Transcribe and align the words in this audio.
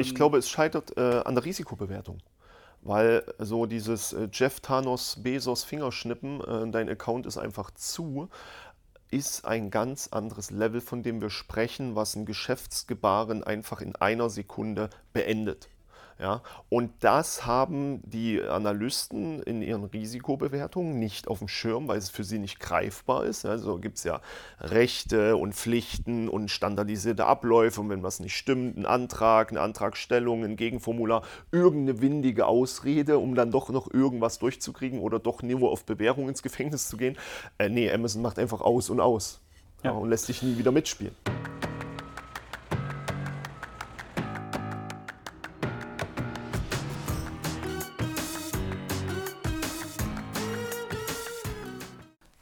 Ich 0.00 0.14
glaube, 0.14 0.38
es 0.38 0.48
scheitert 0.48 0.96
äh, 0.96 1.22
an 1.24 1.34
der 1.34 1.44
Risikobewertung. 1.44 2.18
Weil 2.82 3.24
so 3.38 3.66
dieses 3.66 4.12
äh, 4.12 4.28
Jeff 4.32 4.60
Thanos 4.60 5.16
Bezos 5.20 5.64
Fingerschnippen, 5.64 6.40
äh, 6.40 6.70
dein 6.70 6.88
Account 6.88 7.26
ist 7.26 7.36
einfach 7.36 7.72
zu, 7.72 8.28
ist 9.10 9.44
ein 9.44 9.70
ganz 9.70 10.08
anderes 10.08 10.52
Level, 10.52 10.80
von 10.80 11.02
dem 11.02 11.20
wir 11.20 11.30
sprechen, 11.30 11.96
was 11.96 12.14
ein 12.14 12.26
Geschäftsgebaren 12.26 13.42
einfach 13.42 13.80
in 13.80 13.96
einer 13.96 14.30
Sekunde 14.30 14.88
beendet. 15.12 15.68
Ja, 16.20 16.42
und 16.68 16.90
das 17.00 17.46
haben 17.46 18.02
die 18.04 18.42
Analysten 18.42 19.40
in 19.40 19.62
ihren 19.62 19.84
Risikobewertungen 19.84 20.98
nicht 20.98 21.28
auf 21.28 21.38
dem 21.38 21.46
Schirm, 21.46 21.86
weil 21.86 21.98
es 21.98 22.10
für 22.10 22.24
sie 22.24 22.40
nicht 22.40 22.58
greifbar 22.58 23.24
ist. 23.24 23.46
Also 23.46 23.78
gibt 23.78 23.98
es 23.98 24.04
ja 24.04 24.20
Rechte 24.60 25.36
und 25.36 25.54
Pflichten 25.54 26.28
und 26.28 26.50
standardisierte 26.50 27.24
Abläufe 27.24 27.80
und 27.80 27.90
wenn 27.90 28.02
was 28.02 28.18
nicht 28.18 28.36
stimmt, 28.36 28.76
ein 28.76 28.84
Antrag, 28.84 29.50
eine 29.50 29.60
Antragstellung, 29.60 30.42
ein 30.42 30.56
Gegenformular, 30.56 31.22
irgendeine 31.52 32.00
windige 32.00 32.46
Ausrede, 32.46 33.18
um 33.18 33.36
dann 33.36 33.52
doch 33.52 33.68
noch 33.68 33.88
irgendwas 33.88 34.40
durchzukriegen 34.40 34.98
oder 34.98 35.20
doch 35.20 35.42
nur 35.42 35.70
auf 35.70 35.84
Bewährung 35.84 36.28
ins 36.28 36.42
Gefängnis 36.42 36.88
zu 36.88 36.96
gehen. 36.96 37.16
Äh, 37.58 37.68
nee, 37.68 37.92
Amazon 37.92 38.22
macht 38.22 38.40
einfach 38.40 38.60
aus 38.60 38.90
und 38.90 38.98
aus 38.98 39.40
ja. 39.84 39.92
Ja, 39.92 39.96
und 39.96 40.10
lässt 40.10 40.26
sich 40.26 40.42
nie 40.42 40.58
wieder 40.58 40.72
mitspielen. 40.72 41.14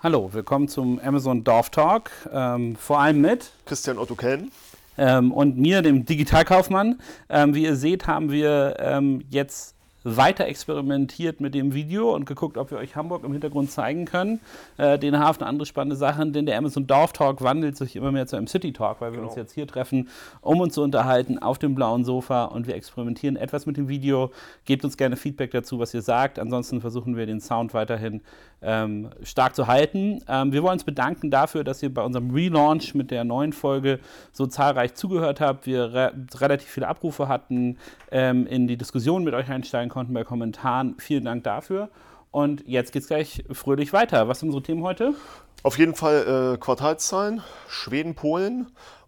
Hallo, 0.07 0.33
willkommen 0.33 0.69
zum 0.69 1.01
Amazon 1.01 1.43
Dorf 1.43 1.71
Talk. 1.71 2.13
Ähm, 2.33 2.77
vor 2.77 3.01
allem 3.01 3.21
mit 3.21 3.51
Christian 3.65 3.99
Otto 3.99 4.15
Kellen 4.15 4.53
ähm, 4.97 5.33
und 5.33 5.59
mir, 5.59 5.83
dem 5.83 6.05
Digitalkaufmann. 6.05 7.01
Ähm, 7.29 7.57
wie 7.57 7.65
ihr 7.65 7.75
seht, 7.75 8.07
haben 8.07 8.31
wir 8.31 8.77
ähm, 8.79 9.25
jetzt 9.31 9.75
weiter 10.07 10.47
experimentiert 10.47 11.41
mit 11.41 11.55
dem 11.55 11.75
Video 11.75 12.15
und 12.15 12.27
geguckt, 12.27 12.57
ob 12.57 12.71
wir 12.71 12.79
euch 12.79 12.95
Hamburg 12.95 13.25
im 13.25 13.33
Hintergrund 13.33 13.71
zeigen 13.71 14.05
können. 14.05 14.41
Äh, 14.77 14.99
den 14.99 15.19
Hafen, 15.19 15.43
andere 15.43 15.67
spannende 15.67 15.97
Sachen, 15.97 16.33
denn 16.33 16.47
der 16.47 16.57
Amazon 16.57 16.87
Dorf 16.87 17.13
Talk 17.13 17.43
wandelt 17.43 17.77
sich 17.77 17.97
immer 17.97 18.13
mehr 18.13 18.27
zu 18.27 18.37
einem 18.37 18.47
City 18.47 18.73
Talk, 18.73 19.01
weil 19.01 19.11
wir 19.11 19.17
genau. 19.17 19.29
uns 19.29 19.37
jetzt 19.37 19.53
hier 19.53 19.67
treffen, 19.67 20.09
um 20.41 20.61
uns 20.61 20.75
zu 20.75 20.83
unterhalten 20.83 21.39
auf 21.39 21.59
dem 21.59 21.75
blauen 21.75 22.05
Sofa 22.05 22.45
und 22.45 22.69
wir 22.69 22.77
experimentieren 22.77 23.37
etwas 23.37 23.67
mit 23.67 23.77
dem 23.77 23.89
Video. 23.89 24.31
Gebt 24.65 24.85
uns 24.85 24.97
gerne 24.97 25.17
Feedback 25.17 25.51
dazu, 25.51 25.81
was 25.81 25.93
ihr 25.93 26.03
sagt. 26.03 26.39
Ansonsten 26.39 26.81
versuchen 26.81 27.17
wir 27.17 27.27
den 27.27 27.41
Sound 27.41 27.75
weiterhin 27.75 28.21
ähm, 28.63 29.11
stark 29.23 29.55
zu 29.55 29.67
halten. 29.67 30.21
Ähm, 30.29 30.53
wir 30.53 30.63
wollen 30.63 30.75
uns 30.75 30.85
bedanken 30.85 31.31
dafür, 31.31 31.65
dass 31.65 31.83
ihr 31.83 31.93
bei 31.93 32.03
unserem 32.03 32.31
Relaunch 32.31 32.95
mit 32.95 33.11
der 33.11 33.25
neuen 33.25 33.53
Folge 33.53 34.01
so 34.33 34.47
zahlreich 34.47 34.95
zugehört 34.95 35.41
habt. 35.41 35.67
Wir 35.67 35.93
re 35.93 36.13
relativ 36.37 36.69
viele 36.69 36.89
Abrufe 36.89 37.29
hatten, 37.29 37.77
ähm, 38.11 38.47
in 38.47 38.67
die 38.67 38.77
Diskussion 38.77 39.25
mit 39.25 39.35
euch 39.35 39.51
einsteigen 39.51 39.91
konnten 39.97 40.13
bei 40.13 40.25
Kommentaren. 40.25 40.97
Vielen 40.99 41.25
Dank 41.25 41.45
dafür. 41.45 41.89
Und 42.31 42.69
jetzt 42.69 42.93
geht 42.93 43.01
es 43.01 43.09
gleich 43.09 43.43
fröhlich 43.51 43.95
weiter. 43.95 44.29
Was 44.29 44.41
sind 44.41 44.51
unsere 44.51 44.63
Themen 44.63 44.83
heute? 44.83 45.15
Auf 45.63 45.79
jeden 45.79 45.95
Fall 45.95 46.53
äh, 46.53 46.59
Quartalszahlen, 46.59 47.43
Schweden, 47.67 48.15
Polen 48.15 48.67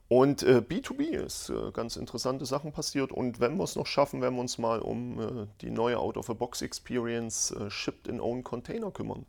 und 0.08 0.42
äh, 0.42 0.62
B2B 0.66 1.10
ist 1.10 1.50
äh, 1.50 1.72
ganz 1.72 1.96
interessante 1.96 2.46
Sachen 2.46 2.72
passiert. 2.72 3.12
Und 3.12 3.38
wenn 3.38 3.58
wir 3.58 3.64
es 3.64 3.76
noch 3.76 3.84
schaffen, 3.84 4.22
werden 4.22 4.36
wir 4.36 4.40
uns 4.40 4.56
mal 4.56 4.78
um 4.78 5.20
äh, 5.20 5.46
die 5.60 5.70
neue 5.70 5.98
Out-of-a-Box-Experience 5.98 7.50
äh, 7.50 7.68
Shipped 7.68 8.08
in 8.08 8.18
Own 8.18 8.42
Container 8.42 8.90
kümmern. 8.90 9.26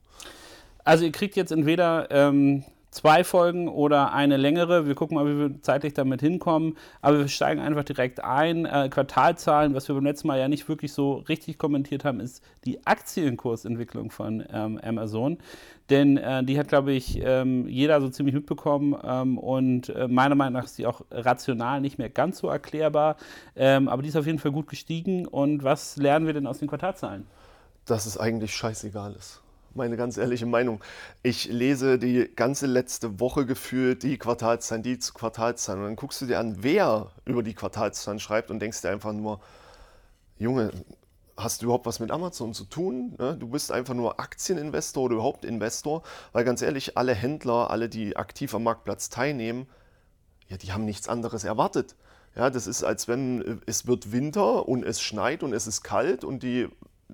Also 0.86 1.04
ihr 1.04 1.12
kriegt 1.12 1.36
jetzt 1.36 1.52
entweder 1.52 2.10
ähm, 2.10 2.64
zwei 2.92 3.24
Folgen 3.24 3.68
oder 3.68 4.14
eine 4.14 4.38
längere. 4.38 4.88
Wir 4.88 4.96
gucken 4.96 5.16
mal, 5.16 5.26
wie 5.26 5.40
wir 5.40 5.62
zeitlich 5.62 5.94
damit 5.94 6.22
hinkommen. 6.22 6.78
Aber 7.02 7.20
wir 7.20 7.28
steigen 7.28 7.62
einfach 7.62 7.84
direkt 7.84 8.24
ein. 8.24 8.66
Äh, 8.66 8.90
Quartalzahlen, 8.90 9.74
was 9.74 9.88
wir 9.88 9.96
beim 9.96 10.06
letzten 10.06 10.28
Mal 10.28 10.40
ja 10.40 10.48
nicht 10.48 10.68
wirklich 10.68 10.94
so 10.94 11.14
richtig 11.14 11.58
kommentiert 11.58 12.06
haben, 12.06 12.20
ist 12.20 12.44
die 12.66 12.86
Aktienkursentwicklung 12.86 14.12
von 14.12 14.44
ähm, 14.52 14.80
Amazon. 14.84 15.38
Denn 15.90 16.18
äh, 16.18 16.44
die 16.44 16.60
hat, 16.60 16.68
glaube 16.68 16.92
ich, 16.92 17.20
ähm, 17.24 17.68
jeder 17.68 18.00
so 18.02 18.10
ziemlich 18.10 18.36
mitbekommen. 18.36 18.96
Ähm, 19.04 19.38
und 19.38 19.90
äh, 19.90 20.08
meiner 20.08 20.36
Meinung 20.36 20.54
nach 20.54 20.66
ist 20.66 20.76
sie 20.76 20.86
auch 20.86 21.02
rational 21.12 21.82
nicht 21.82 21.98
mehr 21.98 22.10
ganz 22.10 22.40
so 22.40 22.48
erklärbar. 22.48 23.18
Ähm, 23.56 23.88
aber 23.88 24.02
die 24.02 24.10
ist 24.10 24.16
auf 24.16 24.26
jeden 24.26 24.40
Fall 24.40 24.52
gut 24.52 24.68
gestiegen. 24.68 25.26
Und 25.28 25.64
was 25.64 25.98
lernen 25.98 26.26
wir 26.26 26.34
denn 26.34 26.48
aus 26.48 26.60
den 26.60 26.68
Quartalzahlen? 26.68 27.26
Dass 27.86 28.06
es 28.06 28.18
eigentlich 28.18 28.56
scheißegal 28.56 29.14
ist 29.14 29.42
meine 29.74 29.98
ganz 29.98 30.18
ehrliche 30.18 30.46
Meinung. 30.46 30.84
Ich 31.24 31.46
lese 31.46 31.98
die 32.00 32.30
ganze 32.36 32.66
letzte 32.66 33.20
Woche 33.20 33.46
gefühlt 33.46 34.04
die 34.04 34.18
Quartalszahlen, 34.18 34.84
die 34.84 34.98
Quartalszahlen. 34.98 35.82
Und 35.82 35.88
dann 35.90 35.96
guckst 35.96 36.22
du 36.22 36.26
dir 36.26 36.40
an, 36.40 36.58
wer 36.62 37.12
über 37.26 37.44
die 37.44 37.54
Quartalszahlen 37.54 38.20
schreibt 38.20 38.52
und 38.52 38.60
denkst 38.60 38.82
dir 38.82 38.90
einfach 38.90 39.14
nur, 39.14 39.40
Junge, 40.38 40.72
hast 41.38 41.62
du 41.62 41.66
überhaupt 41.66 41.86
was 41.86 42.00
mit 42.00 42.12
Amazon 42.12 42.54
zu 42.54 42.66
tun? 42.66 43.16
Ne? 43.18 43.36
Du 43.38 43.48
bist 43.48 43.72
einfach 43.72 43.94
nur 43.94 44.20
Aktieninvestor 44.20 45.04
oder 45.04 45.16
überhaupt 45.16 45.46
Investor, 45.46 46.04
weil 46.32 46.44
ganz 46.44 46.62
ehrlich, 46.62 46.98
alle 46.98 47.14
Händler, 47.14 47.70
alle, 47.70 47.90
die 47.90 48.18
aktiv 48.18 48.54
am 48.54 48.64
Marktplatz 48.64 49.10
teilnehmen, 49.10 49.68
ja, 50.48 50.58
die 50.58 50.72
haben 50.72 50.86
nichts 50.86 51.08
anderes 51.08 51.44
erwartet. 51.44 51.96
Ja, 52.36 52.50
das 52.50 52.68
ist, 52.68 52.84
als 52.84 53.08
wenn 53.08 53.42
äh, 53.42 53.58
es 53.66 53.88
wird 53.88 54.12
Winter 54.12 54.68
und 54.68 54.84
es 54.84 55.02
schneit 55.02 55.44
und 55.44 55.54
es 55.54 55.68
ist 55.68 55.84
kalt 55.84 56.24
und 56.24 56.44
die 56.44 56.68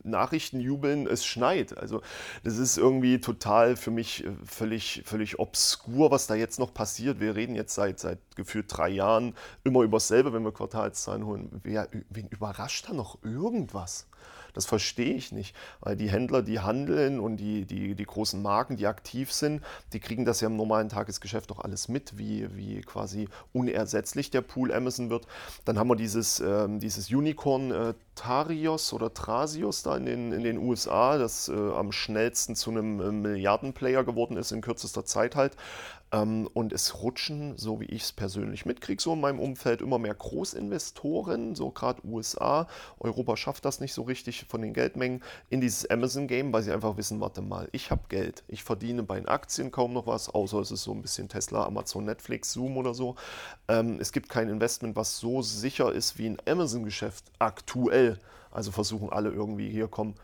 Nachrichten 0.04 0.60
jubeln, 0.60 1.08
es 1.08 1.26
schneit. 1.26 1.78
Also 1.78 2.02
das 2.44 2.58
ist 2.58 2.78
irgendwie 2.78 3.20
total 3.20 3.76
für 3.76 3.92
mich 3.92 4.26
äh, 4.26 4.32
völlig, 4.46 5.04
völlig 5.06 5.40
obskur, 5.40 6.12
was 6.12 6.28
da 6.28 6.36
jetzt 6.36 6.60
noch 6.60 6.74
passiert. 6.74 7.20
Wir 7.20 7.36
reden 7.36 7.56
jetzt 7.56 7.76
seit, 7.76 8.00
seit 8.00 8.20
gefühlt 8.36 8.66
drei 8.70 8.90
Jahren 8.90 9.36
immer 9.64 9.82
über 9.82 9.98
dasselbe, 9.98 10.34
wenn 10.34 10.44
wir 10.44 10.52
Quartalszahlen 10.52 11.26
holen. 11.26 11.62
Wer, 11.64 11.88
wen 12.10 12.28
überrascht 12.28 12.90
da 12.90 12.94
noch 12.94 13.24
irgendwas? 13.24 14.08
Das 14.56 14.66
verstehe 14.66 15.14
ich 15.14 15.32
nicht, 15.32 15.56
weil 15.82 15.96
die 15.96 16.10
Händler, 16.10 16.42
die 16.42 16.62
handeln 16.62 17.20
und 17.20 17.38
die, 17.38 17.66
die, 17.66 17.94
die 17.94 18.06
großen 18.06 18.42
Marken, 18.42 18.78
die 18.78 18.88
aktiv 18.88 19.32
sind, 19.32 19.62
die 19.94 20.00
kriegen 20.00 20.26
das 20.26 20.42
ja 20.42 20.48
im 20.48 20.56
normalen 20.56 20.90
Tagesgeschäft 20.90 21.52
doch 21.52 21.60
alles 21.60 21.90
mit, 21.90 22.18
wie, 22.18 22.48
wie 22.56 22.82
quasi 22.82 23.28
unersetzlich 23.54 24.32
der 24.32 24.42
Pool 24.42 24.74
Amazon 24.74 25.10
wird. 25.10 25.28
Dann 25.66 25.78
haben 25.78 25.90
wir 25.90 25.98
dieses, 25.98 26.40
ähm, 26.40 26.80
dieses 26.80 27.12
Unicorn 27.12 27.72
äh, 27.72 27.94
Tarios 28.16 28.94
oder 28.94 29.14
Trasios 29.14 29.84
da 29.84 29.98
in 29.98 30.06
den, 30.06 30.32
in 30.32 30.44
den 30.44 30.58
USA, 30.58 31.18
das 31.18 31.50
äh, 31.50 31.54
am 31.54 31.92
schnellsten 31.92 32.56
zu 32.56 32.72
einem 32.72 33.02
äh, 33.02 33.12
Milliardenplayer 33.12 34.06
geworden 34.06 34.38
ist 34.38 34.54
in 34.54 34.62
kürzester 34.62 35.04
Zeit 35.04 35.36
halt. 35.36 35.58
Ähm, 36.16 36.48
und 36.54 36.72
es 36.72 37.04
rutschen, 37.04 37.58
so 37.58 37.82
wie 37.82 37.86
ich 37.86 38.04
es 38.04 38.12
persönlich 38.14 38.66
mitkriege, 38.66 39.02
so 39.02 39.14
in 39.14 39.20
meinem 39.20 39.40
Umfeld 39.40 39.82
immer 39.82 40.00
mehr 40.00 40.14
Großinvestoren, 40.14 41.56
so 41.56 41.72
gerade 41.72 42.02
USA. 42.08 42.68
Europa 43.00 43.36
schafft 43.36 43.66
das 43.66 43.82
nicht 43.82 43.94
so 43.94 44.04
richtig 44.04 44.46
von 44.48 44.62
den 44.62 44.74
Geldmengen 44.74 45.22
in 45.50 45.60
dieses 45.60 45.90
Amazon-Game, 45.90 46.54
weil 46.54 46.64
sie 46.64 46.72
einfach 46.72 46.96
wissen, 46.96 47.20
warte 47.20 47.42
mal, 47.42 47.68
ich 47.74 47.92
habe 47.92 48.04
Geld. 48.08 48.44
Ich 48.48 48.64
verdiene 48.64 49.04
bei 49.04 49.18
den 49.18 49.28
Aktien 49.28 49.72
kaum 49.72 49.92
noch 49.92 50.08
was, 50.08 50.30
außer 50.30 50.60
es 50.60 50.72
ist 50.72 50.84
so 50.84 50.94
ein 50.94 51.02
bisschen 51.02 51.28
Tesla, 51.28 51.66
Amazon, 51.66 52.06
Netflix, 52.06 52.54
Zoom 52.54 52.78
oder 52.78 52.94
so. 52.94 53.16
Ähm, 53.68 53.98
es 54.00 54.14
gibt 54.14 54.30
kein 54.30 54.48
Investment, 54.48 54.96
was 54.96 55.18
so 55.18 55.42
sicher 55.42 55.92
ist 55.92 56.18
wie 56.18 56.30
ein 56.30 56.38
Amazon-Geschäft 56.48 57.26
aktuell. 57.40 58.20
Also 58.52 58.72
versuchen 58.72 59.10
alle 59.10 59.32
irgendwie 59.32 59.70
hier 59.70 59.90
kommen 59.90 60.16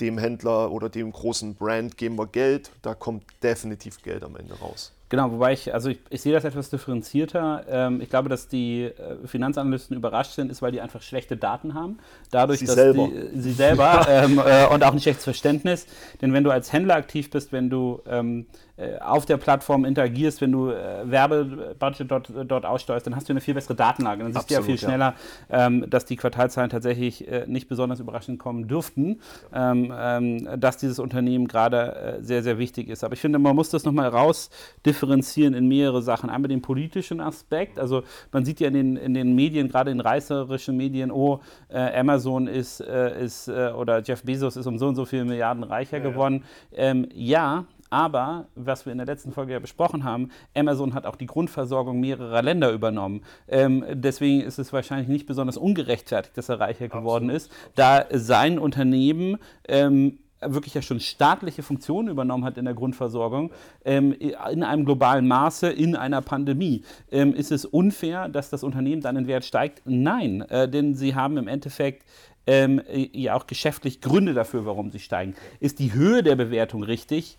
dem 0.00 0.18
Händler 0.18 0.70
oder 0.70 0.90
dem 0.90 1.10
großen 1.10 1.54
Brand 1.54 1.96
geben 1.96 2.16
wir 2.16 2.26
Geld, 2.26 2.70
da 2.82 2.94
kommt 2.94 3.24
definitiv 3.42 4.02
Geld 4.02 4.22
am 4.22 4.36
Ende 4.36 4.54
raus. 4.54 4.92
Genau, 5.10 5.32
wobei 5.32 5.54
ich, 5.54 5.72
also 5.72 5.88
ich, 5.88 5.98
ich 6.10 6.20
sehe 6.20 6.34
das 6.34 6.44
etwas 6.44 6.68
differenzierter. 6.68 7.64
Ähm, 7.68 8.00
ich 8.02 8.10
glaube, 8.10 8.28
dass 8.28 8.46
die 8.46 8.84
äh, 8.84 9.26
Finanzanalysten 9.26 9.96
überrascht 9.96 10.32
sind, 10.32 10.50
ist, 10.50 10.60
weil 10.60 10.70
die 10.70 10.82
einfach 10.82 11.00
schlechte 11.00 11.36
Daten 11.36 11.72
haben. 11.72 11.98
Dadurch, 12.30 12.58
sie 12.58 12.66
dass 12.66 12.74
selber. 12.74 13.08
Die, 13.08 13.16
äh, 13.16 13.30
sie 13.34 13.52
selber 13.52 14.06
ähm, 14.10 14.38
äh, 14.38 14.66
und 14.66 14.84
auch 14.84 14.92
ein 14.92 15.00
schlechtes 15.00 15.24
Verständnis. 15.24 15.86
Denn 16.20 16.34
wenn 16.34 16.44
du 16.44 16.50
als 16.50 16.72
Händler 16.74 16.96
aktiv 16.96 17.30
bist, 17.30 17.52
wenn 17.52 17.70
du 17.70 18.02
ähm, 18.06 18.46
äh, 18.76 18.98
auf 18.98 19.24
der 19.24 19.38
Plattform 19.38 19.86
interagierst, 19.86 20.42
wenn 20.42 20.52
du 20.52 20.70
äh, 20.70 21.10
Werbebudget 21.10 22.10
dort, 22.10 22.30
dort 22.46 22.66
aussteuerst, 22.66 23.06
dann 23.06 23.16
hast 23.16 23.30
du 23.30 23.32
eine 23.32 23.40
viel 23.40 23.54
bessere 23.54 23.74
Datenlage. 23.74 24.24
Dann 24.24 24.34
siehst 24.34 24.50
du 24.50 24.54
ja 24.54 24.62
viel 24.62 24.76
schneller, 24.76 25.14
ja. 25.50 25.66
Ähm, 25.66 25.88
dass 25.88 26.04
die 26.04 26.16
Quartalzahlen 26.16 26.68
tatsächlich 26.68 27.26
äh, 27.26 27.46
nicht 27.46 27.68
besonders 27.68 27.98
überraschend 27.98 28.38
kommen 28.38 28.68
dürften, 28.68 29.20
ähm, 29.54 29.90
ähm, 29.96 30.60
dass 30.60 30.76
dieses 30.76 30.98
Unternehmen 30.98 31.48
gerade 31.48 32.18
sehr, 32.20 32.42
sehr 32.42 32.58
wichtig 32.58 32.88
ist. 32.88 33.04
Aber 33.04 33.14
ich 33.14 33.20
finde, 33.20 33.38
man 33.38 33.56
muss 33.56 33.70
das 33.70 33.84
nochmal 33.84 34.08
raus 34.08 34.50
differenzieren 34.84 34.97
in 35.02 35.68
mehrere 35.68 36.02
Sachen. 36.02 36.30
Einmal 36.30 36.48
den 36.48 36.62
politischen 36.62 37.20
Aspekt, 37.20 37.78
also 37.78 38.02
man 38.32 38.44
sieht 38.44 38.60
ja 38.60 38.68
in 38.68 38.74
den, 38.74 38.96
in 38.96 39.14
den 39.14 39.34
Medien, 39.34 39.68
gerade 39.68 39.90
in 39.90 40.00
reißerischen 40.00 40.76
Medien, 40.76 41.10
oh, 41.10 41.40
äh, 41.68 41.98
Amazon 41.98 42.46
ist, 42.46 42.80
äh, 42.80 43.24
ist 43.24 43.48
äh, 43.48 43.72
oder 43.76 44.02
Jeff 44.02 44.22
Bezos 44.22 44.56
ist 44.56 44.66
um 44.66 44.78
so 44.78 44.88
und 44.88 44.96
so 44.96 45.04
viele 45.04 45.24
Milliarden 45.24 45.64
reicher 45.64 45.98
ja, 45.98 46.02
geworden. 46.02 46.44
Ja, 46.70 46.78
ähm, 46.78 47.08
ja 47.12 47.64
aber, 47.90 48.48
was 48.54 48.84
wir 48.84 48.92
in 48.92 48.98
der 48.98 49.06
letzten 49.06 49.32
Folge 49.32 49.52
ja 49.52 49.58
besprochen 49.58 50.04
haben, 50.04 50.30
Amazon 50.54 50.94
hat 50.94 51.06
auch 51.06 51.16
die 51.16 51.26
Grundversorgung 51.26 52.00
mehrerer 52.00 52.42
Länder 52.42 52.70
übernommen. 52.72 53.22
Ähm, 53.48 53.84
deswegen 53.90 54.42
ist 54.42 54.58
es 54.58 54.72
wahrscheinlich 54.72 55.08
nicht 55.08 55.26
besonders 55.26 55.56
ungerechtfertigt, 55.56 56.36
dass 56.36 56.48
er 56.48 56.60
reicher 56.60 56.88
geworden 56.88 57.30
Absolut. 57.30 57.36
ist, 57.36 57.52
da 57.76 58.04
sein 58.10 58.58
Unternehmen 58.58 59.38
ähm, 59.66 60.18
wirklich 60.40 60.74
ja 60.74 60.82
schon 60.82 61.00
staatliche 61.00 61.62
Funktionen 61.62 62.08
übernommen 62.08 62.44
hat 62.44 62.58
in 62.58 62.64
der 62.64 62.74
Grundversorgung, 62.74 63.50
ähm, 63.84 64.12
in 64.12 64.62
einem 64.62 64.84
globalen 64.84 65.26
Maße, 65.26 65.68
in 65.68 65.96
einer 65.96 66.22
Pandemie. 66.22 66.82
Ähm, 67.10 67.34
ist 67.34 67.52
es 67.52 67.64
unfair, 67.64 68.28
dass 68.28 68.50
das 68.50 68.62
Unternehmen 68.62 69.02
dann 69.02 69.16
in 69.16 69.26
Wert 69.26 69.44
steigt? 69.44 69.82
Nein, 69.84 70.42
äh, 70.42 70.68
denn 70.68 70.94
sie 70.94 71.14
haben 71.14 71.36
im 71.36 71.48
Endeffekt 71.48 72.04
ähm, 72.46 72.80
ja 73.12 73.34
auch 73.34 73.46
geschäftlich 73.46 74.00
Gründe 74.00 74.32
dafür, 74.32 74.64
warum 74.64 74.90
sie 74.90 75.00
steigen. 75.00 75.34
Ist 75.60 75.78
die 75.78 75.92
Höhe 75.92 76.22
der 76.22 76.36
Bewertung 76.36 76.82
richtig? 76.82 77.38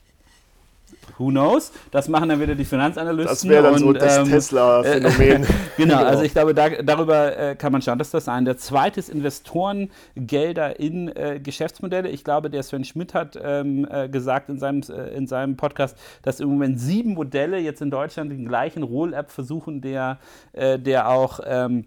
Who 1.18 1.30
knows? 1.30 1.72
Das 1.92 2.08
machen 2.08 2.30
dann 2.30 2.40
wieder 2.40 2.56
die 2.56 2.66
Finanzanalysten. 2.66 3.28
Das 3.28 3.48
wäre 3.48 3.64
dann 3.64 3.74
und, 3.74 3.80
so 3.80 3.94
das 3.94 4.18
ähm, 4.18 4.30
Tesla-Phänomen. 4.30 5.44
Äh, 5.44 5.46
genau, 5.46 5.48
genau, 5.78 6.04
also 6.04 6.24
ich 6.24 6.32
glaube, 6.32 6.54
da, 6.54 6.70
darüber 6.70 7.38
äh, 7.38 7.56
kann 7.56 7.72
man 7.72 7.82
schauen. 7.82 7.98
Das 7.98 8.08
ist 8.08 8.14
das 8.14 8.28
eine. 8.28 8.46
Der 8.46 8.58
zweite 8.58 9.00
ist 9.00 9.10
Investorengelder 9.10 10.80
in 10.80 11.10
äh, 11.10 11.40
Geschäftsmodelle. 11.42 12.10
Ich 12.10 12.24
glaube, 12.24 12.50
der 12.50 12.64
Sven 12.64 12.84
Schmidt 12.84 13.14
hat 13.14 13.38
ähm, 13.42 13.88
äh, 13.90 14.10
gesagt 14.10 14.50
in 14.50 14.60
seinem, 14.60 14.82
äh, 14.90 15.16
in 15.16 15.28
seinem 15.28 15.58
Podcast, 15.58 15.98
dass 16.22 16.40
im 16.40 16.50
Moment 16.50 16.80
sieben 16.80 17.14
Modelle 17.14 17.58
jetzt 17.60 17.82
in 17.82 17.92
Deutschland 17.92 18.32
den 18.32 18.46
gleichen 18.46 18.84
Roll-App 18.84 19.32
versuchen, 19.32 19.82
der, 19.82 20.20
äh, 20.54 20.80
der 20.80 21.10
auch... 21.10 21.40
Ähm, 21.46 21.86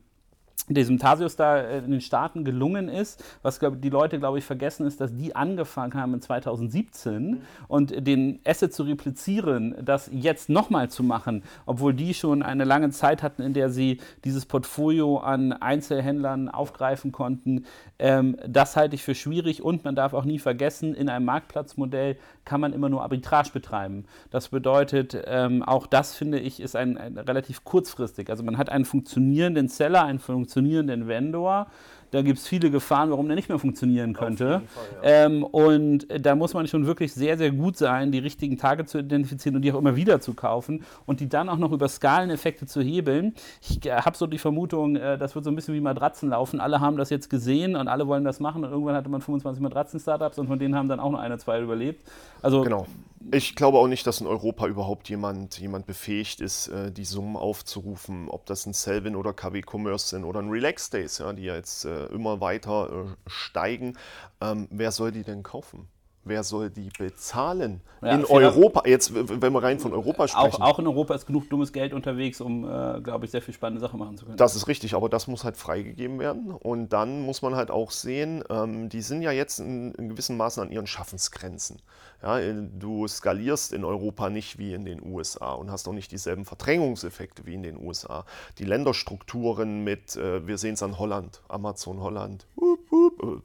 diesem 0.68 0.98
Tasius 0.98 1.36
da 1.36 1.58
äh, 1.58 1.78
in 1.78 1.90
den 1.90 2.00
Staaten 2.00 2.44
gelungen 2.44 2.88
ist. 2.88 3.22
Was 3.42 3.58
glaub, 3.58 3.80
die 3.80 3.90
Leute, 3.90 4.18
glaube 4.18 4.38
ich, 4.38 4.44
vergessen 4.44 4.86
ist, 4.86 5.00
dass 5.00 5.14
die 5.14 5.34
angefangen 5.34 5.94
haben 5.94 6.14
in 6.14 6.20
2017 6.20 7.30
mhm. 7.30 7.40
und 7.68 8.06
den 8.06 8.40
Asset 8.46 8.72
zu 8.72 8.84
replizieren, 8.84 9.74
das 9.82 10.08
jetzt 10.12 10.48
nochmal 10.48 10.88
zu 10.88 11.02
machen, 11.02 11.42
obwohl 11.66 11.94
die 11.94 12.14
schon 12.14 12.42
eine 12.42 12.64
lange 12.64 12.90
Zeit 12.90 13.22
hatten, 13.22 13.42
in 13.42 13.54
der 13.54 13.70
sie 13.70 14.00
dieses 14.24 14.46
Portfolio 14.46 15.18
an 15.18 15.52
Einzelhändlern 15.52 16.48
aufgreifen 16.48 17.10
konnten. 17.12 17.64
Ähm, 17.98 18.36
das 18.46 18.76
halte 18.76 18.94
ich 18.94 19.02
für 19.02 19.14
schwierig 19.14 19.62
und 19.62 19.84
man 19.84 19.96
darf 19.96 20.14
auch 20.14 20.24
nie 20.24 20.38
vergessen, 20.38 20.94
in 20.94 21.08
einem 21.08 21.24
Marktplatzmodell 21.24 22.16
kann 22.44 22.60
man 22.60 22.72
immer 22.72 22.88
nur 22.88 23.02
Arbitrage 23.02 23.50
betreiben. 23.52 24.04
Das 24.30 24.48
bedeutet, 24.48 25.20
ähm, 25.26 25.62
auch 25.62 25.86
das 25.86 26.14
finde 26.14 26.38
ich, 26.38 26.60
ist 26.60 26.76
ein, 26.76 26.96
ein 26.96 27.18
relativ 27.18 27.64
kurzfristig. 27.64 28.30
Also 28.30 28.42
man 28.42 28.58
hat 28.58 28.68
einen 28.68 28.84
funktionierenden 28.84 29.68
Seller, 29.68 30.04
einen 30.04 30.18
funktionierenden 30.18 30.51
funktionierenden 30.52 31.08
Vendor. 31.08 31.66
Da 32.12 32.20
gibt 32.20 32.38
es 32.38 32.46
viele 32.46 32.70
Gefahren, 32.70 33.10
warum 33.10 33.26
der 33.26 33.36
nicht 33.36 33.48
mehr 33.48 33.58
funktionieren 33.58 34.12
könnte. 34.12 34.60
Fall, 34.66 34.84
ja. 35.02 35.24
ähm, 35.24 35.42
und 35.42 36.06
da 36.20 36.34
muss 36.34 36.52
man 36.52 36.68
schon 36.68 36.86
wirklich 36.86 37.14
sehr, 37.14 37.38
sehr 37.38 37.50
gut 37.50 37.78
sein, 37.78 38.12
die 38.12 38.18
richtigen 38.18 38.58
Tage 38.58 38.84
zu 38.84 38.98
identifizieren 38.98 39.56
und 39.56 39.62
die 39.62 39.72
auch 39.72 39.78
immer 39.78 39.96
wieder 39.96 40.20
zu 40.20 40.34
kaufen 40.34 40.84
und 41.06 41.20
die 41.20 41.28
dann 41.30 41.48
auch 41.48 41.56
noch 41.56 41.72
über 41.72 41.88
Skaleneffekte 41.88 42.66
zu 42.66 42.82
hebeln. 42.82 43.34
Ich 43.62 43.84
äh, 43.86 43.92
habe 43.92 44.14
so 44.14 44.26
die 44.26 44.36
Vermutung, 44.36 44.96
äh, 44.96 45.16
das 45.16 45.34
wird 45.34 45.46
so 45.46 45.50
ein 45.50 45.56
bisschen 45.56 45.72
wie 45.72 45.80
Matratzen 45.80 46.28
laufen. 46.28 46.60
Alle 46.60 46.80
haben 46.80 46.98
das 46.98 47.08
jetzt 47.08 47.30
gesehen 47.30 47.76
und 47.76 47.88
alle 47.88 48.06
wollen 48.06 48.24
das 48.24 48.40
machen 48.40 48.62
und 48.62 48.70
irgendwann 48.70 48.94
hatte 48.94 49.08
man 49.08 49.22
25 49.22 49.62
Matratzen-Startups 49.62 50.38
und 50.38 50.48
von 50.48 50.58
denen 50.58 50.76
haben 50.76 50.90
dann 50.90 51.00
auch 51.00 51.10
noch 51.10 51.20
eine, 51.20 51.38
zwei 51.38 51.62
überlebt. 51.62 52.06
Also 52.42 52.60
genau. 52.60 52.86
Ich 53.30 53.54
glaube 53.54 53.78
auch 53.78 53.86
nicht, 53.86 54.06
dass 54.06 54.20
in 54.20 54.26
Europa 54.26 54.66
überhaupt 54.66 55.08
jemand, 55.08 55.58
jemand 55.60 55.86
befähigt 55.86 56.40
ist, 56.40 56.68
äh, 56.68 56.90
die 56.90 57.04
Summen 57.04 57.36
aufzurufen, 57.36 58.28
ob 58.28 58.46
das 58.46 58.66
ein 58.66 58.72
Selvin 58.72 59.14
oder 59.14 59.32
KW 59.32 59.62
Commerce 59.64 60.08
sind 60.08 60.24
oder 60.24 60.40
ein 60.40 60.50
Relax 60.50 60.90
Days, 60.90 61.18
ja, 61.18 61.32
die 61.32 61.44
ja 61.44 61.54
jetzt 61.54 61.86
immer 62.10 62.40
weiter 62.40 62.90
äh, 62.90 63.30
steigen. 63.30 63.98
Ähm, 64.40 64.68
wer 64.70 64.92
soll 64.92 65.12
die 65.12 65.24
denn 65.24 65.42
kaufen? 65.42 65.88
Wer 66.24 66.44
soll 66.44 66.70
die 66.70 66.88
bezahlen? 66.96 67.80
Ja, 68.00 68.12
in 68.12 68.24
Europa, 68.24 68.82
jetzt, 68.86 69.12
wenn 69.14 69.52
wir 69.52 69.62
rein 69.62 69.80
von 69.80 69.92
Europa 69.92 70.28
sprechen. 70.28 70.62
Auch, 70.62 70.72
auch 70.74 70.78
in 70.78 70.86
Europa 70.86 71.14
ist 71.14 71.26
genug 71.26 71.50
dummes 71.50 71.72
Geld 71.72 71.92
unterwegs, 71.92 72.40
um, 72.40 72.64
äh, 72.64 73.00
glaube 73.00 73.24
ich, 73.24 73.32
sehr 73.32 73.42
viel 73.42 73.54
spannende 73.54 73.80
Sachen 73.80 73.98
machen 73.98 74.16
zu 74.16 74.26
können. 74.26 74.36
Das 74.36 74.54
ist 74.54 74.68
richtig, 74.68 74.94
aber 74.94 75.08
das 75.08 75.26
muss 75.26 75.42
halt 75.42 75.56
freigegeben 75.56 76.20
werden. 76.20 76.52
Und 76.52 76.92
dann 76.92 77.22
muss 77.22 77.42
man 77.42 77.56
halt 77.56 77.70
auch 77.72 77.90
sehen, 77.90 78.44
ähm, 78.50 78.88
die 78.88 79.02
sind 79.02 79.22
ja 79.22 79.32
jetzt 79.32 79.58
in, 79.58 79.92
in 79.94 80.08
gewissen 80.08 80.36
Maßen 80.36 80.62
an 80.62 80.70
ihren 80.70 80.86
Schaffensgrenzen. 80.86 81.82
Ja, 82.22 82.38
du 82.40 83.08
skalierst 83.08 83.72
in 83.72 83.84
Europa 83.84 84.30
nicht 84.30 84.58
wie 84.58 84.74
in 84.74 84.84
den 84.84 85.02
USA 85.04 85.54
und 85.54 85.72
hast 85.72 85.88
auch 85.88 85.92
nicht 85.92 86.12
dieselben 86.12 86.44
Verdrängungseffekte 86.44 87.46
wie 87.46 87.54
in 87.54 87.64
den 87.64 87.76
USA. 87.76 88.24
Die 88.58 88.64
Länderstrukturen 88.64 89.82
mit, 89.82 90.14
äh, 90.14 90.46
wir 90.46 90.56
sehen 90.58 90.74
es 90.74 90.84
an 90.84 91.00
Holland, 91.00 91.42
Amazon 91.48 92.00
Holland, 92.00 92.46
uh, 92.56 92.78
uh, 92.92 93.40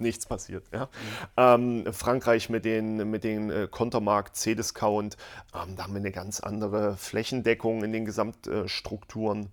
nichts 0.00 0.26
passiert. 0.26 0.64
Ja? 0.72 0.88
Mhm. 1.36 1.84
Ähm, 1.86 1.92
Frankreich 1.92 2.48
mit 2.50 2.64
den, 2.64 3.10
mit 3.10 3.24
den 3.24 3.50
äh, 3.50 3.68
Kontermarkt, 3.70 4.36
C-Discount, 4.36 5.16
ähm, 5.54 5.76
da 5.76 5.84
haben 5.84 5.94
wir 5.94 6.00
eine 6.00 6.12
ganz 6.12 6.40
andere 6.40 6.96
Flächendeckung 6.96 7.84
in 7.84 7.92
den 7.92 8.04
Gesamtstrukturen. 8.04 9.52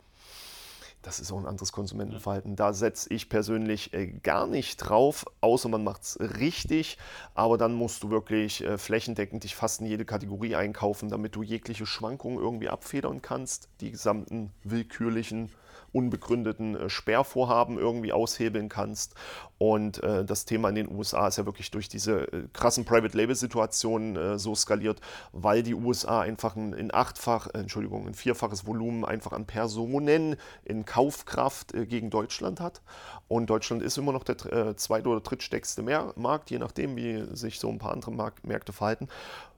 Das 1.07 1.21
ist 1.21 1.31
auch 1.31 1.37
ein 1.37 1.45
anderes 1.45 1.71
Konsumentenverhalten. 1.71 2.57
Da 2.57 2.73
setze 2.73 3.13
ich 3.13 3.29
persönlich 3.29 3.93
äh, 3.93 4.07
gar 4.07 4.45
nicht 4.45 4.77
drauf, 4.77 5.25
außer 5.39 5.69
man 5.69 5.83
macht 5.83 6.03
es 6.03 6.19
richtig. 6.19 6.97
Aber 7.33 7.57
dann 7.57 7.73
musst 7.73 8.03
du 8.03 8.09
wirklich 8.09 8.61
äh, 8.61 8.77
flächendeckend 8.77 9.45
dich 9.45 9.55
fast 9.55 9.79
in 9.79 9.87
jede 9.87 10.03
Kategorie 10.03 10.55
einkaufen, 10.55 11.07
damit 11.07 11.35
du 11.35 11.43
jegliche 11.43 11.85
Schwankungen 11.85 12.39
irgendwie 12.39 12.67
abfedern 12.67 13.21
kannst, 13.21 13.69
die 13.79 13.91
gesamten 13.91 14.51
willkürlichen 14.63 15.49
unbegründeten 15.97 16.75
äh, 16.75 16.89
Sperrvorhaben 16.89 17.79
irgendwie 17.79 18.13
aushebeln 18.13 18.69
kannst. 18.69 19.15
Und 19.57 20.03
äh, 20.03 20.23
das 20.23 20.45
Thema 20.45 20.69
in 20.69 20.75
den 20.75 20.91
USA 20.91 21.27
ist 21.27 21.37
ja 21.37 21.45
wirklich 21.45 21.71
durch 21.71 21.89
diese 21.89 22.31
äh, 22.31 22.43
krassen 22.53 22.85
Private-Label-Situationen 22.85 24.15
äh, 24.15 24.39
so 24.39 24.53
skaliert, 24.53 25.01
weil 25.31 25.63
die 25.63 25.73
USA 25.73 26.21
einfach 26.21 26.55
ein 26.55 26.73
in 26.73 26.93
achtfach, 26.93 27.47
äh, 27.47 27.57
Entschuldigung, 27.57 28.05
ein 28.05 28.13
vierfaches 28.13 28.67
Volumen 28.67 29.03
einfach 29.03 29.31
an 29.31 29.47
Personen 29.47 30.35
in 30.63 30.85
Kaufkraft 30.85 31.73
äh, 31.73 31.87
gegen 31.87 32.11
Deutschland 32.11 32.59
hat. 32.59 32.83
Und 33.27 33.49
Deutschland 33.49 33.81
ist 33.81 33.97
immer 33.97 34.11
noch 34.11 34.23
der 34.23 34.77
zweite 34.77 35.09
oder 35.09 35.19
drittstärkste 35.19 35.81
Markt, 35.81 36.49
je 36.49 36.59
nachdem, 36.59 36.95
wie 36.95 37.25
sich 37.35 37.59
so 37.59 37.69
ein 37.69 37.77
paar 37.77 37.91
andere 37.91 38.11
Mark 38.11 38.45
Märkte 38.45 38.71
verhalten. 38.71 39.09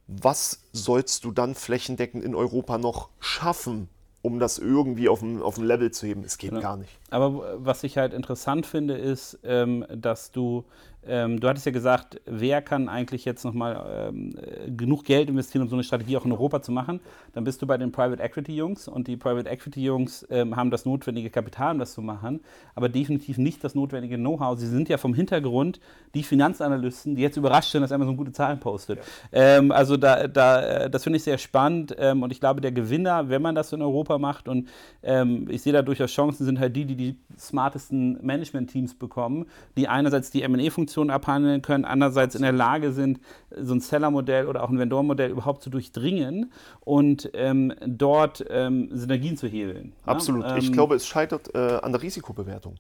Was 0.07 0.63
sollst 0.71 1.23
du 1.23 1.31
dann 1.31 1.53
flächendeckend 1.53 2.23
in 2.23 2.33
Europa 2.33 2.79
noch 2.79 3.09
schaffen, 3.19 3.89
um 4.21 4.39
das 4.39 4.57
irgendwie 4.59 5.09
auf 5.09 5.21
ein, 5.21 5.41
auf 5.41 5.57
ein 5.57 5.63
Level 5.65 5.91
zu 5.91 6.05
heben. 6.07 6.23
Es 6.23 6.37
geht 6.37 6.51
ja. 6.51 6.59
gar 6.59 6.77
nicht. 6.77 6.91
Aber 7.09 7.63
was 7.63 7.83
ich 7.83 7.97
halt 7.97 8.13
interessant 8.13 8.65
finde, 8.65 8.97
ist, 8.97 9.39
ähm, 9.43 9.85
dass 9.95 10.31
du 10.31 10.65
ähm, 11.07 11.39
du 11.39 11.47
hattest 11.47 11.65
ja 11.65 11.71
gesagt, 11.71 12.19
wer 12.25 12.61
kann 12.61 12.89
eigentlich 12.89 13.23
jetzt 13.23 13.45
nochmal 13.45 14.09
ähm, 14.09 14.35
genug 14.75 15.05
Geld 15.05 15.29
investieren, 15.29 15.63
um 15.63 15.69
so 15.69 15.75
eine 15.75 15.83
Strategie 15.83 16.17
auch 16.17 16.25
in 16.25 16.31
Europa 16.31 16.61
zu 16.61 16.71
machen? 16.71 16.99
Dann 17.33 17.45
bist 17.45 17.61
du 17.61 17.67
bei 17.67 17.77
den 17.77 17.91
Private 17.91 18.21
Equity 18.21 18.55
Jungs 18.55 18.87
und 18.87 19.07
die 19.07 19.15
Private 19.15 19.49
Equity 19.49 19.81
Jungs 19.81 20.27
ähm, 20.29 20.55
haben 20.55 20.71
das 20.71 20.85
notwendige 20.85 21.29
Kapital, 21.29 21.73
um 21.73 21.79
das 21.79 21.93
zu 21.93 22.01
machen, 22.01 22.41
aber 22.75 22.89
definitiv 22.89 23.37
nicht 23.37 23.63
das 23.63 23.75
notwendige 23.75 24.17
Know-how. 24.17 24.59
Sie 24.59 24.67
sind 24.67 24.89
ja 24.89 24.97
vom 24.97 25.13
Hintergrund 25.13 25.79
die 26.13 26.23
Finanzanalysten, 26.23 27.15
die 27.15 27.21
jetzt 27.21 27.37
überrascht 27.37 27.71
sind, 27.71 27.81
dass 27.81 27.91
Amazon 27.91 28.17
gute 28.17 28.33
Zahlen 28.33 28.59
postet. 28.59 28.99
Ja. 29.31 29.57
Ähm, 29.57 29.71
also 29.71 29.95
da, 29.95 30.27
da, 30.27 30.89
das 30.89 31.03
finde 31.03 31.17
ich 31.17 31.23
sehr 31.23 31.37
spannend 31.37 31.95
ähm, 31.97 32.23
und 32.23 32.31
ich 32.31 32.41
glaube, 32.41 32.59
der 32.59 32.71
Gewinner, 32.71 33.29
wenn 33.29 33.41
man 33.41 33.55
das 33.55 33.71
in 33.71 33.81
Europa 33.81 34.17
macht 34.17 34.47
und 34.47 34.67
ähm, 35.01 35.47
ich 35.49 35.61
sehe 35.61 35.73
da 35.73 35.81
durchaus 35.81 36.11
Chancen, 36.11 36.45
sind 36.45 36.59
halt 36.59 36.75
die, 36.75 36.85
die 36.85 36.95
die 36.95 37.15
smartesten 37.37 38.19
Management-Teams 38.21 38.95
bekommen, 38.95 39.45
die 39.77 39.87
einerseits 39.87 40.29
die 40.29 40.43
M&A-Funktion 40.43 40.88
Funktionen 40.89 41.11
abhandeln 41.11 41.61
können, 41.61 41.85
andererseits 41.85 42.33
in 42.33 42.41
der 42.41 42.51
Lage 42.51 42.91
sind, 42.91 43.19
so 43.55 43.75
ein 43.75 43.79
Seller-Modell 43.79 44.47
oder 44.47 44.63
auch 44.63 44.69
ein 44.69 44.79
Vendor-Modell 44.79 45.29
überhaupt 45.29 45.61
zu 45.61 45.69
durchdringen 45.69 46.51
und 46.79 47.29
ähm, 47.35 47.75
dort 47.85 48.43
ähm, 48.49 48.89
Synergien 48.91 49.37
zu 49.37 49.47
hebeln. 49.47 49.93
Absolut. 50.05 50.43
Ja? 50.43 50.57
ich 50.57 50.67
ähm, 50.67 50.73
glaube, 50.73 50.95
es 50.95 51.05
scheitert 51.05 51.53
äh, 51.53 51.59
an 51.59 51.91
der 51.91 52.01
Risikobewertung. 52.01 52.75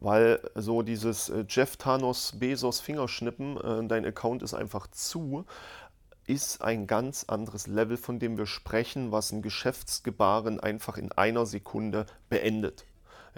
Weil 0.00 0.40
so 0.54 0.82
dieses 0.82 1.30
äh, 1.30 1.44
Jeff 1.48 1.76
Thanos 1.76 2.34
Bezos 2.38 2.80
Fingerschnippen, 2.80 3.56
äh, 3.56 3.88
dein 3.88 4.04
Account 4.04 4.42
ist 4.42 4.52
einfach 4.52 4.86
zu, 4.88 5.46
ist 6.26 6.60
ein 6.60 6.86
ganz 6.86 7.24
anderes 7.24 7.66
Level, 7.66 7.96
von 7.96 8.18
dem 8.18 8.36
wir 8.36 8.46
sprechen, 8.46 9.10
was 9.10 9.32
ein 9.32 9.40
Geschäftsgebaren 9.40 10.60
einfach 10.60 10.98
in 10.98 11.10
einer 11.12 11.46
Sekunde 11.46 12.04
beendet. 12.28 12.84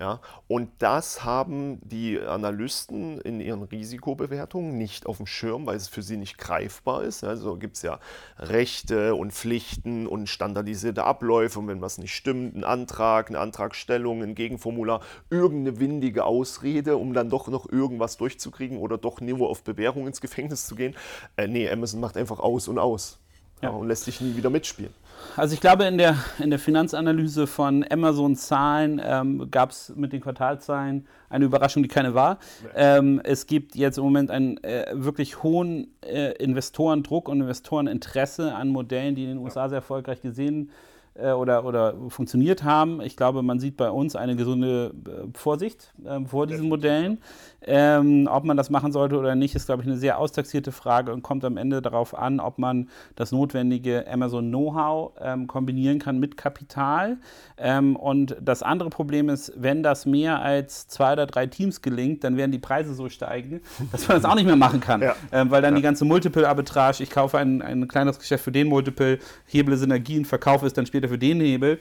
Ja, 0.00 0.22
und 0.48 0.70
das 0.78 1.26
haben 1.26 1.78
die 1.82 2.18
Analysten 2.18 3.20
in 3.20 3.38
ihren 3.38 3.62
Risikobewertungen 3.64 4.78
nicht 4.78 5.04
auf 5.04 5.18
dem 5.18 5.26
Schirm, 5.26 5.66
weil 5.66 5.76
es 5.76 5.88
für 5.88 6.00
sie 6.00 6.16
nicht 6.16 6.38
greifbar 6.38 7.02
ist. 7.02 7.22
Also 7.22 7.58
gibt 7.58 7.76
es 7.76 7.82
ja 7.82 8.00
Rechte 8.38 9.14
und 9.14 9.34
Pflichten 9.34 10.06
und 10.06 10.26
standardisierte 10.30 11.04
Abläufe 11.04 11.58
und 11.58 11.68
wenn 11.68 11.82
was 11.82 11.98
nicht 11.98 12.14
stimmt, 12.14 12.56
ein 12.56 12.64
Antrag, 12.64 13.28
eine 13.28 13.40
Antragstellung, 13.40 14.22
ein 14.22 14.34
Gegenformular, 14.34 15.02
irgendeine 15.28 15.80
windige 15.80 16.24
Ausrede, 16.24 16.96
um 16.96 17.12
dann 17.12 17.28
doch 17.28 17.48
noch 17.48 17.70
irgendwas 17.70 18.16
durchzukriegen 18.16 18.78
oder 18.78 18.96
doch 18.96 19.20
nur 19.20 19.50
auf 19.50 19.62
Bewährung 19.64 20.06
ins 20.06 20.22
Gefängnis 20.22 20.66
zu 20.66 20.76
gehen. 20.76 20.96
Äh, 21.36 21.46
nee, 21.46 21.68
Amazon 21.68 22.00
macht 22.00 22.16
einfach 22.16 22.40
aus 22.40 22.68
und 22.68 22.78
aus 22.78 23.20
ja. 23.62 23.70
und 23.70 23.88
lässt 23.88 24.04
sich 24.04 24.20
nie 24.20 24.36
wieder 24.36 24.50
mitspielen. 24.50 24.92
Also 25.36 25.54
ich 25.54 25.60
glaube, 25.60 25.84
in 25.84 25.98
der, 25.98 26.16
in 26.38 26.50
der 26.50 26.58
Finanzanalyse 26.58 27.46
von 27.46 27.84
Amazon-Zahlen 27.88 29.00
ähm, 29.04 29.50
gab 29.50 29.70
es 29.70 29.92
mit 29.94 30.12
den 30.12 30.20
Quartalzahlen 30.20 31.06
eine 31.28 31.44
Überraschung, 31.44 31.82
die 31.82 31.88
keine 31.88 32.14
war. 32.14 32.38
Ähm, 32.74 33.20
es 33.22 33.46
gibt 33.46 33.76
jetzt 33.76 33.98
im 33.98 34.04
Moment 34.04 34.30
einen 34.30 34.56
äh, 34.64 34.86
wirklich 34.92 35.42
hohen 35.42 35.88
äh, 36.02 36.32
Investorendruck 36.42 37.28
und 37.28 37.40
Investoreninteresse 37.40 38.54
an 38.54 38.68
Modellen, 38.68 39.14
die 39.14 39.24
in 39.24 39.30
den 39.30 39.38
USA 39.38 39.68
sehr 39.68 39.76
erfolgreich 39.76 40.22
gesehen 40.22 40.70
äh, 40.70 40.89
oder, 41.14 41.64
oder 41.64 41.94
funktioniert 42.08 42.64
haben. 42.64 43.00
Ich 43.00 43.16
glaube, 43.16 43.42
man 43.42 43.58
sieht 43.58 43.76
bei 43.76 43.90
uns 43.90 44.16
eine 44.16 44.36
gesunde 44.36 44.92
äh, 45.06 45.36
Vorsicht 45.36 45.92
äh, 46.04 46.24
vor 46.24 46.46
diesen 46.46 46.68
Modellen. 46.68 47.18
Ähm, 47.62 48.26
ob 48.30 48.44
man 48.44 48.56
das 48.56 48.70
machen 48.70 48.90
sollte 48.90 49.18
oder 49.18 49.34
nicht, 49.34 49.54
ist, 49.54 49.66
glaube 49.66 49.82
ich, 49.82 49.88
eine 49.88 49.98
sehr 49.98 50.18
austaxierte 50.18 50.72
Frage 50.72 51.12
und 51.12 51.22
kommt 51.22 51.44
am 51.44 51.58
Ende 51.58 51.82
darauf 51.82 52.16
an, 52.16 52.40
ob 52.40 52.58
man 52.58 52.88
das 53.16 53.32
notwendige 53.32 54.06
Amazon 54.10 54.48
Know-how 54.48 55.12
ähm, 55.20 55.46
kombinieren 55.46 55.98
kann 55.98 56.18
mit 56.18 56.38
Kapital. 56.38 57.18
Ähm, 57.58 57.96
und 57.96 58.36
das 58.40 58.62
andere 58.62 58.88
Problem 58.88 59.28
ist, 59.28 59.52
wenn 59.56 59.82
das 59.82 60.06
mehr 60.06 60.40
als 60.40 60.88
zwei 60.88 61.12
oder 61.12 61.26
drei 61.26 61.46
Teams 61.46 61.82
gelingt, 61.82 62.24
dann 62.24 62.38
werden 62.38 62.50
die 62.50 62.58
Preise 62.58 62.94
so 62.94 63.10
steigen, 63.10 63.60
dass 63.92 64.08
man 64.08 64.16
das 64.16 64.24
auch 64.24 64.36
nicht 64.36 64.46
mehr 64.46 64.56
machen 64.56 64.80
kann. 64.80 65.00
Ja. 65.10 65.16
Ähm, 65.32 65.50
weil 65.50 65.62
dann 65.62 65.72
ja. 65.72 65.76
die 65.78 65.82
ganze 65.82 66.04
Multiple-Arbitrage, 66.04 67.02
ich 67.02 67.08
kaufe 67.08 67.38
ein, 67.38 67.62
ein 67.62 67.88
kleineres 67.88 68.18
Geschäft 68.18 68.44
für 68.44 68.52
den 68.52 68.68
Multiple, 68.68 69.18
heble 69.46 69.76
Synergien, 69.78 70.26
verkaufe 70.26 70.66
es 70.66 70.74
dann 70.74 70.84
später 70.84 70.99
für 71.08 71.18
den 71.18 71.40
Hebel 71.40 71.78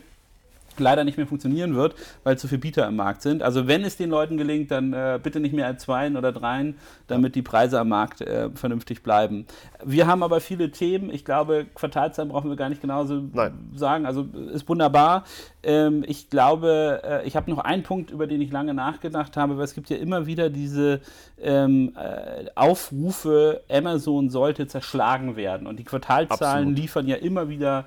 leider 0.79 1.03
nicht 1.03 1.17
mehr 1.17 1.27
funktionieren 1.27 1.75
wird, 1.75 1.95
weil 2.23 2.37
zu 2.37 2.47
viele 2.47 2.59
Bieter 2.59 2.87
im 2.87 2.95
Markt 2.95 3.21
sind. 3.21 3.43
Also 3.43 3.67
wenn 3.67 3.83
es 3.83 3.97
den 3.97 4.09
Leuten 4.09 4.37
gelingt, 4.37 4.71
dann 4.71 4.93
äh, 4.93 5.19
bitte 5.21 5.39
nicht 5.39 5.53
mehr 5.53 5.67
als 5.67 5.83
zwei 5.83 6.09
oder 6.09 6.31
dreien, 6.31 6.75
damit 7.07 7.35
die 7.35 7.41
Preise 7.41 7.79
am 7.79 7.89
Markt 7.89 8.21
äh, 8.21 8.49
vernünftig 8.51 9.03
bleiben. 9.03 9.45
Wir 9.83 10.07
haben 10.07 10.23
aber 10.23 10.39
viele 10.39 10.71
Themen. 10.71 11.09
Ich 11.13 11.25
glaube, 11.25 11.65
Quartalszahlen 11.75 12.31
brauchen 12.31 12.49
wir 12.49 12.55
gar 12.55 12.69
nicht 12.69 12.81
genauso 12.81 13.21
Nein. 13.33 13.69
sagen. 13.75 14.05
Also 14.05 14.27
ist 14.53 14.67
wunderbar. 14.69 15.25
Ähm, 15.63 16.03
ich 16.07 16.29
glaube, 16.29 17.01
äh, 17.03 17.27
ich 17.27 17.35
habe 17.35 17.51
noch 17.51 17.59
einen 17.59 17.83
Punkt, 17.83 18.11
über 18.11 18.27
den 18.27 18.41
ich 18.41 18.51
lange 18.51 18.73
nachgedacht 18.73 19.35
habe, 19.35 19.57
weil 19.57 19.65
es 19.65 19.73
gibt 19.73 19.89
ja 19.89 19.97
immer 19.97 20.25
wieder 20.25 20.49
diese 20.49 21.01
ähm, 21.41 21.93
äh, 21.97 22.45
Aufrufe, 22.55 23.61
Amazon 23.69 24.29
sollte 24.29 24.67
zerschlagen 24.67 25.35
werden. 25.35 25.67
Und 25.67 25.79
die 25.79 25.83
Quartalzahlen 25.83 26.69
Absolut. 26.69 26.77
liefern 26.77 27.07
ja 27.07 27.17
immer 27.17 27.49
wieder 27.49 27.85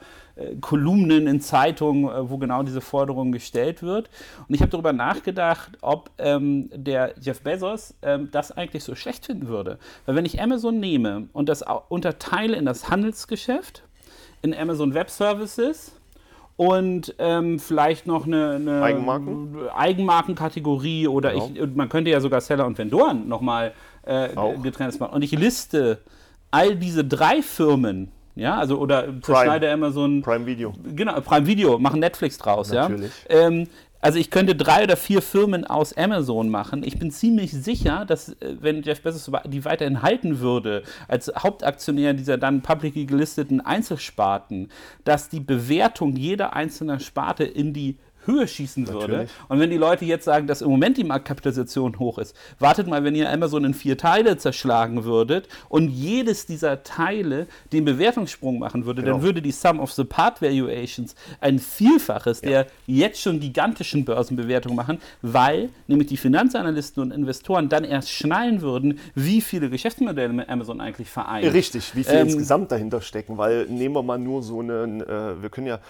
Kolumnen 0.61 1.27
in 1.27 1.41
Zeitungen, 1.41 2.05
äh, 2.05 2.31
wo 2.31 2.39
genau 2.39 2.63
diese 2.63 2.81
Forderung 2.81 3.33
gestellt 3.33 3.83
wird. 3.83 4.11
Und 4.49 4.55
ich 4.55 4.61
habe 4.61 4.71
darüber 4.71 4.93
nachgedacht, 4.93 5.73
ob 5.81 6.11
ähm, 6.19 6.71
der 6.75 7.15
Jeff 7.21 7.41
Bezos 7.43 7.95
ähm, 8.03 8.29
das 8.33 8.53
eigentlich 8.53 8.85
so 8.85 8.95
schlecht 8.95 9.27
finden 9.27 9.49
würde. 9.49 9.79
Weil 10.07 10.17
wenn 10.17 10.25
ich 10.25 10.41
Amazon 10.41 10.81
nehme 10.81 11.29
und 11.33 11.49
das 11.49 11.65
unterteile 11.89 12.57
in 12.57 12.65
das 12.65 12.91
Handelsgeschäft, 12.91 13.83
in 14.43 14.55
Amazon 14.55 14.95
Web 14.95 15.11
Services, 15.11 15.93
und 16.57 17.15
ähm, 17.19 17.59
vielleicht 17.59 18.07
noch 18.07 18.27
eine, 18.27 18.53
eine 18.53 18.83
Eigenmarken? 18.83 19.69
Eigenmarkenkategorie 19.75 21.09
oder 21.09 21.33
genau. 21.33 21.51
ich, 21.55 21.75
man 21.75 21.89
könnte 21.89 22.11
ja 22.11 22.21
sogar 22.21 22.41
Seller 22.41 22.67
und 22.67 22.79
Vendoren 22.79 23.27
nochmal 23.27 23.73
äh, 24.05 24.29
getrennt 24.63 25.01
machen. 25.01 25.15
Und 25.15 25.23
ich 25.23 25.33
liste 25.33 25.99
all 26.51 26.77
diese 26.77 27.05
drei 27.05 27.43
Firmen, 27.43 28.13
ja, 28.35 28.57
also 28.57 28.79
oder 28.79 29.21
zerschneide 29.21 29.71
Amazon. 29.71 30.23
Prime 30.23 30.47
Video. 30.47 30.73
Genau, 30.95 31.21
Prime 31.21 31.47
Video, 31.47 31.79
machen 31.79 32.01
Netflix 32.01 32.39
draus, 32.39 32.71
Natürlich. 32.71 33.13
ja. 33.29 33.41
Ähm, 33.41 33.69
also 34.03 34.19
ich 34.19 34.33
könnte 34.33 34.57
drei 34.57 34.83
oder 34.83 34.97
vier 34.97 35.23
Firmen 35.23 35.65
aus 35.65 35.97
Amazon 35.97 36.49
machen. 36.49 36.83
Ich 36.83 36.99
bin 36.99 37.13
ziemlich 37.13 37.53
sicher, 37.53 38.05
dass 38.05 38.31
äh, 38.31 38.57
wenn 38.61 38.83
Jeff 38.83 39.01
Bezos 39.01 39.31
die 39.47 39.65
weiterhin 39.65 40.03
halten 40.03 40.41
würde, 40.41 40.83
als 41.07 41.33
Hauptaktionär 41.39 42.13
dieser 42.13 42.37
dann 42.37 42.63
publicly 42.63 43.07
gelisteten 43.07 43.61
Einzelsparten, 43.61 44.73
dass 45.05 45.29
die 45.29 45.39
Bewertung 45.39 46.17
jeder 46.17 46.55
einzelnen 46.55 46.99
Sparte 46.99 47.45
in 47.45 47.73
die 47.73 47.97
Höhe 48.25 48.47
schießen 48.47 48.89
würde. 48.89 49.13
Natürlich. 49.13 49.31
Und 49.49 49.61
wenn 49.61 49.71
die 49.71 49.77
Leute 49.77 50.05
jetzt 50.05 50.25
sagen, 50.25 50.47
dass 50.47 50.63
im 50.63 50.71
Moment 50.71 50.97
die 50.97 51.05
Marktkapitalisation 51.05 51.99
hoch 51.99 52.19
ist, 52.19 52.37
wartet 52.59 52.87
mal, 52.87 53.05
wenn 53.05 53.15
ihr 53.15 53.31
Amazon 53.31 53.65
in 53.65 53.75
vier 53.75 53.99
Teile 53.99 54.37
zerschlagen 54.37 55.05
würdet 55.05 55.49
und 55.69 55.89
jedes 55.89 56.47
dieser 56.47 56.83
Teile 56.83 57.47
den 57.73 57.85
Bewertungssprung 57.85 58.59
machen 58.59 58.87
würde, 58.87 59.03
genau. 59.03 59.15
dann 59.15 59.23
würde 59.23 59.43
die 59.43 59.53
Sum 59.53 59.81
of 59.81 59.93
the 59.93 60.05
Part 60.05 60.43
Valuations 60.43 61.15
ein 61.41 61.59
Vielfaches 61.59 62.41
ja. 62.43 62.49
der 62.49 62.67
jetzt 62.87 63.21
schon 63.21 63.41
gigantischen 63.41 64.05
Börsenbewertungen 64.05 64.77
machen, 64.77 64.99
weil 65.23 65.71
nämlich 65.87 66.09
die 66.09 66.17
Finanzanalysten 66.17 67.03
und 67.03 67.11
Investoren 67.11 67.69
dann 67.69 67.85
erst 67.85 68.11
schnallen 68.11 68.61
würden, 68.61 68.99
wie 69.15 69.41
viele 69.41 69.71
Geschäftsmodelle 69.71 70.33
mit 70.33 70.49
Amazon 70.49 70.81
eigentlich 70.81 71.11
vereint. 71.11 71.53
Richtig, 71.53 71.95
wie 71.95 72.05
viel 72.05 72.15
ähm, 72.15 72.29
insgesamt 72.29 72.73
dahinter 72.73 73.01
stecken, 73.01 73.39
weil 73.39 73.67
nehmen 73.67 73.95
wir 73.95 74.03
mal 74.03 74.19
nur 74.19 74.43
so 74.43 74.61
einen, 74.61 75.01
äh, 75.01 75.43
wir 75.43 75.51
können 75.51 75.67
ja 75.67 75.81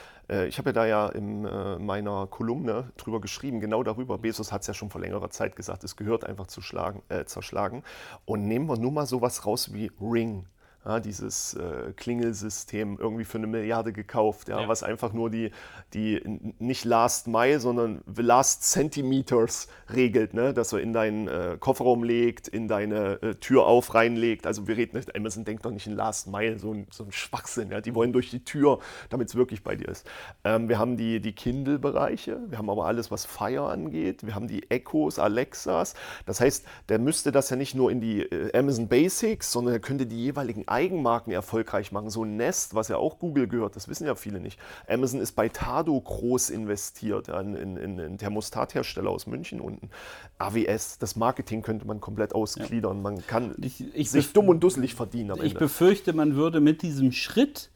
ich 0.46 0.58
habe 0.58 0.70
ja 0.70 0.72
da 0.72 0.86
ja 0.86 1.08
in 1.08 1.44
äh, 1.44 1.78
meiner 1.78 2.26
Kolumne 2.26 2.92
drüber 2.96 3.20
geschrieben, 3.20 3.60
genau 3.60 3.82
darüber. 3.82 4.18
Bezos 4.18 4.52
hat 4.52 4.62
es 4.62 4.66
ja 4.66 4.74
schon 4.74 4.90
vor 4.90 5.00
längerer 5.00 5.30
Zeit 5.30 5.56
gesagt, 5.56 5.84
es 5.84 5.96
gehört 5.96 6.24
einfach 6.24 6.46
zu 6.46 6.60
schlagen, 6.60 7.02
äh, 7.08 7.24
zerschlagen. 7.24 7.82
Und 8.24 8.46
nehmen 8.46 8.66
wir 8.66 8.78
nur 8.78 8.92
mal 8.92 9.06
sowas 9.06 9.46
raus 9.46 9.72
wie 9.72 9.90
Ring 10.00 10.46
ja, 10.84 10.98
dieses 10.98 11.54
äh, 11.54 11.92
Klingelsystem 11.94 12.98
irgendwie 12.98 13.24
für 13.24 13.38
eine 13.38 13.46
Milliarde 13.46 13.92
gekauft, 13.92 14.48
ja, 14.48 14.62
ja, 14.62 14.68
was 14.68 14.82
einfach 14.82 15.12
nur 15.12 15.30
die, 15.30 15.52
die 15.94 16.20
nicht 16.58 16.84
Last 16.84 17.28
Mile, 17.28 17.60
sondern 17.60 18.02
Last 18.16 18.64
Centimeters 18.64 19.68
regelt, 19.92 20.34
ne? 20.34 20.52
dass 20.52 20.72
er 20.72 20.80
in 20.80 20.92
deinen 20.92 21.28
äh, 21.28 21.56
Kofferraum 21.58 22.02
legt, 22.02 22.48
in 22.48 22.66
deine 22.66 23.22
äh, 23.22 23.34
Tür 23.36 23.66
auf 23.66 23.94
reinlegt. 23.94 24.46
Also 24.46 24.66
wir 24.66 24.76
reden 24.76 24.96
nicht, 24.96 25.14
Amazon 25.14 25.44
denkt 25.44 25.64
doch 25.64 25.70
nicht 25.70 25.86
in 25.86 25.94
Last 25.94 26.26
Mile, 26.26 26.58
so 26.58 26.72
ein, 26.72 26.86
so 26.90 27.04
ein 27.04 27.12
Schwachsinn. 27.12 27.70
Ja? 27.70 27.80
Die 27.80 27.94
wollen 27.94 28.12
durch 28.12 28.30
die 28.30 28.44
Tür, 28.44 28.80
damit 29.08 29.28
es 29.28 29.36
wirklich 29.36 29.62
bei 29.62 29.76
dir 29.76 29.88
ist. 29.88 30.04
Ähm, 30.42 30.68
wir 30.68 30.78
haben 30.80 30.96
die, 30.96 31.20
die 31.20 31.32
Kindle-Bereiche, 31.32 32.40
wir 32.48 32.58
haben 32.58 32.70
aber 32.70 32.86
alles, 32.86 33.12
was 33.12 33.24
Fire 33.24 33.68
angeht, 33.68 34.26
wir 34.26 34.34
haben 34.34 34.48
die 34.48 34.68
Echos, 34.70 35.20
Alexas. 35.20 35.94
Das 36.26 36.40
heißt, 36.40 36.66
der 36.88 36.98
müsste 36.98 37.30
das 37.30 37.50
ja 37.50 37.56
nicht 37.56 37.76
nur 37.76 37.92
in 37.92 38.00
die 38.00 38.22
äh, 38.22 38.58
Amazon 38.58 38.88
Basics, 38.88 39.52
sondern 39.52 39.74
er 39.74 39.80
könnte 39.80 40.06
die 40.06 40.20
jeweiligen 40.24 40.66
Eigenmarken 40.72 41.32
erfolgreich 41.32 41.92
machen. 41.92 42.10
So 42.10 42.24
ein 42.24 42.36
Nest, 42.36 42.74
was 42.74 42.88
ja 42.88 42.96
auch 42.96 43.18
Google 43.18 43.46
gehört, 43.46 43.76
das 43.76 43.88
wissen 43.88 44.06
ja 44.06 44.14
viele 44.14 44.40
nicht. 44.40 44.58
Amazon 44.88 45.20
ist 45.20 45.32
bei 45.32 45.48
Tado 45.48 46.00
groß 46.00 46.50
investiert, 46.50 47.28
in, 47.28 47.54
in, 47.54 47.76
in 47.76 48.00
einen 48.00 48.18
Thermostathersteller 48.18 49.10
aus 49.10 49.26
München 49.26 49.60
unten. 49.60 49.90
AWS, 50.38 50.98
das 50.98 51.14
Marketing 51.16 51.62
könnte 51.62 51.86
man 51.86 52.00
komplett 52.00 52.34
ausgliedern. 52.34 53.02
Man 53.02 53.24
kann 53.26 53.54
ich, 53.60 53.84
ich 53.94 54.10
sich 54.10 54.32
dumm 54.32 54.48
und 54.48 54.60
dusselig 54.60 54.94
verdienen. 54.94 55.38
ich 55.42 55.54
befürchte, 55.54 56.12
man 56.12 56.34
würde 56.34 56.60
mit 56.60 56.82
diesem 56.82 57.12
Schritt 57.12 57.70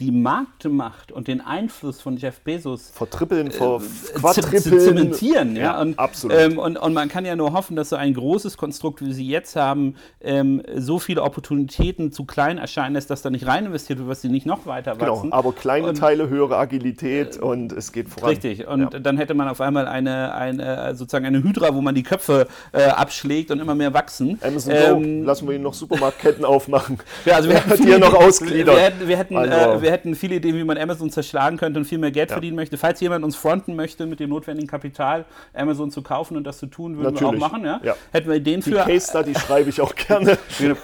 die 0.00 0.10
Marktmacht 0.10 1.12
und 1.12 1.28
den 1.28 1.40
Einfluss 1.40 2.00
von 2.00 2.16
Jeff 2.16 2.40
Bezos 2.40 2.90
vertrippeln, 2.90 3.52
ver 3.52 3.80
äh, 3.80 4.60
zementieren. 4.60 5.54
Ja, 5.54 5.62
ja? 5.62 5.80
Und, 5.80 5.98
absolut. 5.98 6.36
Ähm, 6.36 6.58
und, 6.58 6.76
und, 6.76 6.92
man 6.92 7.08
kann 7.08 7.24
ja 7.24 7.36
nur 7.36 7.52
hoffen, 7.52 7.76
dass 7.76 7.90
so 7.90 7.96
ein 7.96 8.12
großes 8.12 8.56
Konstrukt, 8.56 9.04
wie 9.04 9.12
sie 9.12 9.28
jetzt 9.28 9.54
haben, 9.54 9.94
ähm, 10.20 10.62
so 10.76 10.98
viele 10.98 11.22
Opportunitäten 11.22 12.10
zu 12.10 12.24
klein 12.24 12.58
erscheinen 12.58 12.94
lässt, 12.94 13.08
dass 13.10 13.22
da 13.22 13.30
nicht 13.30 13.46
rein 13.46 13.66
investiert 13.66 14.00
wird, 14.00 14.08
was 14.08 14.20
sie 14.20 14.28
nicht 14.28 14.46
noch 14.46 14.66
weiter 14.66 14.96
genau, 14.96 15.12
wachsen. 15.12 15.22
Genau, 15.30 15.36
aber 15.36 15.52
kleine 15.52 15.88
und, 15.88 15.98
Teile, 15.98 16.28
höhere 16.28 16.56
Agilität 16.56 17.36
äh, 17.36 17.40
und 17.40 17.72
es 17.72 17.92
geht 17.92 18.08
voran. 18.08 18.30
Richtig, 18.30 18.66
und 18.66 18.92
ja. 18.92 18.98
dann 18.98 19.16
hätte 19.16 19.34
man 19.34 19.46
auf 19.46 19.60
einmal 19.60 19.86
eine, 19.86 20.34
eine 20.34 20.96
sozusagen 20.96 21.26
eine 21.26 21.42
Hydra, 21.44 21.72
wo 21.74 21.80
man 21.80 21.94
die 21.94 22.02
Köpfe 22.02 22.48
äh, 22.72 22.82
abschlägt 22.82 23.52
und 23.52 23.60
immer 23.60 23.76
mehr 23.76 23.94
wachsen. 23.94 24.40
Amazon 24.42 24.74
ähm, 24.74 25.20
Go, 25.20 25.26
lassen 25.26 25.48
wir 25.48 25.54
ihn 25.54 25.62
noch 25.62 25.74
Supermarktketten 25.74 26.44
aufmachen. 26.44 26.98
Ja, 27.24 27.36
also 27.36 27.48
wir 27.50 27.60
hätten 27.60 27.86
die 27.86 27.98
noch 27.98 28.14
ausgliedern. 28.14 28.74
Wir 28.74 28.82
hätten, 28.82 29.08
wir 29.08 29.16
hätten 29.16 29.36
also, 29.36 29.52
äh, 29.52 29.83
wir 29.84 29.92
hätten 29.92 30.16
viele 30.16 30.36
Ideen, 30.36 30.56
wie 30.56 30.64
man 30.64 30.76
Amazon 30.76 31.10
zerschlagen 31.10 31.56
könnte 31.56 31.78
und 31.78 31.84
viel 31.84 31.98
mehr 31.98 32.10
Geld 32.10 32.30
ja. 32.30 32.34
verdienen 32.34 32.56
möchte. 32.56 32.76
Falls 32.76 33.00
jemand 33.00 33.24
uns 33.24 33.36
fronten 33.36 33.76
möchte, 33.76 34.06
mit 34.06 34.18
dem 34.18 34.30
notwendigen 34.30 34.66
Kapital 34.66 35.24
Amazon 35.52 35.90
zu 35.90 36.02
kaufen 36.02 36.36
und 36.36 36.44
das 36.44 36.58
zu 36.58 36.66
tun, 36.66 36.96
würden 36.96 37.14
Natürlich. 37.14 37.40
wir 37.40 37.46
auch 37.46 37.52
machen. 37.52 37.64
Ja? 37.64 37.80
ja. 37.84 37.94
Hätten 38.10 38.28
wir 38.28 38.36
Ideen 38.36 38.60
die 38.60 38.70
für. 38.70 38.78
Die 38.78 38.92
Case 38.92 39.08
Study 39.10 39.34
schreibe 39.38 39.70
ich 39.70 39.80
auch 39.80 39.94
gerne. 39.94 40.36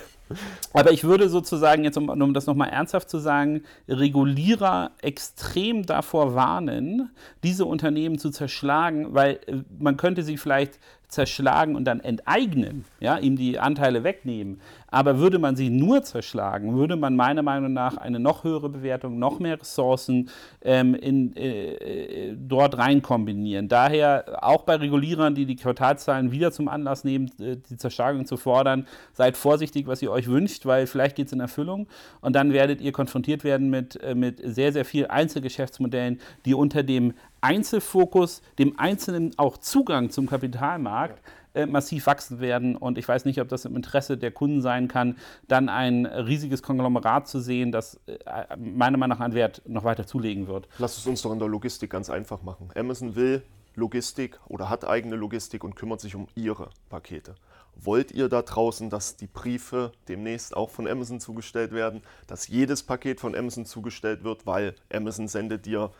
Aber 0.72 0.92
ich 0.92 1.02
würde 1.02 1.28
sozusagen, 1.28 1.82
jetzt 1.82 1.96
um, 1.96 2.08
um 2.08 2.34
das 2.34 2.46
nochmal 2.46 2.68
ernsthaft 2.68 3.10
zu 3.10 3.18
sagen, 3.18 3.64
Regulierer 3.88 4.92
extrem 5.02 5.84
davor 5.84 6.36
warnen, 6.36 7.10
diese 7.42 7.64
Unternehmen 7.64 8.18
zu 8.18 8.30
zerschlagen, 8.30 9.08
weil 9.10 9.40
äh, 9.46 9.56
man 9.78 9.96
könnte 9.96 10.22
sie 10.22 10.36
vielleicht 10.36 10.78
zerschlagen 11.10 11.76
und 11.76 11.84
dann 11.84 12.00
enteignen, 12.00 12.84
ja, 13.00 13.18
ihm 13.18 13.36
die 13.36 13.58
Anteile 13.58 14.04
wegnehmen. 14.04 14.60
Aber 14.88 15.18
würde 15.18 15.38
man 15.38 15.56
sie 15.56 15.70
nur 15.70 16.02
zerschlagen, 16.02 16.76
würde 16.76 16.96
man 16.96 17.14
meiner 17.14 17.42
Meinung 17.42 17.72
nach 17.72 17.96
eine 17.96 18.18
noch 18.18 18.44
höhere 18.44 18.68
Bewertung, 18.68 19.18
noch 19.18 19.38
mehr 19.38 19.60
Ressourcen 19.60 20.30
ähm, 20.62 20.94
in, 20.94 21.36
äh, 21.36 21.74
äh, 21.74 22.36
dort 22.36 22.78
rein 22.78 23.02
kombinieren. 23.02 23.68
Daher 23.68 24.38
auch 24.42 24.62
bei 24.62 24.76
Regulierern, 24.76 25.34
die 25.34 25.46
die 25.46 25.56
Quartalzahlen 25.56 26.32
wieder 26.32 26.50
zum 26.52 26.68
Anlass 26.68 27.04
nehmen, 27.04 27.30
äh, 27.40 27.56
die 27.56 27.76
Zerschlagung 27.76 28.26
zu 28.26 28.36
fordern, 28.36 28.86
seid 29.12 29.36
vorsichtig, 29.36 29.86
was 29.86 30.02
ihr 30.02 30.10
euch 30.10 30.28
wünscht, 30.28 30.66
weil 30.66 30.86
vielleicht 30.86 31.16
geht 31.16 31.26
es 31.26 31.32
in 31.32 31.40
Erfüllung 31.40 31.86
und 32.20 32.34
dann 32.34 32.52
werdet 32.52 32.80
ihr 32.80 32.92
konfrontiert 32.92 33.44
werden 33.44 33.70
mit, 33.70 34.00
äh, 34.02 34.14
mit 34.14 34.40
sehr, 34.42 34.72
sehr 34.72 34.84
vielen 34.84 35.10
Einzelgeschäftsmodellen, 35.10 36.20
die 36.44 36.54
unter 36.54 36.82
dem 36.82 37.14
Einzelfokus, 37.40 38.42
dem 38.58 38.78
Einzelnen 38.78 39.32
auch 39.38 39.58
Zugang 39.58 40.10
zum 40.10 40.26
Kapitalmarkt, 40.26 41.20
äh, 41.54 41.66
massiv 41.66 42.06
wachsen 42.06 42.40
werden. 42.40 42.76
Und 42.76 42.96
ich 42.96 43.08
weiß 43.08 43.24
nicht, 43.24 43.40
ob 43.40 43.48
das 43.48 43.64
im 43.64 43.74
Interesse 43.74 44.16
der 44.16 44.30
Kunden 44.30 44.62
sein 44.62 44.88
kann, 44.88 45.16
dann 45.48 45.68
ein 45.68 46.06
riesiges 46.06 46.62
Konglomerat 46.62 47.26
zu 47.26 47.40
sehen, 47.40 47.72
das 47.72 48.00
äh, 48.06 48.56
meiner 48.56 48.98
Meinung 48.98 49.18
nach 49.18 49.24
an 49.24 49.34
Wert 49.34 49.62
noch 49.66 49.84
weiter 49.84 50.06
zulegen 50.06 50.46
wird. 50.46 50.68
Lass 50.78 50.96
es 50.96 51.06
uns 51.06 51.22
doch 51.22 51.32
in 51.32 51.38
der 51.38 51.48
Logistik 51.48 51.90
ganz 51.90 52.08
einfach 52.08 52.42
machen. 52.42 52.70
Amazon 52.76 53.16
will 53.16 53.42
Logistik 53.74 54.38
oder 54.46 54.68
hat 54.68 54.84
eigene 54.84 55.16
Logistik 55.16 55.64
und 55.64 55.74
kümmert 55.74 56.00
sich 56.00 56.14
um 56.14 56.28
ihre 56.34 56.70
Pakete. 56.88 57.34
Wollt 57.74 58.12
ihr 58.12 58.28
da 58.28 58.42
draußen, 58.42 58.90
dass 58.90 59.16
die 59.16 59.26
Briefe 59.26 59.92
demnächst 60.08 60.56
auch 60.56 60.70
von 60.70 60.86
Amazon 60.86 61.18
zugestellt 61.18 61.72
werden, 61.72 62.02
dass 62.26 62.48
jedes 62.48 62.82
Paket 62.82 63.20
von 63.20 63.34
Amazon 63.34 63.64
zugestellt 63.64 64.22
wird, 64.22 64.46
weil 64.46 64.74
Amazon 64.92 65.28
sendet 65.28 65.66
dir 65.66 65.90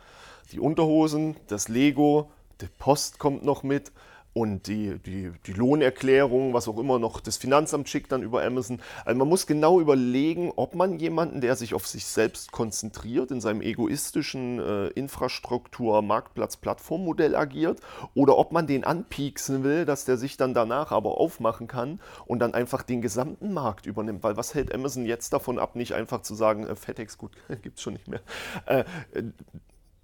die 0.52 0.60
Unterhosen, 0.60 1.36
das 1.46 1.68
Lego, 1.68 2.30
die 2.60 2.68
Post 2.78 3.18
kommt 3.18 3.44
noch 3.44 3.62
mit 3.62 3.92
und 4.32 4.68
die, 4.68 4.98
die, 4.98 5.32
die 5.46 5.52
Lohnerklärung, 5.52 6.54
was 6.54 6.68
auch 6.68 6.78
immer 6.78 6.98
noch 6.98 7.20
das 7.20 7.36
Finanzamt 7.36 7.88
schickt 7.88 8.12
dann 8.12 8.22
über 8.22 8.44
Amazon. 8.44 8.80
Also 9.04 9.18
man 9.18 9.28
muss 9.28 9.46
genau 9.46 9.80
überlegen, 9.80 10.52
ob 10.54 10.74
man 10.74 10.98
jemanden, 10.98 11.40
der 11.40 11.56
sich 11.56 11.74
auf 11.74 11.86
sich 11.86 12.06
selbst 12.06 12.52
konzentriert, 12.52 13.32
in 13.32 13.40
seinem 13.40 13.60
egoistischen 13.60 14.60
äh, 14.60 14.86
Infrastruktur, 14.88 16.00
Marktplatz, 16.02 16.56
Plattformmodell 16.56 17.34
agiert, 17.34 17.80
oder 18.14 18.38
ob 18.38 18.52
man 18.52 18.66
den 18.68 18.84
anpieksen 18.84 19.64
will, 19.64 19.84
dass 19.84 20.04
der 20.04 20.16
sich 20.16 20.36
dann 20.36 20.54
danach 20.54 20.92
aber 20.92 21.18
aufmachen 21.18 21.66
kann 21.66 22.00
und 22.24 22.38
dann 22.38 22.54
einfach 22.54 22.82
den 22.82 23.02
gesamten 23.02 23.52
Markt 23.52 23.86
übernimmt. 23.86 24.22
Weil 24.22 24.36
was 24.36 24.54
hält 24.54 24.72
Amazon 24.72 25.06
jetzt 25.06 25.32
davon 25.32 25.58
ab, 25.58 25.74
nicht 25.74 25.94
einfach 25.94 26.22
zu 26.22 26.36
sagen, 26.36 26.66
äh, 26.66 26.76
FedEx, 26.76 27.18
gut, 27.18 27.32
gibt 27.62 27.78
es 27.78 27.82
schon 27.82 27.94
nicht 27.94 28.06
mehr. 28.06 28.20
Äh, 28.66 28.84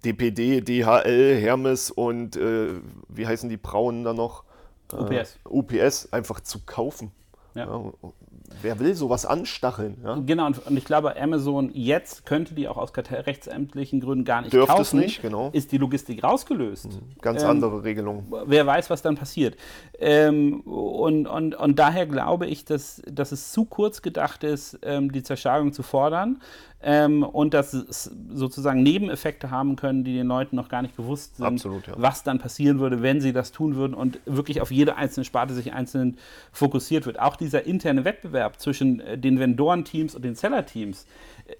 DPD, 0.05 0.61
DHL, 0.61 1.35
Hermes 1.39 1.91
und 1.91 2.35
äh, 2.35 2.69
wie 3.09 3.27
heißen 3.27 3.49
die 3.49 3.57
Braunen 3.57 4.03
da 4.03 4.13
noch? 4.13 4.43
UPS. 4.93 5.39
Äh, 5.45 5.49
UPS 5.49 6.13
einfach 6.13 6.39
zu 6.39 6.59
kaufen. 6.65 7.11
Ja. 7.55 7.65
Ja, 7.65 7.93
wer 8.61 8.79
will 8.79 8.95
sowas 8.95 9.25
anstacheln? 9.25 9.97
Ja? 10.03 10.21
Genau, 10.25 10.47
und, 10.47 10.65
und, 10.65 10.77
ich 10.77 10.85
glaube, 10.85 11.19
Amazon 11.19 11.69
jetzt 11.73 12.25
könnte 12.25 12.53
die 12.55 12.67
auch 12.67 12.77
aus 12.77 12.91
rechtsämtlichen 12.95 13.99
Gründen 13.99 14.25
gar 14.25 14.41
nicht 14.41 14.53
Dürfte 14.53 14.71
kaufen. 14.71 14.81
es 14.81 14.93
nicht, 14.93 15.21
genau. 15.21 15.49
Ist 15.53 15.71
die 15.71 15.77
Logistik 15.77 16.23
rausgelöst. 16.23 16.85
Mhm. 16.85 17.21
Ganz 17.21 17.43
ähm, 17.43 17.49
andere 17.49 17.83
Regelung. 17.83 18.25
Wer 18.45 18.65
weiß, 18.65 18.89
was 18.89 19.01
dann 19.01 19.15
passiert. 19.15 19.57
Ähm, 19.99 20.61
und, 20.61 21.27
und, 21.27 21.55
und 21.55 21.79
daher 21.79 22.05
glaube 22.05 22.47
ich, 22.47 22.65
dass, 22.65 23.01
dass 23.09 23.31
es 23.31 23.51
zu 23.51 23.65
kurz 23.65 24.01
gedacht 24.01 24.43
ist, 24.43 24.79
ähm, 24.83 25.11
die 25.11 25.23
Zerschlagung 25.23 25.73
zu 25.73 25.83
fordern 25.83 26.39
ähm, 26.81 27.23
und 27.23 27.53
dass 27.53 27.73
es 27.73 28.11
sozusagen 28.31 28.83
Nebeneffekte 28.83 29.49
haben 29.49 29.75
können, 29.75 30.03
die 30.03 30.13
den 30.13 30.27
Leuten 30.27 30.55
noch 30.55 30.69
gar 30.69 30.83
nicht 30.83 30.95
bewusst 30.95 31.37
sind, 31.37 31.45
Absolut, 31.45 31.87
ja. 31.87 31.95
was 31.97 32.23
dann 32.23 32.37
passieren 32.37 32.79
würde, 32.79 33.01
wenn 33.01 33.19
sie 33.19 33.33
das 33.33 33.51
tun 33.51 33.75
würden 33.75 33.93
und 33.95 34.19
wirklich 34.25 34.61
auf 34.61 34.71
jede 34.71 34.95
einzelne 34.95 35.25
Sparte 35.25 35.53
sich 35.53 35.73
einzeln 35.73 36.17
fokussiert 36.51 37.05
wird. 37.07 37.19
Auch 37.19 37.35
dieser 37.35 37.65
interne 37.65 38.05
Wettbewerb 38.05 38.36
zwischen 38.57 38.99
äh, 38.99 39.17
den 39.17 39.39
Vendorenteams 39.39 40.15
und 40.15 40.23
den 40.23 40.35
Sellerteams 40.35 41.05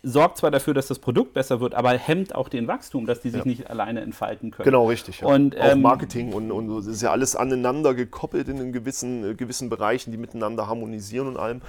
sorgt 0.03 0.37
zwar 0.37 0.51
dafür, 0.51 0.73
dass 0.73 0.87
das 0.87 0.99
Produkt 0.99 1.33
besser 1.33 1.59
wird, 1.59 1.73
aber 1.73 1.91
hemmt 1.91 2.35
auch 2.35 2.49
den 2.49 2.67
Wachstum, 2.67 3.05
dass 3.05 3.21
die 3.21 3.29
sich 3.29 3.39
ja. 3.39 3.45
nicht 3.45 3.69
alleine 3.69 4.01
entfalten 4.01 4.51
können. 4.51 4.65
Genau, 4.65 4.87
richtig. 4.87 5.21
Ja. 5.21 5.27
Und, 5.27 5.57
auch 5.57 5.71
ähm, 5.71 5.81
Marketing 5.81 6.33
und, 6.33 6.51
und 6.51 6.67
das 6.75 6.87
ist 6.87 7.01
ja 7.01 7.11
alles 7.11 7.35
aneinander 7.35 7.93
gekoppelt 7.93 8.47
in 8.49 8.73
gewissen, 8.73 9.31
äh, 9.31 9.35
gewissen 9.35 9.69
Bereichen, 9.69 10.11
die 10.11 10.17
miteinander 10.17 10.67
harmonisieren 10.67 11.27
und 11.27 11.37
allem. 11.37 11.61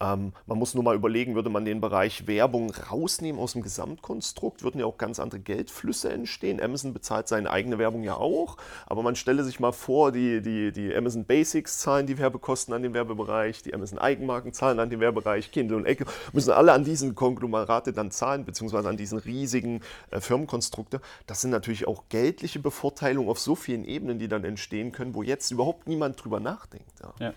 Ähm, 0.00 0.32
man 0.46 0.58
muss 0.58 0.74
nur 0.74 0.84
mal 0.84 0.94
überlegen, 0.94 1.34
würde 1.34 1.50
man 1.50 1.64
den 1.64 1.80
Bereich 1.80 2.26
Werbung 2.26 2.72
rausnehmen 2.90 3.40
aus 3.40 3.52
dem 3.52 3.62
Gesamtkonstrukt, 3.62 4.62
würden 4.62 4.80
ja 4.80 4.86
auch 4.86 4.98
ganz 4.98 5.20
andere 5.20 5.40
Geldflüsse 5.40 6.10
entstehen. 6.10 6.60
Amazon 6.62 6.94
bezahlt 6.94 7.28
seine 7.28 7.50
eigene 7.50 7.78
Werbung 7.78 8.02
ja 8.02 8.16
auch, 8.16 8.56
aber 8.86 9.02
man 9.02 9.16
stelle 9.16 9.44
sich 9.44 9.60
mal 9.60 9.72
vor, 9.72 10.12
die, 10.12 10.40
die, 10.40 10.72
die 10.72 10.94
Amazon 10.94 11.24
Basics 11.24 11.78
zahlen 11.78 12.06
die 12.06 12.18
Werbekosten 12.18 12.72
an 12.72 12.82
den 12.82 12.94
Werbebereich, 12.94 13.62
die 13.62 13.74
Amazon 13.74 13.98
Eigenmarken 13.98 14.52
zahlen 14.56 14.80
an 14.80 14.90
den 14.90 14.98
Werbebereich, 14.98 15.52
Kindle 15.52 15.76
und 15.76 15.86
Ecke, 15.86 16.06
müssen 16.32 16.50
alle 16.50 16.72
an 16.72 16.84
diesen 16.84 17.14
Konglomerat 17.14 17.76
Rate 17.76 17.92
dann 17.92 18.10
zahlen, 18.10 18.44
beziehungsweise 18.44 18.88
an 18.88 18.96
diesen 18.96 19.18
riesigen 19.18 19.80
äh, 20.10 20.20
Firmenkonstrukte, 20.20 21.00
das 21.26 21.40
sind 21.40 21.50
natürlich 21.50 21.86
auch 21.86 22.04
geldliche 22.08 22.58
Bevorteilungen 22.58 23.28
auf 23.28 23.38
so 23.38 23.54
vielen 23.54 23.84
Ebenen, 23.84 24.18
die 24.18 24.28
dann 24.28 24.44
entstehen 24.44 24.92
können, 24.92 25.14
wo 25.14 25.22
jetzt 25.22 25.50
überhaupt 25.50 25.86
niemand 25.86 26.22
drüber 26.22 26.40
nachdenkt. 26.40 26.92
Ja. 27.02 27.26
Ja. 27.26 27.34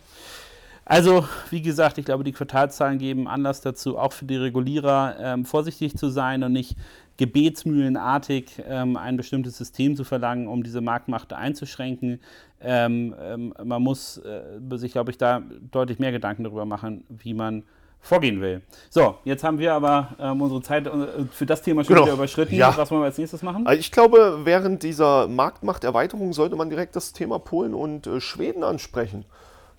Also, 0.90 1.24
wie 1.52 1.62
gesagt, 1.62 2.00
ich 2.00 2.06
glaube, 2.06 2.24
die 2.24 2.32
Quartalzahlen 2.32 2.98
geben 2.98 3.28
Anlass 3.28 3.62
dazu, 3.62 4.00
auch 4.00 4.12
für 4.12 4.26
die 4.26 4.38
Regulierer 4.38 5.18
ähm, 5.20 5.46
vorsichtig 5.46 5.96
zu 5.96 6.10
sein 6.10 6.42
und 6.42 6.52
nicht 6.52 6.76
gebetsmühlenartig 7.18 8.64
ähm, 8.68 8.98
ein 8.98 9.16
bestimmtes 9.16 9.56
System 9.56 9.96
zu 9.96 10.04
verlangen, 10.04 10.48
um 10.48 10.64
diese 10.64 10.82
Marktmacht 10.82 11.32
einzuschränken. 11.32 12.20
Ähm, 12.60 13.14
ähm 13.22 13.54
man 13.64 13.84
muss 13.84 14.18
äh, 14.18 14.78
sich, 14.78 14.92
glaube 14.94 15.12
ich, 15.12 15.20
da 15.20 15.44
deutlich 15.70 16.00
mehr 16.00 16.12
Gedanken 16.12 16.44
darüber 16.44 16.66
machen, 16.66 17.04
wie 17.08 17.36
man 17.36 17.62
vorgehen 18.02 18.42
will. 18.42 18.64
So, 18.90 19.20
jetzt 19.26 19.44
haben 19.44 19.60
wir 19.60 19.76
aber 19.76 20.16
ähm, 20.20 20.42
unsere 20.42 20.64
Zeit 20.64 20.88
äh, 20.88 20.92
für 21.32 21.46
das 21.46 21.62
Thema 21.62 21.84
schon 21.84 21.94
genau. 21.94 22.08
wieder 22.08 22.16
überschritten. 22.16 22.56
Ja. 22.56 22.76
Was 22.76 22.90
wollen 22.90 23.02
wir 23.02 23.06
als 23.06 23.20
nächstes 23.20 23.44
machen? 23.44 23.68
Also 23.68 23.80
ich 23.80 23.92
glaube, 23.92 24.40
während 24.44 24.82
dieser 24.82 25.28
Marktmachterweiterung 25.28 26.34
sollte 26.34 26.56
man 26.56 26.72
direkt 26.72 26.96
das 26.96 27.14
Thema 27.14 27.38
Polen 27.38 27.76
und 27.76 28.08
äh, 28.08 28.20
Schweden 28.20 28.64
ansprechen. 28.64 29.26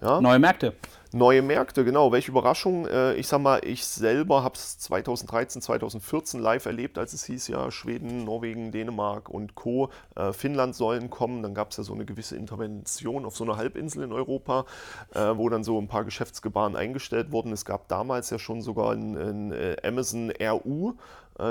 Ja? 0.01 0.21
Neue 0.21 0.39
Märkte. 0.39 0.75
Neue 1.13 1.43
Märkte, 1.43 1.85
genau. 1.85 2.13
Welche 2.13 2.31
Überraschung. 2.31 2.87
Äh, 2.87 3.15
ich 3.15 3.27
sag 3.27 3.41
mal, 3.41 3.61
ich 3.65 3.85
selber 3.85 4.45
habe 4.45 4.55
es 4.55 4.79
2013, 4.79 5.61
2014 5.61 6.41
live 6.41 6.67
erlebt, 6.67 6.99
als 6.99 7.15
es 7.15 7.25
hieß 7.25 7.49
ja, 7.49 7.69
Schweden, 7.73 8.25
Norwegen, 8.25 8.71
Dänemark 8.71 9.29
und 9.29 9.57
Co. 9.57 9.91
Äh, 10.15 10.33
Finnland 10.33 10.77
sollen 10.77 11.11
kommen. 11.11 11.43
Dann 11.43 11.53
gab 11.53 11.73
es 11.73 11.79
ja 11.79 11.83
so 11.83 11.95
eine 11.95 12.05
gewisse 12.05 12.37
Intervention 12.37 13.25
auf 13.25 13.37
so 13.37 13.43
einer 13.43 13.57
Halbinsel 13.57 14.05
in 14.05 14.13
Europa, 14.13 14.67
äh, 15.13 15.33
wo 15.35 15.49
dann 15.49 15.65
so 15.65 15.81
ein 15.81 15.89
paar 15.89 16.05
Geschäftsgebaren 16.05 16.77
eingestellt 16.77 17.33
wurden. 17.33 17.53
Es 17.53 17.65
gab 17.65 17.89
damals 17.89 18.31
ja 18.31 18.39
schon 18.39 18.63
sogar 18.63 18.93
ein, 18.93 19.17
ein 19.17 19.77
Amazon 19.83 20.33
RU, 20.41 20.95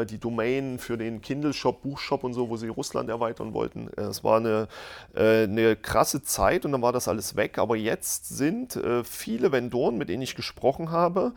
die 0.05 0.17
Domain 0.17 0.79
für 0.79 0.97
den 0.97 1.21
Kindle-Shop, 1.21 1.81
Buchshop 1.81 2.23
und 2.23 2.33
so, 2.33 2.49
wo 2.49 2.57
sie 2.57 2.67
Russland 2.67 3.09
erweitern 3.09 3.53
wollten. 3.53 3.89
Äh, 3.97 4.01
es 4.01 4.23
war 4.23 4.37
eine, 4.37 4.67
äh, 5.15 5.43
eine 5.43 5.75
krasse 5.75 6.23
Zeit 6.23 6.65
und 6.65 6.71
dann 6.71 6.81
war 6.81 6.93
das 6.93 7.07
alles 7.07 7.35
weg. 7.35 7.57
Aber 7.57 7.75
jetzt 7.75 8.29
sind 8.29 8.79
viele 9.03 9.51
Vendoren, 9.51 9.97
mit 9.97 10.09
denen 10.09 10.21
ich 10.21 10.35
gesprochen 10.35 10.91
habe, 10.91 11.33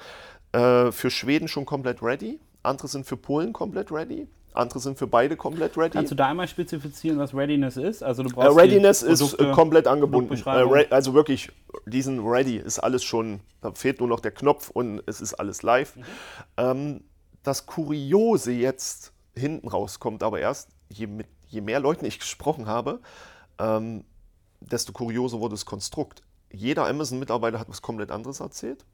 für 0.53 1.11
Schweden 1.11 1.49
schon 1.49 1.65
komplett 1.65 2.03
ready. 2.03 2.39
Andere 2.63 2.89
sind 2.89 3.07
für 3.07 3.17
Polen 3.17 3.53
komplett 3.53 3.91
ready. 3.91 4.29
Andere 4.55 4.81
sind 4.81 4.99
für 4.99 5.07
beide 5.07 5.37
komplett 5.37 5.77
ready. 5.79 5.91
Kannst 5.91 6.13
du 6.13 6.15
da 6.15 6.29
einmal 6.29 6.47
spezifizieren, 6.47 7.19
was 7.19 7.35
Readiness 7.35 7.77
ist? 7.77 8.03
Also 8.03 8.23
du 8.23 8.31
brauchst 8.31 8.57
Readiness 8.57 9.03
ist 9.03 9.37
komplett 9.53 9.87
angebunden. 9.87 10.41
also 10.91 11.15
wirklich, 11.15 11.51
diesen 11.87 12.21
Ready 12.21 12.59
ist 12.59 12.79
alles 12.79 13.03
schon, 13.03 13.41
da 13.63 13.73
fehlt 13.73 14.01
nur 14.01 14.09
noch 14.09 14.21
der 14.21 14.33
Knopf 14.33 14.71
und 14.71 15.03
es 15.07 15.21
ist 15.21 15.35
alles 15.35 15.63
live. 15.63 15.97
Mhm. 15.97 16.03
Ähm, 16.59 17.01
das 17.43 17.67
Kuriose 17.67 18.53
jetzt 18.53 19.13
hinten 19.35 19.69
rauskommt, 19.69 20.23
aber 20.23 20.41
erst, 20.41 20.71
je, 20.89 21.07
mit, 21.07 21.27
je 21.49 21.61
mehr 21.61 21.81
Leuten 21.81 22.05
ich 22.05 22.19
gesprochen 22.19 22.67
habe, 22.67 23.01
ähm, 23.59 24.05
desto 24.61 24.93
kurioser 24.93 25.41
wurde 25.41 25.55
das 25.55 25.67
Konstrukt. 25.67 26.23
Jeder 26.53 26.87
Amazon-Mitarbeiter 26.87 27.59
hat 27.59 27.69
was 27.69 27.83
komplett 27.83 28.11
anderes 28.11 28.41
erzählt. 28.41 28.85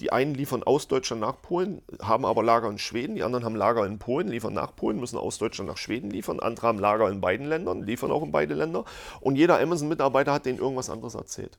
Die 0.00 0.10
einen 0.10 0.34
liefern 0.34 0.62
aus 0.62 0.88
Deutschland 0.88 1.20
nach 1.20 1.42
Polen, 1.42 1.82
haben 2.00 2.24
aber 2.24 2.42
Lager 2.42 2.68
in 2.68 2.78
Schweden, 2.78 3.14
die 3.14 3.22
anderen 3.22 3.44
haben 3.44 3.54
Lager 3.54 3.86
in 3.86 3.98
Polen, 3.98 4.28
liefern 4.28 4.54
nach 4.54 4.74
Polen, 4.74 4.98
müssen 4.98 5.18
aus 5.18 5.38
Deutschland 5.38 5.68
nach 5.68 5.76
Schweden 5.76 6.10
liefern, 6.10 6.40
andere 6.40 6.66
haben 6.66 6.78
Lager 6.78 7.10
in 7.10 7.20
beiden 7.20 7.46
Ländern, 7.46 7.82
liefern 7.82 8.10
auch 8.10 8.22
in 8.22 8.32
beide 8.32 8.54
Länder 8.54 8.84
und 9.20 9.36
jeder 9.36 9.60
Amazon-Mitarbeiter 9.60 10.32
hat 10.32 10.46
denen 10.46 10.58
irgendwas 10.58 10.88
anderes 10.88 11.14
erzählt. 11.14 11.58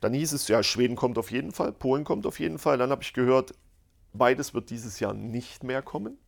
Dann 0.00 0.12
hieß 0.12 0.32
es, 0.32 0.46
ja, 0.48 0.62
Schweden 0.62 0.94
kommt 0.94 1.16
auf 1.16 1.30
jeden 1.30 1.52
Fall, 1.52 1.72
Polen 1.72 2.04
kommt 2.04 2.26
auf 2.26 2.38
jeden 2.38 2.58
Fall, 2.58 2.76
dann 2.76 2.90
habe 2.90 3.02
ich 3.02 3.14
gehört, 3.14 3.54
Beides 4.12 4.54
wird 4.54 4.70
dieses 4.70 5.00
Jahr 5.00 5.14
nicht 5.14 5.64
mehr 5.64 5.82
kommen. 5.82 6.18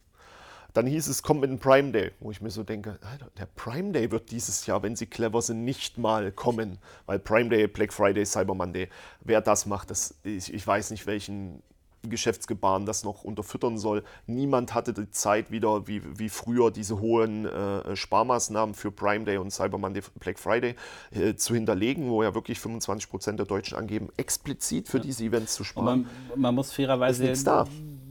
Dann 0.73 0.87
hieß 0.87 1.09
es, 1.09 1.23
kommt 1.23 1.43
mit 1.43 1.51
dem 1.51 1.59
Prime 1.59 1.93
Day, 1.93 2.13
wo 2.21 2.31
ich 2.31 2.41
mir 2.41 2.51
so 2.51 2.63
denke, 2.63 2.99
der 3.37 3.47
Prime 3.47 3.93
Day 3.93 4.11
wird 4.11 4.31
dieses 4.31 4.65
Jahr, 4.67 4.83
wenn 4.83 4.97
sie 4.97 5.07
clever 5.07 5.43
sind, 5.43 5.65
nicht 5.65 5.99
mal 5.99 6.33
kommen. 6.33 6.79
Weil 7.05 7.19
Prime 7.19 7.51
Day, 7.51 7.67
Black 7.67 7.93
Friday, 7.93 8.25
Cyber 8.25 8.55
Monday, 8.55 8.89
wer 9.21 9.43
das 9.43 9.67
macht, 9.67 9.91
das, 9.91 10.15
ich, 10.23 10.53
ich 10.53 10.67
weiß 10.67 10.91
nicht, 10.91 11.07
welchen 11.07 11.63
Geschäftsgebaren 12.09 12.87
das 12.87 13.05
noch 13.05 13.25
unterfüttern 13.25 13.79
soll. 13.79 14.03
Niemand 14.27 14.75
hatte 14.75 14.93
die 14.93 15.11
Zeit 15.11 15.51
wieder, 15.51 15.87
wie, 15.87 16.03
wie 16.19 16.29
früher, 16.29 16.71
diese 16.71 17.01
hohen 17.01 17.47
äh, 17.47 17.95
Sparmaßnahmen 17.97 18.75
für 18.75 18.91
Prime 18.91 19.25
Day 19.25 19.39
und 19.39 19.51
Cyber 19.51 19.79
Monday, 19.79 20.03
Black 20.19 20.39
Friday 20.39 20.75
äh, 21.11 21.35
zu 21.35 21.55
hinterlegen, 21.55 22.11
wo 22.11 22.23
ja 22.23 22.35
wirklich 22.35 22.61
25 22.61 23.11
Prozent 23.11 23.39
der 23.39 23.47
Deutschen 23.47 23.79
angeben, 23.79 24.09
explizit 24.17 24.89
für 24.89 24.99
ja. 24.99 25.05
diese 25.05 25.25
Events 25.25 25.55
zu 25.55 25.65
sparen. 25.65 26.07
Man, 26.29 26.41
man, 26.41 26.55
muss 26.55 26.73
fairerweise. 26.73 27.29
Ist 27.29 27.47
da. 27.47 27.67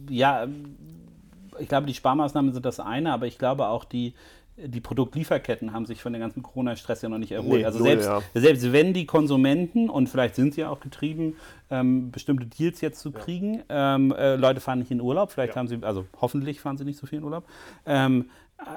Ja, 0.09 0.47
ich 1.59 1.67
glaube, 1.67 1.87
die 1.87 1.93
Sparmaßnahmen 1.93 2.53
sind 2.53 2.65
das 2.65 2.79
eine, 2.79 3.13
aber 3.13 3.27
ich 3.27 3.37
glaube 3.37 3.67
auch 3.67 3.85
die 3.85 4.13
die 4.67 4.81
Produktlieferketten 4.81 5.73
haben 5.73 5.85
sich 5.85 6.01
von 6.01 6.13
dem 6.13 6.21
ganzen 6.21 6.43
Corona-Stress 6.43 7.01
ja 7.01 7.09
noch 7.09 7.17
nicht 7.17 7.31
erholt. 7.31 7.59
Nee, 7.59 7.65
also 7.65 7.83
selbst, 7.83 8.07
ja. 8.07 8.21
selbst 8.33 8.71
wenn 8.71 8.93
die 8.93 9.05
Konsumenten, 9.05 9.89
und 9.89 10.07
vielleicht 10.07 10.35
sind 10.35 10.53
sie 10.53 10.61
ja 10.61 10.69
auch 10.69 10.79
getrieben, 10.79 11.35
ähm, 11.69 12.11
bestimmte 12.11 12.45
Deals 12.45 12.81
jetzt 12.81 12.99
zu 12.99 13.11
kriegen, 13.11 13.63
ähm, 13.69 14.11
äh, 14.11 14.35
Leute 14.35 14.59
fahren 14.59 14.79
nicht 14.79 14.91
in 14.91 15.01
Urlaub, 15.01 15.31
vielleicht 15.31 15.53
ja. 15.53 15.59
haben 15.59 15.67
sie, 15.67 15.79
also 15.81 16.05
hoffentlich 16.19 16.59
fahren 16.59 16.77
sie 16.77 16.85
nicht 16.85 16.99
so 16.99 17.07
viel 17.07 17.19
in 17.19 17.23
Urlaub, 17.23 17.45
ähm, 17.85 18.29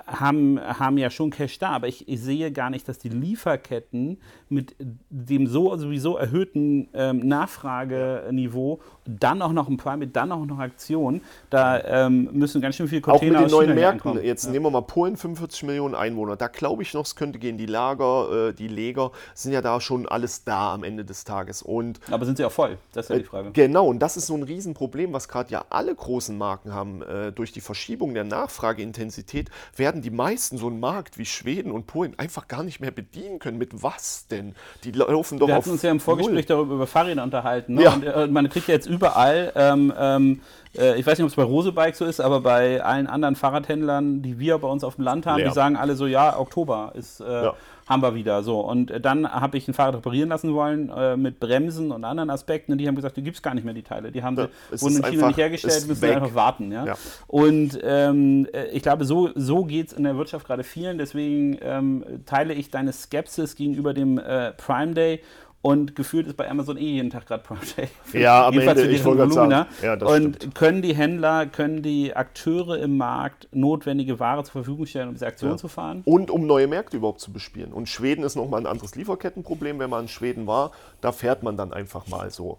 haben, 0.07 0.61
haben 0.61 0.99
ja 0.99 1.11
schon 1.11 1.31
Cash 1.31 1.59
da, 1.59 1.70
aber 1.70 1.88
ich, 1.88 2.09
ich, 2.09 2.20
sehe 2.20 2.51
gar 2.53 2.70
nicht, 2.70 2.88
dass 2.88 2.99
die 2.99 3.09
Lieferketten 3.09 4.18
mit 4.49 4.75
dem 5.11 5.47
so 5.47 5.77
sowieso 5.77 6.16
erhöhten 6.16 6.88
ähm, 6.94 7.27
Nachfrageniveau 7.27 8.81
dann 9.07 9.42
auch 9.42 9.53
noch 9.53 9.68
ein 9.68 9.77
Prime, 9.77 10.07
dann 10.07 10.33
auch 10.33 10.47
noch 10.47 10.59
Aktion, 10.59 11.20
da 11.51 11.83
ähm, 11.85 12.31
müssen 12.33 12.62
ganz 12.62 12.77
schön 12.77 12.88
viele 12.88 13.03
Container 13.03 13.38
Auch 13.38 13.42
mit 13.42 13.51
den 13.51 13.57
neuen 13.57 13.75
Märkten, 13.75 14.09
ankommen. 14.09 14.25
jetzt 14.25 14.47
ja. 14.47 14.53
nehmen 14.53 14.66
wir 14.66 14.70
mal 14.70 14.81
Polen, 14.83 15.16
45 15.16 15.64
Millionen 15.64 15.94
Einwohner, 15.94 16.37
da 16.37 16.49
glaube 16.49 16.83
ich 16.83 16.94
noch, 16.94 17.05
es 17.05 17.14
könnte 17.14 17.38
gehen, 17.38 17.59
die 17.59 17.66
Lager, 17.66 18.49
äh, 18.49 18.53
die 18.55 18.68
Leger 18.68 19.12
sind 19.35 19.53
ja 19.53 19.61
da 19.61 19.81
schon 19.81 20.09
alles 20.09 20.44
da 20.44 20.73
am 20.73 20.85
Ende 20.85 21.05
des 21.05 21.25
Tages. 21.25 21.62
Und, 21.62 22.01
aber 22.11 22.25
sind 22.25 22.38
sie 22.38 22.44
auch 22.44 22.53
voll? 22.53 22.79
Das 22.92 23.07
ist 23.07 23.11
ja 23.11 23.18
die 23.18 23.25
Frage. 23.25 23.49
Äh, 23.49 23.53
genau, 23.53 23.87
und 23.87 23.99
das 23.99 24.16
ist 24.16 24.27
so 24.27 24.35
ein 24.35 24.42
Riesenproblem, 24.42 25.12
was 25.12 25.29
gerade 25.29 25.51
ja 25.51 25.64
alle 25.68 25.94
großen 25.94 26.37
Marken 26.37 26.73
haben, 26.73 27.03
äh, 27.03 27.33
durch 27.33 27.53
die 27.53 27.61
Verschiebung 27.61 28.14
der 28.14 28.25
Nachfrageintensität 28.25 29.51
werden 29.79 30.03
die 30.03 30.11
meisten 30.11 30.59
so 30.59 30.67
einen 30.67 30.81
Markt 30.81 31.19
wie 31.19 31.27
Schweden 31.27 31.71
und 31.71 31.87
Polen 31.87 32.19
einfach 32.19 32.49
gar 32.49 32.63
nicht 32.63 32.81
mehr 32.81 32.91
bedienen 32.91 33.39
können. 33.39 33.59
Mit 33.59 33.83
was 33.83 34.27
denn? 34.29 34.55
Die 34.85 34.93
laufen 34.93 35.39
doch 35.39 35.49
Wir 35.49 35.55
auf 35.57 35.63
hatten 35.65 35.71
uns 35.73 35.83
ja 35.83 35.91
im 35.91 36.01
Vorgespräch 36.01 36.35
Null. 36.49 36.57
darüber 36.57 36.75
über 36.75 36.87
Fahrräder 36.87 37.23
unterhalten. 37.23 37.75
Ne? 37.75 37.83
Ja. 37.85 37.95
Und 37.95 38.05
äh, 38.05 38.27
man 38.27 38.49
kriegt 38.49 38.69
ja 38.69 38.75
jetzt 38.75 38.87
überall, 38.87 39.53
ähm, 39.55 39.93
ähm, 39.99 40.41
äh, 40.77 40.99
ich 40.99 41.07
weiß 41.07 41.19
nicht, 41.19 41.25
ob 41.25 41.31
es 41.31 41.37
bei 41.37 41.43
Rosebike 41.43 41.97
so 41.97 42.05
ist, 42.05 42.21
aber 42.21 42.41
bei 42.41 42.83
allen 42.83 43.07
anderen 43.07 43.37
Fahrradhändlern, 43.37 44.23
die 44.23 44.39
wir 44.39 44.59
bei 44.59 44.69
uns 44.69 44.85
auf 44.85 44.97
dem 44.97 45.05
Land 45.05 45.27
haben, 45.27 45.39
Leer. 45.39 45.49
die 45.49 45.55
sagen 45.55 45.77
alle 45.77 45.95
so, 45.97 46.07
ja, 46.07 46.39
Oktober 46.39 46.93
ist, 46.95 47.21
äh, 47.21 47.45
Ja. 47.45 47.55
Haben 47.88 48.03
wir 48.03 48.14
wieder. 48.14 48.42
So. 48.42 48.61
Und 48.61 48.90
äh, 48.90 49.01
dann 49.01 49.31
habe 49.31 49.57
ich 49.59 49.68
ein 49.68 49.75
Fahrrad 49.75 49.97
reparieren 49.97 50.29
lassen 50.29 50.55
wollen 50.55 50.90
äh, 50.90 51.16
mit 51.16 51.40
Bremsen 51.40 51.92
und 51.92 52.05
anderen 52.05 52.31
Aspekten. 52.31 52.73
Und 52.73 52.79
die 52.79 52.88
haben 52.88 52.94
gesagt, 52.97 53.16
die 53.16 53.23
gibt 53.23 53.37
es 53.37 53.42
gar 53.42 53.55
nicht 53.55 53.64
mehr, 53.64 53.75
die 53.75 53.83
Teile. 53.83 54.11
Die 54.11 54.23
haben 54.23 54.37
Ja, 54.37 54.49
sie, 54.73 54.83
wurden 54.83 54.97
in 54.97 55.03
China 55.05 55.27
nicht 55.29 55.37
hergestellt, 55.37 55.87
müssen 55.87 56.03
weg. 56.03 56.16
einfach 56.16 56.35
warten. 56.35 56.73
Ja? 56.73 56.87
Ja. 56.87 56.94
Und 57.27 57.79
ähm, 57.83 58.47
äh, 58.53 58.66
ich 58.68 58.83
glaube, 58.83 59.05
so, 59.05 59.31
so 59.35 59.64
geht 59.64 59.88
es 59.88 59.92
in 59.92 60.05
der 60.05 60.16
Wirtschaft 60.16 60.47
gerade 60.47 60.64
vielen. 60.64 60.99
Deswegen 60.99 61.59
ähm, 61.62 62.05
teile 62.27 62.55
ich 62.55 62.70
deine 62.70 62.92
Skepsis 62.92 63.57
gegenüber 63.57 63.94
dem 63.94 64.18
äh, 64.18 64.53
Prime 64.53 64.94
Day. 64.94 65.20
Und 65.66 65.96
gefühlt 65.96 66.27
ist 66.27 66.37
bei 66.37 66.46
Amazon 66.50 66.77
eh 66.77 66.83
jeden 66.83 67.09
Tag 67.09 67.24
gerade 67.27 67.42
Prime 67.42 67.61
Day. 67.79 67.88
Ja, 68.20 68.46
am 68.48 68.59
Ende, 68.59 68.83
ich 68.87 69.03
wollte 69.03 69.20
gerade 69.22 69.35
Volumina. 69.35 69.66
sagen, 69.81 70.00
ja, 70.03 70.07
Und 70.07 70.37
stimmt. 70.37 70.55
können 70.55 70.83
die 70.83 70.94
Händler, 70.94 71.46
können 71.46 71.83
die 71.83 72.14
Akteure 72.14 72.77
im 72.81 72.98
Markt 72.98 73.48
notwendige 73.50 74.20
Ware 74.20 74.44
zur 74.44 74.53
Verfügung 74.53 74.85
stellen, 74.85 75.09
um 75.09 75.14
diese 75.14 75.27
Aktion 75.27 75.53
Ja. 75.53 75.57
zu 75.57 75.68
fahren? 75.68 76.03
Und 76.05 76.31
um 76.31 76.46
neue 76.46 76.66
Märkte 76.66 76.98
überhaupt 76.98 77.20
zu 77.22 77.33
bespielen. 77.33 77.72
Und 77.72 77.88
Schweden 77.88 78.24
ist 78.24 78.37
nochmal 78.37 78.61
ein 78.61 78.66
anderes 78.66 78.94
Lieferkettenproblem. 78.94 79.79
Wenn 79.79 79.88
man 79.88 80.03
in 80.03 80.09
Schweden 80.09 80.46
war, 80.46 80.72
da 81.00 81.12
fährt 81.12 81.42
man 81.42 81.57
dann 81.57 81.72
einfach 81.72 82.07
mal 82.09 82.31
so 82.31 82.59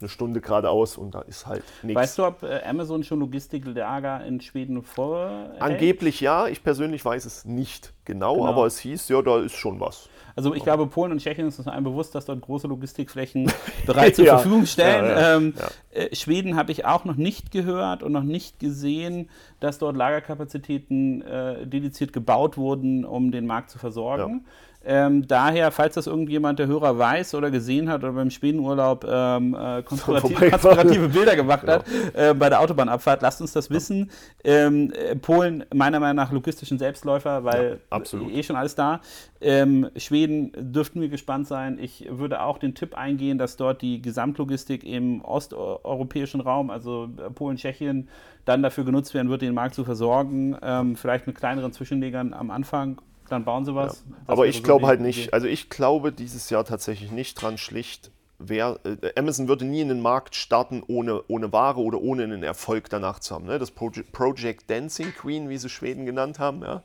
eine 0.00 0.08
Stunde 0.08 0.40
geradeaus 0.40 0.98
und 0.98 1.14
da 1.14 1.20
ist 1.20 1.46
halt 1.46 1.62
nichts. 1.84 1.94
Weißt 2.02 2.18
du, 2.18 2.24
ob 2.24 2.42
äh, 2.42 2.60
Amazon 2.68 3.04
schon 3.04 3.20
Logistiklager 3.20 4.24
in 4.26 4.40
Schweden 4.40 4.82
vor? 4.82 5.30
Angeblich 5.60 6.20
ja, 6.20 6.48
ich 6.48 6.64
persönlich 6.64 7.04
weiß 7.04 7.24
es 7.24 7.44
nicht 7.44 7.92
genau, 8.04 8.34
Genau. 8.34 8.46
aber 8.48 8.66
es 8.66 8.78
hieß, 8.80 9.08
ja, 9.10 9.22
da 9.22 9.38
ist 9.38 9.54
schon 9.54 9.78
was. 9.78 10.08
Also 10.36 10.54
ich 10.54 10.62
glaube, 10.62 10.86
Polen 10.86 11.12
und 11.12 11.18
Tschechien 11.18 11.48
ist 11.48 11.58
es 11.58 11.66
einem 11.66 11.84
bewusst, 11.84 12.14
dass 12.14 12.26
dort 12.26 12.42
große 12.42 12.68
Logistikflächen 12.68 13.50
bereit 13.86 14.14
zur 14.16 14.26
Ja. 14.26 14.36
Verfügung 14.36 14.66
stellen. 14.66 15.06
Ja, 15.06 15.18
ja, 15.20 15.36
ähm, 15.36 15.54
äh, 15.92 16.14
Schweden 16.14 16.56
habe 16.56 16.72
ich 16.72 16.84
auch 16.84 17.06
noch 17.06 17.16
nicht 17.16 17.50
gehört 17.50 18.02
und 18.02 18.12
noch 18.12 18.22
nicht 18.22 18.58
gesehen, 18.58 19.30
dass 19.60 19.78
dort 19.78 19.96
Lagerkapazitäten 19.96 21.22
äh, 21.22 21.66
dediziert 21.66 22.12
gebaut 22.12 22.58
wurden, 22.58 23.06
um 23.06 23.32
den 23.32 23.46
Markt 23.46 23.70
zu 23.70 23.78
versorgen. 23.78 24.44
Ähm, 24.88 25.26
daher, 25.26 25.72
falls 25.72 25.94
das 25.94 26.06
irgendjemand 26.06 26.60
der 26.60 26.68
Hörer 26.68 26.96
weiß 26.96 27.34
oder 27.34 27.50
gesehen 27.50 27.88
hat 27.88 28.04
oder 28.04 28.12
beim 28.12 28.30
Schwedenurlaub 28.30 29.04
ähm, 29.04 29.54
äh, 29.54 29.82
konspirativ, 29.82 30.30
vorbeigefahren. 30.30 30.76
konspirative 30.76 31.08
Bilder 31.08 31.34
gemacht 31.34 31.66
hat 31.66 31.84
äh, 32.14 32.32
bei 32.34 32.48
der 32.48 32.60
Autobahnabfahrt, 32.60 33.20
lasst 33.20 33.40
uns 33.40 33.52
das 33.52 33.68
wissen. 33.70 34.12
Ähm, 34.44 34.92
äh, 34.92 35.16
Polen 35.16 35.64
meiner 35.74 35.98
Meinung 35.98 36.16
nach 36.16 36.30
logistischen 36.30 36.78
Selbstläufer, 36.78 37.42
weil 37.42 37.80
Ja, 37.90 38.38
eh 38.38 38.42
schon 38.44 38.54
alles 38.54 38.76
da. 38.76 39.00
Ähm, 39.40 39.90
Schweden 39.96 40.52
dürften 40.56 41.00
wir 41.00 41.08
gespannt 41.08 41.48
sein. 41.48 41.78
Ich 41.80 42.06
würde 42.08 42.40
auch 42.40 42.58
den 42.58 42.74
Tipp 42.76 42.96
eingehen, 42.96 43.38
dass 43.38 43.56
dort 43.56 43.82
die 43.82 44.00
Gesamtlogistik 44.00 44.84
im 44.84 45.20
osteuropäischen 45.22 46.40
Raum, 46.40 46.70
also 46.70 47.08
äh, 47.18 47.30
Polen, 47.30 47.56
Tschechien, 47.56 48.08
dann 48.44 48.62
dafür 48.62 48.84
genutzt 48.84 49.14
werden 49.14 49.30
wird, 49.30 49.42
den 49.42 49.52
Markt 49.52 49.74
zu 49.74 49.84
versorgen. 49.84 50.56
Ähm, 50.62 50.94
vielleicht 50.94 51.26
mit 51.26 51.36
kleineren 51.36 51.72
Zwischenlegern 51.72 52.32
am 52.32 52.52
Anfang. 52.52 53.00
Dann 53.28 53.44
bauen 53.44 53.64
sie 53.64 53.74
was. 53.74 54.04
Das 54.04 54.04
Aber 54.26 54.46
ich 54.46 54.58
so 54.58 54.62
glaube 54.62 54.86
halt 54.86 55.00
nicht, 55.00 55.32
also 55.32 55.46
ich 55.46 55.68
glaube 55.70 56.12
dieses 56.12 56.50
Jahr 56.50 56.64
tatsächlich 56.64 57.10
nicht 57.10 57.40
dran 57.40 57.58
schlicht, 57.58 58.10
wer, 58.38 58.78
äh, 58.84 59.18
Amazon 59.18 59.48
würde 59.48 59.64
nie 59.64 59.80
in 59.80 59.88
den 59.88 60.00
Markt 60.00 60.34
starten 60.34 60.82
ohne, 60.86 61.22
ohne 61.28 61.52
Ware 61.52 61.80
oder 61.80 62.00
ohne 62.00 62.24
einen 62.24 62.42
Erfolg 62.42 62.90
danach 62.90 63.20
zu 63.20 63.34
haben. 63.34 63.46
Ne? 63.46 63.58
Das 63.58 63.70
Project, 63.70 64.12
Project 64.12 64.70
Dancing 64.70 65.12
Queen, 65.12 65.48
wie 65.48 65.58
sie 65.58 65.68
Schweden 65.68 66.06
genannt 66.06 66.38
haben, 66.38 66.62
ja, 66.62 66.82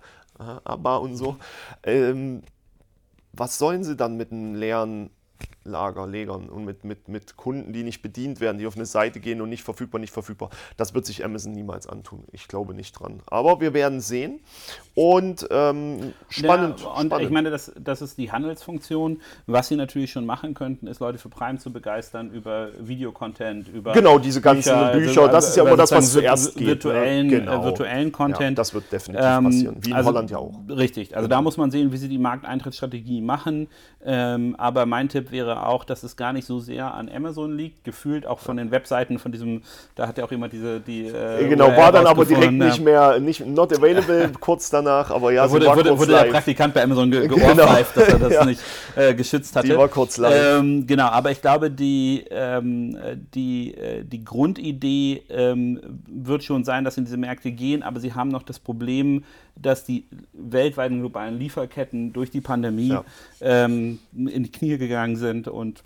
ABBA 0.63 0.97
und 0.97 1.15
so. 1.15 1.37
Ähm, 1.83 2.43
was 3.33 3.57
sollen 3.57 3.83
sie 3.83 3.95
dann 3.95 4.17
mit 4.17 4.31
einem 4.31 4.55
leeren 4.55 5.09
Lager, 5.63 6.07
Legern 6.07 6.49
und 6.49 6.65
mit, 6.65 6.83
mit, 6.83 7.07
mit 7.07 7.37
Kunden, 7.37 7.71
die 7.73 7.83
nicht 7.83 8.01
bedient 8.01 8.39
werden, 8.39 8.57
die 8.57 8.65
auf 8.65 8.75
eine 8.75 8.85
Seite 8.85 9.19
gehen 9.19 9.41
und 9.41 9.49
nicht 9.49 9.63
verfügbar, 9.63 9.99
nicht 9.99 10.13
verfügbar. 10.13 10.49
Das 10.77 10.93
wird 10.93 11.05
sich 11.05 11.23
Amazon 11.23 11.51
niemals 11.51 11.87
antun. 11.87 12.23
Ich 12.31 12.47
glaube 12.47 12.73
nicht 12.73 12.93
dran. 12.93 13.21
Aber 13.27 13.61
wir 13.61 13.73
werden 13.73 14.01
sehen. 14.01 14.39
Und 14.95 15.47
ähm, 15.51 16.13
spannend. 16.29 16.81
Ja, 16.81 16.87
und 16.87 17.05
spannend. 17.07 17.25
ich 17.25 17.29
meine, 17.31 17.49
das, 17.49 17.71
das 17.79 18.01
ist 18.01 18.17
die 18.17 18.31
Handelsfunktion. 18.31 19.21
Was 19.45 19.67
sie 19.67 19.75
natürlich 19.75 20.11
schon 20.11 20.25
machen 20.25 20.53
könnten, 20.53 20.87
ist 20.87 20.99
Leute 20.99 21.17
für 21.17 21.29
Prime 21.29 21.59
zu 21.59 21.71
begeistern 21.71 22.31
über 22.31 22.69
Videocontent, 22.79 23.67
über 23.69 23.93
Genau, 23.93 24.19
diese 24.19 24.41
ganzen 24.41 24.73
Bücher, 24.93 25.27
das 25.27 25.49
ist 25.49 25.57
ja 25.57 25.63
immer 25.63 25.77
das, 25.77 25.91
was 25.91 26.11
zuerst 26.11 26.55
geht, 26.55 26.67
Virtuellen, 26.67 27.27
ne? 27.27 27.35
äh, 27.35 27.39
Genau. 27.39 27.63
virtuellen 27.63 28.11
Content. 28.11 28.41
Ja, 28.41 28.55
das 28.55 28.73
wird 28.73 28.91
definitiv 28.91 29.25
Ähm, 29.25 29.43
passieren. 29.45 29.75
Wie 29.81 29.89
in 29.89 29.95
also, 29.95 30.09
Holland 30.09 30.31
ja 30.31 30.37
auch. 30.37 30.59
Richtig, 30.69 31.15
also 31.15 31.27
da 31.27 31.41
muss 31.41 31.57
man 31.57 31.71
sehen, 31.71 31.91
wie 31.91 31.97
sie 31.97 32.09
die 32.09 32.17
Markteintrittsstrategie 32.17 33.21
machen. 33.21 33.67
Ähm, 34.03 34.55
aber 34.57 34.85
mein 34.85 35.07
Tipp 35.09 35.31
wäre 35.31 35.50
auch, 35.55 35.83
dass 35.83 36.03
es 36.03 36.15
gar 36.15 36.33
nicht 36.33 36.45
so 36.45 36.59
sehr 36.59 36.93
an 36.93 37.09
Amazon 37.09 37.55
liegt, 37.55 37.83
gefühlt 37.83 38.25
auch 38.25 38.39
von 38.39 38.57
den 38.57 38.71
Webseiten 38.71 39.19
von 39.19 39.31
diesem, 39.31 39.61
da 39.95 40.07
hat 40.07 40.17
ja 40.17 40.23
auch 40.25 40.31
jemand 40.31 40.53
diese, 40.53 40.79
die. 40.79 41.07
Äh, 41.07 41.47
Genau, 41.49 41.67
URL 41.67 41.77
war 41.77 41.91
dann 41.91 42.05
aber 42.07 42.25
direkt 42.25 42.45
rausgefunden, 42.45 42.67
nicht 42.67 42.83
mehr, 42.83 43.19
nicht 43.19 43.45
not 43.45 43.77
available 43.77 44.31
kurz 44.39 44.69
danach, 44.69 45.11
aber 45.11 45.31
ja, 45.31 45.45
Da 45.45 45.51
wurde, 45.51 45.65
war 45.65 45.75
wurde, 45.77 45.97
wurde 45.99 46.11
der. 46.13 46.23
Praktikant 46.25 46.73
bei 46.73 46.83
Amazon 46.83 47.11
ge 47.11 47.27
Genau. 47.27 47.55
dass 47.55 47.95
er 47.95 48.19
das 48.19 48.33
Ja. 48.33 48.45
nicht 48.45 48.61
äh, 48.95 49.13
geschützt 49.13 49.55
hatte. 49.55 49.67
Die 49.67 49.77
war 49.77 49.87
kurz 49.87 50.17
live. 50.17 50.59
Ähm, 50.59 50.87
genau, 50.87 51.07
aber 51.07 51.31
ich 51.31 51.41
glaube, 51.41 51.69
die, 51.71 52.23
ähm, 52.29 52.95
äh, 52.95 53.17
die, 53.33 53.73
äh, 53.75 54.03
die 54.03 54.23
Grundidee 54.23 55.23
ähm, 55.29 55.79
wird 56.07 56.43
schon 56.43 56.63
sein, 56.63 56.83
dass 56.83 56.95
sie 56.95 57.01
in 57.01 57.05
diese 57.05 57.17
Märkte 57.17 57.51
gehen, 57.51 57.83
aber 57.83 57.99
sie 57.99 58.13
haben 58.13 58.29
noch 58.29 58.43
das 58.43 58.59
Problem, 58.59 59.23
dass 59.55 59.83
die 59.85 60.05
weltweiten 60.33 60.99
globalen 60.99 61.37
Lieferketten 61.39 62.13
durch 62.13 62.31
die 62.31 62.41
Pandemie 62.41 62.89
Ja. 62.89 63.05
ähm, 63.41 63.99
in 64.13 64.43
die 64.43 64.51
Knie 64.51 64.77
gegangen 64.77 65.15
sind 65.15 65.47
und 65.47 65.83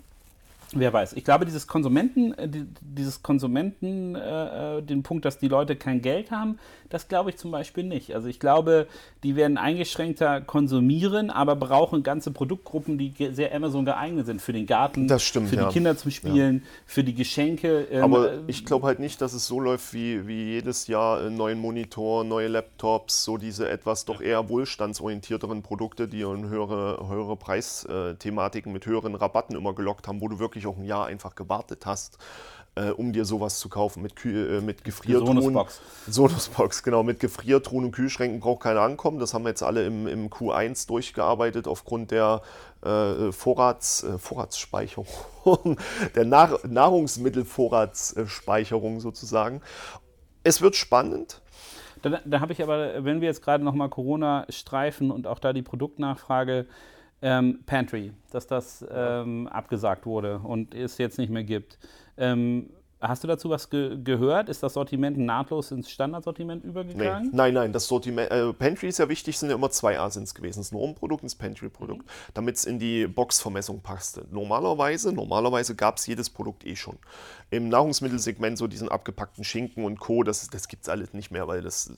Wer 0.72 0.92
weiß. 0.92 1.12
Ich 1.12 1.24
glaube, 1.24 1.44
dieses 1.46 1.66
Konsumenten, 1.68 2.34
äh, 2.34 2.48
die- 2.48 2.66
dieses 2.80 3.22
Konsumenten, 3.22 4.16
äh, 4.16 4.78
äh, 4.78 4.82
den 4.82 5.02
Punkt, 5.04 5.24
dass 5.24 5.38
die 5.38 5.48
Leute 5.48 5.76
kein 5.76 6.02
Geld 6.02 6.30
haben, 6.30 6.58
das 6.90 7.08
glaube 7.08 7.30
ich 7.30 7.36
zum 7.36 7.50
Beispiel 7.50 7.84
nicht. 7.84 8.14
Also 8.14 8.28
ich 8.28 8.40
glaube, 8.40 8.86
die 9.22 9.36
werden 9.36 9.58
eingeschränkter 9.58 10.40
konsumieren, 10.40 11.30
aber 11.30 11.56
brauchen 11.56 12.02
ganze 12.02 12.30
Produktgruppen, 12.32 12.98
die 12.98 13.12
sehr 13.32 13.54
Amazon 13.54 13.84
geeignet 13.84 14.26
sind. 14.26 14.40
Für 14.42 14.52
den 14.52 14.66
Garten, 14.66 15.08
stimmt, 15.18 15.48
für 15.48 15.56
ja. 15.56 15.66
die 15.68 15.72
Kinder 15.72 15.96
zum 15.96 16.10
Spielen, 16.10 16.64
für 16.84 17.04
die 17.04 17.14
Geschenke. 17.14 17.86
ähm, 17.90 18.02
Aber 18.04 18.32
äh, 18.32 18.38
ich 18.46 18.64
glaube 18.64 18.86
halt 18.86 18.98
nicht, 18.98 19.20
dass 19.20 19.32
es 19.34 19.46
so 19.46 19.60
läuft 19.60 19.94
wie, 19.94 20.26
wie 20.26 20.44
jedes 20.52 20.86
Jahr 20.88 21.20
einen 21.20 21.36
neuen 21.36 21.60
Monitor, 21.60 22.24
neue 22.24 22.48
Laptops, 22.48 23.24
so 23.24 23.36
diese 23.36 23.68
etwas 23.68 24.04
doch 24.04 24.20
eher 24.20 24.48
wohlstandsorientierteren 24.48 25.62
Produkte, 25.62 26.08
die 26.08 26.24
höhere, 26.24 27.08
höhere 27.08 27.36
Preisthematiken 27.36 28.72
mit 28.72 28.86
höheren 28.86 29.14
Rabatten 29.14 29.56
immer 29.56 29.74
gelockt 29.74 30.08
haben, 30.08 30.20
wo 30.20 30.28
du 30.28 30.38
wirklich 30.38 30.55
auch 30.64 30.78
ein 30.78 30.84
Jahr 30.84 31.06
einfach 31.06 31.34
gewartet 31.34 31.84
hast, 31.84 32.18
äh, 32.76 32.90
um 32.90 33.12
dir 33.12 33.24
sowas 33.24 33.58
zu 33.58 33.68
kaufen 33.68 34.00
mit, 34.02 34.14
Kü 34.16 34.58
äh, 34.58 34.60
mit 34.60 34.84
Gefriertruhen. 34.84 35.42
Sonosbox. 35.42 35.80
Sonosbox, 36.06 36.82
genau. 36.82 37.02
Mit 37.02 37.20
Gefriertruhen 37.20 37.86
und 37.86 37.92
Kühlschränken 37.92 38.40
braucht 38.40 38.62
keiner 38.62 38.82
ankommen. 38.82 39.18
Das 39.18 39.32
haben 39.34 39.44
wir 39.44 39.50
jetzt 39.50 39.62
alle 39.62 39.84
im, 39.84 40.06
im 40.06 40.30
Q1 40.30 40.86
durchgearbeitet 40.86 41.68
aufgrund 41.68 42.12
der 42.12 42.40
äh, 42.82 43.32
Vorrats, 43.32 44.04
äh, 44.04 44.16
Vorratsspeicherung, 44.18 45.06
der 46.14 46.24
Nahr 46.24 46.60
Nahrungsmittelvorratsspeicherung 46.66 49.00
sozusagen. 49.00 49.60
Es 50.44 50.62
wird 50.62 50.76
spannend. 50.76 51.42
Da, 52.02 52.20
da 52.24 52.40
habe 52.40 52.52
ich 52.52 52.62
aber, 52.62 53.04
wenn 53.04 53.20
wir 53.20 53.28
jetzt 53.28 53.42
gerade 53.42 53.64
nochmal 53.64 53.88
Corona 53.88 54.46
streifen 54.48 55.10
und 55.10 55.26
auch 55.26 55.38
da 55.38 55.52
die 55.52 55.62
Produktnachfrage, 55.62 56.66
ähm, 57.22 57.60
Pantry, 57.66 58.12
dass 58.30 58.46
das 58.46 58.84
ähm, 58.90 59.48
abgesagt 59.48 60.06
wurde 60.06 60.38
und 60.38 60.74
es 60.74 60.98
jetzt 60.98 61.18
nicht 61.18 61.30
mehr 61.30 61.44
gibt. 61.44 61.78
Ähm, 62.18 62.70
hast 63.00 63.22
du 63.24 63.28
dazu 63.28 63.50
was 63.50 63.68
ge 63.70 63.98
gehört? 64.02 64.48
Ist 64.48 64.62
das 64.62 64.72
Sortiment 64.74 65.16
nahtlos 65.18 65.70
ins 65.70 65.90
Standardsortiment 65.90 66.64
Nee, 66.64 66.70
übergegangen? 66.70 67.30
nein, 67.32 67.54
nein, 67.54 67.72
das 67.72 67.86
Sortiment, 67.86 68.30
äh, 68.30 68.52
Pantry 68.54 68.88
ist 68.88 68.98
ja 68.98 69.08
wichtig, 69.08 69.38
sind 69.38 69.50
ja 69.50 69.54
immer 69.54 69.70
zwei 69.70 69.98
Asins 69.98 70.34
gewesen. 70.34 70.60
Das 70.60 70.72
Normprodukt 70.72 71.22
und 71.22 71.30
das 71.30 71.34
Pantry-Produkt, 71.36 72.02
Mhm. 72.06 72.10
damit 72.34 72.56
es 72.56 72.64
in 72.64 72.78
die 72.78 73.06
Boxvermessung 73.06 73.80
passte. 73.80 74.26
Normalerweise, 74.30 75.12
normalerweise 75.12 75.74
gab 75.74 75.96
es 75.98 76.06
jedes 76.06 76.30
Produkt 76.30 76.66
eh 76.66 76.74
schon. 76.76 76.96
Im 77.50 77.68
Nahrungsmittelsegment 77.68 78.56
so 78.58 78.66
diesen 78.66 78.88
abgepackten 78.88 79.44
Schinken 79.44 79.84
und 79.84 80.00
Co., 80.00 80.22
das, 80.22 80.48
das 80.48 80.66
gibt 80.68 80.82
es 80.84 80.88
alles 80.88 81.12
nicht 81.12 81.30
mehr, 81.30 81.46
weil 81.48 81.62
das 81.62 81.92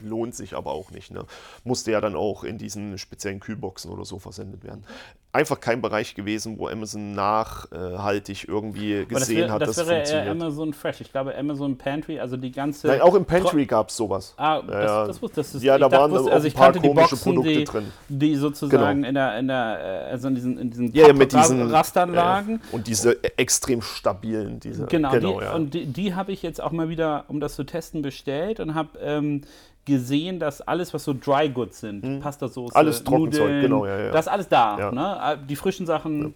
lohnt 0.00 0.34
sich 0.34 0.54
aber 0.54 0.72
auch 0.72 0.90
nicht. 0.90 1.10
Ne? 1.10 1.24
Musste 1.64 1.90
ja 1.92 2.00
dann 2.00 2.14
auch 2.16 2.44
in 2.44 2.58
diesen 2.58 2.98
speziellen 2.98 3.40
Kühlboxen 3.40 3.90
oder 3.90 4.04
so 4.04 4.18
versendet 4.18 4.64
werden. 4.64 4.84
Einfach 5.30 5.60
kein 5.60 5.82
Bereich 5.82 6.14
gewesen, 6.14 6.58
wo 6.58 6.68
Amazon 6.68 7.12
nachhaltig 7.12 8.48
irgendwie 8.48 9.00
Aber 9.00 9.04
das, 9.10 9.20
gesehen 9.20 9.38
wär, 9.42 9.50
hat, 9.52 9.60
das 9.62 9.68
dass 9.68 9.78
es 9.78 9.86
wäre 9.86 9.98
eher 9.98 10.04
funktioniert. 10.06 10.42
Amazon 10.42 10.72
Fresh. 10.72 11.00
Ich 11.02 11.12
glaube, 11.12 11.36
Amazon 11.36 11.76
Pantry, 11.76 12.18
also 12.18 12.36
die 12.36 12.50
ganze. 12.50 12.86
Nein, 12.86 13.00
auch 13.02 13.14
im 13.14 13.24
Pantry 13.26 13.66
gab 13.66 13.90
es 13.90 13.96
sowas. 13.96 14.32
Ah, 14.38 14.62
das, 14.62 14.74
Ja, 14.84 15.06
das 15.06 15.22
wusste 15.22 15.36
das 15.36 15.54
ist, 15.54 15.62
Ja, 15.62 15.78
da 15.78 15.90
waren 15.90 16.10
wusste- 16.10 16.32
also 16.32 16.44
ein 16.44 16.48
ich 16.48 16.54
paar 16.54 16.72
die 16.72 16.78
komische 16.80 17.10
Boxen, 17.10 17.34
Produkte 17.34 17.50
die, 17.58 17.64
drin. 17.64 17.84
die 18.08 18.36
sozusagen 18.36 19.02
Genau. 19.02 19.08
in 19.08 19.14
der, 19.14 19.38
in 19.38 19.48
der, 19.48 19.78
äh, 20.08 20.10
also 20.12 20.28
in 20.28 20.34
diesen, 20.34 20.58
in 20.58 20.70
diesen, 20.70 20.92
Ja, 20.94 21.08
ja, 21.08 21.12
mit 21.12 21.32
diesen 21.32 21.70
Rastern 21.70 22.14
lagen. 22.14 22.52
Ja, 22.52 22.58
und 22.72 22.86
diese 22.86 23.22
extrem 23.38 23.82
stabilen, 23.82 24.60
diese 24.60 24.86
Genau, 24.86 25.14
die, 25.18 25.26
ja. 25.26 25.54
und 25.54 25.74
die, 25.74 25.86
die 25.86 26.14
habe 26.14 26.32
ich 26.32 26.42
jetzt 26.42 26.60
auch 26.60 26.72
mal 26.72 26.88
wieder, 26.88 27.24
um 27.28 27.38
das 27.40 27.54
zu 27.54 27.64
testen, 27.64 28.00
bestellt 28.02 28.60
und 28.60 28.74
habe 28.74 28.98
ähm, 29.00 29.42
gesehen, 29.88 30.38
dass 30.38 30.60
alles, 30.60 30.94
was 30.94 31.02
so 31.02 31.14
Dry 31.14 31.48
Goods 31.48 31.80
sind, 31.80 32.04
hm. 32.04 32.20
Pasta-Soße, 32.20 32.76
alles 32.76 33.02
Trockenzeug, 33.02 33.62
genau, 33.62 33.86
ja, 33.86 33.98
ja. 33.98 34.12
Das 34.12 34.26
ist 34.26 34.32
alles 34.32 34.48
da. 34.48 34.78
Ja. 34.78 34.92
Ne? 34.92 35.44
Die 35.48 35.56
frischen 35.56 35.86
Sachen 35.86 36.22
ja. 36.22 36.30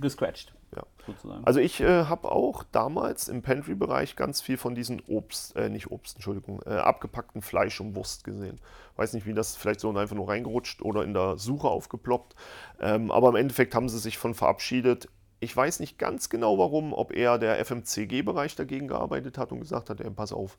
gescratcht. 0.00 0.52
Ja. 0.76 0.82
Also 1.44 1.60
ich 1.60 1.80
äh, 1.80 2.04
habe 2.04 2.30
auch 2.30 2.64
damals 2.72 3.28
im 3.28 3.40
Pantry-Bereich 3.42 4.16
ganz 4.16 4.40
viel 4.40 4.58
von 4.58 4.74
diesen 4.74 5.00
Obst, 5.06 5.56
äh, 5.56 5.68
nicht 5.68 5.90
Obst, 5.90 6.16
Entschuldigung, 6.16 6.60
äh, 6.66 6.70
abgepackten 6.70 7.42
Fleisch 7.42 7.80
und 7.80 7.94
Wurst 7.94 8.24
gesehen. 8.24 8.60
Weiß 8.96 9.12
nicht, 9.12 9.26
wie 9.26 9.32
das 9.32 9.56
vielleicht 9.56 9.80
so 9.80 9.88
einfach 9.90 10.16
nur 10.16 10.28
reingerutscht 10.28 10.82
oder 10.82 11.04
in 11.04 11.14
der 11.14 11.38
Suche 11.38 11.68
aufgeploppt. 11.68 12.34
Ähm, 12.80 13.10
aber 13.10 13.30
im 13.30 13.36
Endeffekt 13.36 13.74
haben 13.74 13.88
sie 13.88 13.98
sich 13.98 14.18
von 14.18 14.34
verabschiedet. 14.34 15.08
Ich 15.40 15.56
weiß 15.56 15.80
nicht 15.80 15.98
ganz 15.98 16.28
genau 16.28 16.58
warum, 16.58 16.92
ob 16.92 17.12
eher 17.12 17.38
der 17.38 17.64
FMCG-Bereich 17.64 18.56
dagegen 18.56 18.88
gearbeitet 18.88 19.38
hat 19.38 19.52
und 19.52 19.60
gesagt 19.60 19.90
hat, 19.90 20.00
ey, 20.00 20.10
pass 20.10 20.32
auf, 20.32 20.58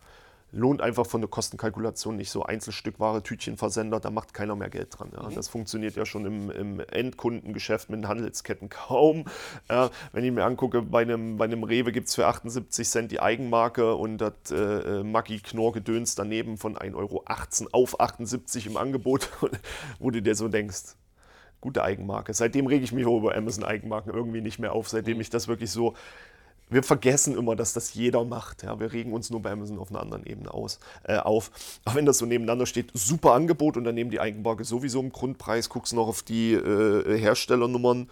lohnt 0.52 0.82
einfach 0.82 1.06
von 1.06 1.22
der 1.22 1.30
Kostenkalkulation 1.30 2.16
nicht 2.16 2.32
so 2.32 2.44
Einzelstückware, 2.44 3.22
Tütchenversender, 3.22 4.00
da 4.00 4.10
macht 4.10 4.34
keiner 4.34 4.56
mehr 4.56 4.70
Geld 4.70 4.98
dran. 4.98 5.12
Ja. 5.14 5.30
Mhm. 5.30 5.36
Das 5.36 5.50
funktioniert 5.50 5.96
ja 5.96 6.06
schon 6.06 6.26
im, 6.26 6.52
im, 6.52 6.80
Endkundengeschäft 6.80 7.90
mit 7.90 8.00
den 8.00 8.08
Handelsketten 8.08 8.70
kaum. 8.70 9.26
Ja, 9.70 9.90
wenn 10.14 10.24
ich 10.24 10.32
mir 10.32 10.46
angucke, 10.46 10.82
bei 10.82 11.02
einem, 11.02 11.38
bei 11.38 11.46
einem 11.46 11.64
Rewe 11.64 11.92
gibt 11.92 12.08
es 12.08 12.16
für 12.16 12.28
78 12.28 12.88
Cent 12.88 13.12
die 13.12 13.20
Eigenmarke 13.20 13.96
und 13.96 14.20
das 14.20 14.34
äh, 14.52 14.56
äh 14.56 15.04
Maggi 15.04 15.40
Knorr 15.40 15.74
Gedöns 15.74 16.16
daneben 16.16 16.58
von 16.58 16.78
1,18 16.78 16.96
Euro 16.96 17.24
auf 17.72 18.00
78 18.00 18.68
im 18.68 18.78
Angebot, 18.78 19.30
wo 20.00 20.12
du 20.12 20.22
dir 20.22 20.36
so 20.36 20.48
denkst, 20.48 20.96
gute 21.60 21.84
Eigenmarke. 21.84 22.34
Seitdem 22.34 22.68
rege 22.68 22.84
ich 22.84 22.94
mich 22.94 23.06
über 23.06 23.36
Amazon 23.36 23.64
Eigenmarken 23.64 24.14
irgendwie 24.14 24.42
nicht 24.42 24.60
mehr 24.60 24.74
auf, 24.74 24.88
seitdem 24.88 25.16
mhm. 25.16 25.22
ich 25.22 25.30
das 25.30 25.48
wirklich 25.48 25.72
so 25.72 25.96
wir 26.70 26.84
vergessen 26.84 27.36
immer, 27.38 27.56
dass 27.56 27.74
das 27.74 27.94
jeder 27.94 28.24
macht. 28.26 28.64
Ja? 28.64 28.80
Wir 28.80 28.92
regen 28.92 29.14
uns 29.14 29.30
nur 29.30 29.42
bei 29.42 29.52
Amazon 29.52 29.80
auf 29.80 29.90
einer 29.90 30.02
anderen 30.02 30.26
Ebene 30.26 30.54
aus, 30.54 30.80
äh, 31.04 31.18
auf. 31.18 31.52
Aber 31.86 31.96
wenn 31.96 32.06
das 32.06 32.18
so 32.18 32.26
nebeneinander 32.26 32.66
steht, 32.66 32.92
super 32.94 33.34
Angebot 33.34 33.78
und 33.78 33.84
dann 33.84 33.96
nehmen 33.96 34.12
die 34.12 34.20
Eigenmarke 34.20 34.64
sowieso 34.64 35.00
im 35.00 35.12
Grundpreis, 35.12 35.70
guckst 35.70 35.94
noch 35.94 36.08
auf 36.08 36.24
die 36.24 36.54
äh, 36.54 37.18
Herstellernummern. 37.18 38.10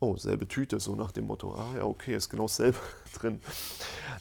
Oh, 0.00 0.16
selbe 0.16 0.46
Tüte, 0.46 0.80
so 0.80 0.96
nach 0.96 1.12
dem 1.12 1.26
Motto. 1.26 1.54
Ah 1.54 1.76
ja, 1.78 1.84
okay, 1.84 2.14
ist 2.14 2.28
genau 2.28 2.44
dasselbe 2.44 2.76
drin. 3.18 3.40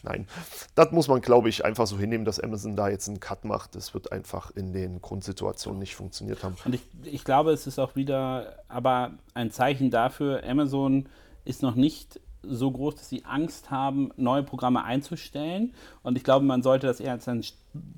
Nein, 0.04 0.28
das 0.76 0.92
muss 0.92 1.08
man, 1.08 1.20
glaube 1.22 1.50
ich, 1.50 1.66
einfach 1.66 1.88
so 1.88 1.98
hinnehmen, 1.98 2.26
dass 2.26 2.40
Amazon 2.40 2.76
da 2.76 2.90
jetzt 2.90 3.08
einen 3.08 3.20
Cut 3.20 3.44
macht. 3.44 3.76
Das 3.76 3.94
wird 3.94 4.12
einfach 4.12 4.52
in 4.52 4.72
den 4.72 5.02
Grundsituationen 5.02 5.80
nicht 5.80 5.96
funktioniert 5.96 6.44
haben. 6.44 6.56
Und 6.64 6.76
ich, 6.76 6.82
ich 7.04 7.24
glaube, 7.24 7.52
es 7.52 7.68
ist 7.68 7.80
auch 7.80 7.96
wieder 7.96 8.60
aber 8.68 9.12
ein 9.34 9.52
Zeichen 9.52 9.90
dafür, 9.90 10.44
Amazon 10.46 11.10
ist 11.46 11.62
noch 11.62 11.76
nicht 11.76 12.20
so 12.44 12.72
groß, 12.72 12.96
dass 12.96 13.10
sie 13.10 13.24
Angst 13.26 13.72
haben, 13.72 14.12
neue 14.18 14.44
Programme 14.44 14.84
einzustellen. 14.84 15.74
Und 16.04 16.18
ich 16.18 16.24
glaube, 16.24 16.46
man 16.46 16.62
sollte 16.62 16.88
das 16.88 17.00
eher 17.00 17.14
als 17.14 17.28
ein 17.28 17.44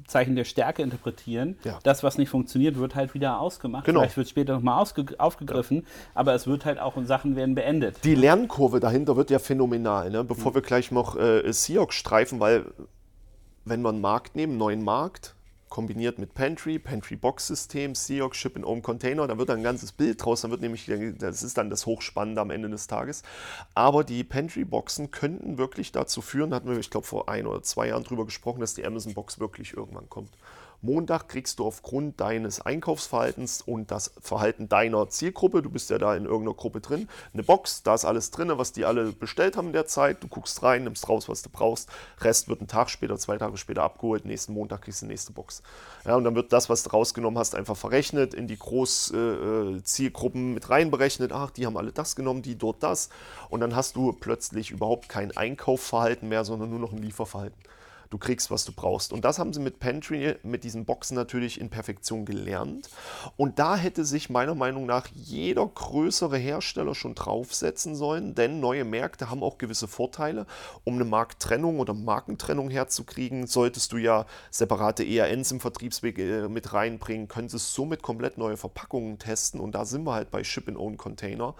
Zeichen 0.07 0.35
der 0.35 0.45
Stärke 0.45 0.81
interpretieren. 0.81 1.57
Ja. 1.63 1.79
Das, 1.83 2.03
was 2.03 2.17
nicht 2.17 2.29
funktioniert, 2.29 2.77
wird 2.77 2.95
halt 2.95 3.13
wieder 3.13 3.39
ausgemacht. 3.39 3.85
Genau. 3.85 3.99
Vielleicht 3.99 4.17
wird 4.17 4.29
später 4.29 4.53
nochmal 4.53 4.83
aufgegriffen, 5.17 5.77
ja. 5.77 5.83
aber 6.13 6.33
es 6.33 6.47
wird 6.47 6.65
halt 6.65 6.79
auch 6.79 6.95
und 6.95 7.07
Sachen 7.07 7.35
werden 7.35 7.55
beendet. 7.55 7.97
Die 8.03 8.15
Lernkurve 8.15 8.79
dahinter 8.79 9.17
wird 9.17 9.29
ja 9.29 9.39
phänomenal. 9.39 10.09
Ne? 10.09 10.23
Bevor 10.23 10.51
mhm. 10.51 10.55
wir 10.55 10.61
gleich 10.61 10.91
noch 10.91 11.17
äh, 11.17 11.51
Seahawk 11.51 11.93
streifen, 11.93 12.39
weil 12.39 12.65
wenn 13.65 13.81
wir 13.81 13.89
einen 13.89 14.01
Markt 14.01 14.35
nehmen, 14.35 14.53
einen 14.53 14.59
neuen 14.59 14.83
Markt, 14.83 15.34
kombiniert 15.75 16.19
mit 16.19 16.33
Pantry, 16.33 16.79
Pantry-Box-System, 16.79 17.95
Seahawk, 17.95 18.33
Ship 18.33 18.55
in 18.55 18.63
Home 18.63 18.81
Container. 18.81 19.27
Da 19.27 19.37
wird 19.37 19.49
dann 19.49 19.57
ein 19.57 19.63
ganzes 19.63 19.91
Bild 19.91 20.23
draus. 20.23 20.39
Dann 20.39 20.49
wird 20.49 20.61
nämlich, 20.61 20.89
das 21.19 21.43
ist 21.43 21.57
dann 21.57 21.69
das 21.69 21.85
Hochspannende 21.85 22.39
am 22.39 22.49
Ende 22.49 22.69
des 22.69 22.87
Tages. 22.87 23.23
Aber 23.73 24.05
die 24.05 24.23
Pantry-Boxen 24.23 25.11
könnten 25.11 25.57
wirklich 25.57 25.91
dazu 25.91 26.21
führen, 26.21 26.53
hatten 26.53 26.69
wir, 26.69 26.79
ich 26.79 26.89
glaube, 26.89 27.05
vor 27.05 27.27
ein 27.27 27.45
oder 27.45 27.61
zwei 27.61 27.89
Jahren 27.89 28.05
drüber 28.05 28.23
gesprochen, 28.23 28.61
dass 28.61 28.73
die 28.73 28.85
Amazon-Box 28.85 29.41
wirklich 29.41 29.73
irgendwann 29.73 30.09
kommt. 30.09 30.29
Montag 30.85 31.27
kriegst 31.27 31.59
du 31.59 31.65
aufgrund 31.65 32.19
deines 32.21 32.61
Einkaufsverhaltens 32.61 33.61
und 33.61 33.91
das 33.91 34.13
Verhalten 34.21 34.69
deiner 34.69 35.09
Zielgruppe, 35.09 35.61
du 35.61 35.69
bist 35.69 35.89
ja 35.89 35.97
da 35.97 36.15
in 36.15 36.25
irgendeiner 36.25 36.55
Gruppe 36.55 36.79
drin, 36.79 37.09
eine 37.33 37.43
Box, 37.43 37.83
da 37.83 37.95
ist 37.95 38.05
alles 38.05 38.31
drin, 38.31 38.51
was 38.55 38.71
die 38.71 38.85
alle 38.85 39.11
bestellt 39.11 39.57
haben 39.57 39.67
in 39.67 39.73
der 39.73 39.87
Zeit. 39.87 40.23
Du 40.23 40.27
guckst 40.27 40.61
rein, 40.63 40.83
nimmst 40.83 41.09
raus, 41.09 41.27
was 41.27 41.41
du 41.41 41.49
brauchst. 41.49 41.89
Rest 42.21 42.47
wird 42.47 42.59
einen 42.59 42.67
Tag 42.67 42.89
später, 42.89 43.17
zwei 43.17 43.37
Tage 43.37 43.57
später 43.57 43.83
abgeholt. 43.83 44.25
Nächsten 44.25 44.53
Montag 44.53 44.83
kriegst 44.83 45.01
du 45.01 45.07
die 45.07 45.11
nächste 45.11 45.33
Box. 45.33 45.63
Ja, 46.05 46.15
und 46.15 46.23
dann 46.23 46.35
wird 46.35 46.53
das, 46.53 46.69
was 46.69 46.83
du 46.83 46.91
rausgenommen 46.91 47.39
hast, 47.39 47.55
einfach 47.55 47.75
verrechnet, 47.75 48.33
in 48.33 48.47
die 48.47 48.57
Großzielgruppen 48.57 50.41
äh, 50.41 50.51
äh 50.51 50.53
mit 50.53 50.69
reinberechnet. 50.69 51.31
Ach, 51.31 51.49
die 51.49 51.65
haben 51.65 51.77
alle 51.77 51.91
das 51.91 52.15
genommen, 52.15 52.41
die 52.41 52.57
dort 52.57 52.83
das. 52.83 53.09
Und 53.49 53.61
dann 53.61 53.75
hast 53.75 53.95
du 53.95 54.13
plötzlich 54.13 54.71
überhaupt 54.71 55.09
kein 55.09 55.35
Einkaufsverhalten 55.35 56.29
mehr, 56.29 56.45
sondern 56.45 56.69
nur 56.69 56.79
noch 56.79 56.91
ein 56.91 57.01
Lieferverhalten. 57.01 57.59
Du 58.09 58.17
kriegst, 58.17 58.51
was 58.51 58.65
du 58.65 58.71
brauchst. 58.71 59.13
Und 59.13 59.25
das 59.25 59.39
haben 59.39 59.53
sie 59.53 59.59
mit 59.59 59.79
Pantry, 59.79 60.35
mit 60.43 60.63
diesen 60.63 60.85
Boxen 60.85 61.15
natürlich 61.15 61.59
in 61.59 61.69
Perfektion 61.69 62.25
gelernt. 62.25 62.89
Und 63.37 63.59
da 63.59 63.75
hätte 63.75 64.05
sich 64.05 64.29
meiner 64.29 64.55
Meinung 64.55 64.85
nach 64.85 65.07
jeder 65.13 65.65
größere 65.65 66.37
Hersteller 66.37 66.95
schon 66.95 67.15
draufsetzen 67.15 67.95
sollen, 67.95 68.35
denn 68.35 68.59
neue 68.59 68.85
Märkte 68.85 69.29
haben 69.29 69.43
auch 69.43 69.57
gewisse 69.57 69.87
Vorteile. 69.87 70.45
Um 70.83 70.95
eine 70.95 71.05
Markttrennung 71.05 71.79
oder 71.79 71.93
Markentrennung 71.93 72.69
herzukriegen, 72.69 73.47
solltest 73.47 73.91
du 73.91 73.97
ja 73.97 74.25
separate 74.51 75.03
ERNs 75.03 75.51
im 75.51 75.59
Vertriebsweg 75.59 76.19
äh, 76.19 76.47
mit 76.47 76.73
reinbringen, 76.73 77.27
könntest 77.27 77.73
somit 77.73 78.01
komplett 78.01 78.37
neue 78.37 78.57
Verpackungen 78.57 79.19
testen. 79.19 79.59
Und 79.59 79.73
da 79.73 79.85
sind 79.85 80.03
wir 80.03 80.13
halt 80.13 80.31
bei 80.31 80.43
Ship-in-Own-Container. 80.43 81.55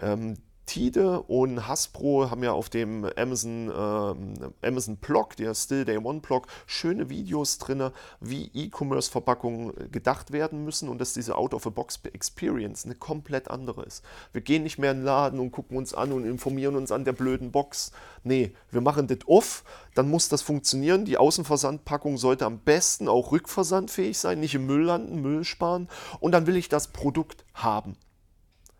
Ähm, 0.00 0.36
Tide 0.66 1.22
und 1.22 1.66
Hasbro 1.66 2.30
haben 2.30 2.42
ja 2.42 2.52
auf 2.52 2.68
dem 2.68 3.08
Amazon, 3.16 3.70
äh, 3.70 4.66
Amazon 4.66 4.96
Blog, 4.96 5.36
der 5.36 5.54
Still 5.54 5.84
Day 5.84 5.96
One 5.96 6.20
Blog, 6.20 6.48
schöne 6.66 7.08
Videos 7.08 7.58
drin, 7.58 7.90
wie 8.20 8.50
E-Commerce-Verpackungen 8.52 9.90
gedacht 9.90 10.32
werden 10.32 10.64
müssen 10.64 10.88
und 10.88 11.00
dass 11.00 11.14
diese 11.14 11.36
Out-of-a-Box-Experience 11.36 12.84
eine 12.84 12.96
komplett 12.96 13.48
andere 13.48 13.84
ist. 13.84 14.04
Wir 14.32 14.42
gehen 14.42 14.64
nicht 14.64 14.78
mehr 14.78 14.90
in 14.90 14.98
den 14.98 15.04
Laden 15.04 15.40
und 15.40 15.52
gucken 15.52 15.76
uns 15.76 15.94
an 15.94 16.12
und 16.12 16.24
informieren 16.24 16.76
uns 16.76 16.90
an 16.90 17.04
der 17.04 17.12
blöden 17.12 17.52
Box. 17.52 17.92
Nee, 18.24 18.52
wir 18.70 18.80
machen 18.80 19.06
das 19.06 19.18
off, 19.26 19.64
dann 19.94 20.10
muss 20.10 20.28
das 20.28 20.42
funktionieren. 20.42 21.04
Die 21.04 21.16
Außenversandpackung 21.16 22.18
sollte 22.18 22.44
am 22.44 22.58
besten 22.58 23.08
auch 23.08 23.30
rückversandfähig 23.30 24.18
sein, 24.18 24.40
nicht 24.40 24.56
im 24.56 24.66
Müll 24.66 24.82
landen, 24.82 25.22
Müll 25.22 25.44
sparen 25.44 25.88
und 26.18 26.32
dann 26.32 26.46
will 26.46 26.56
ich 26.56 26.68
das 26.68 26.88
Produkt 26.88 27.44
haben. 27.54 27.96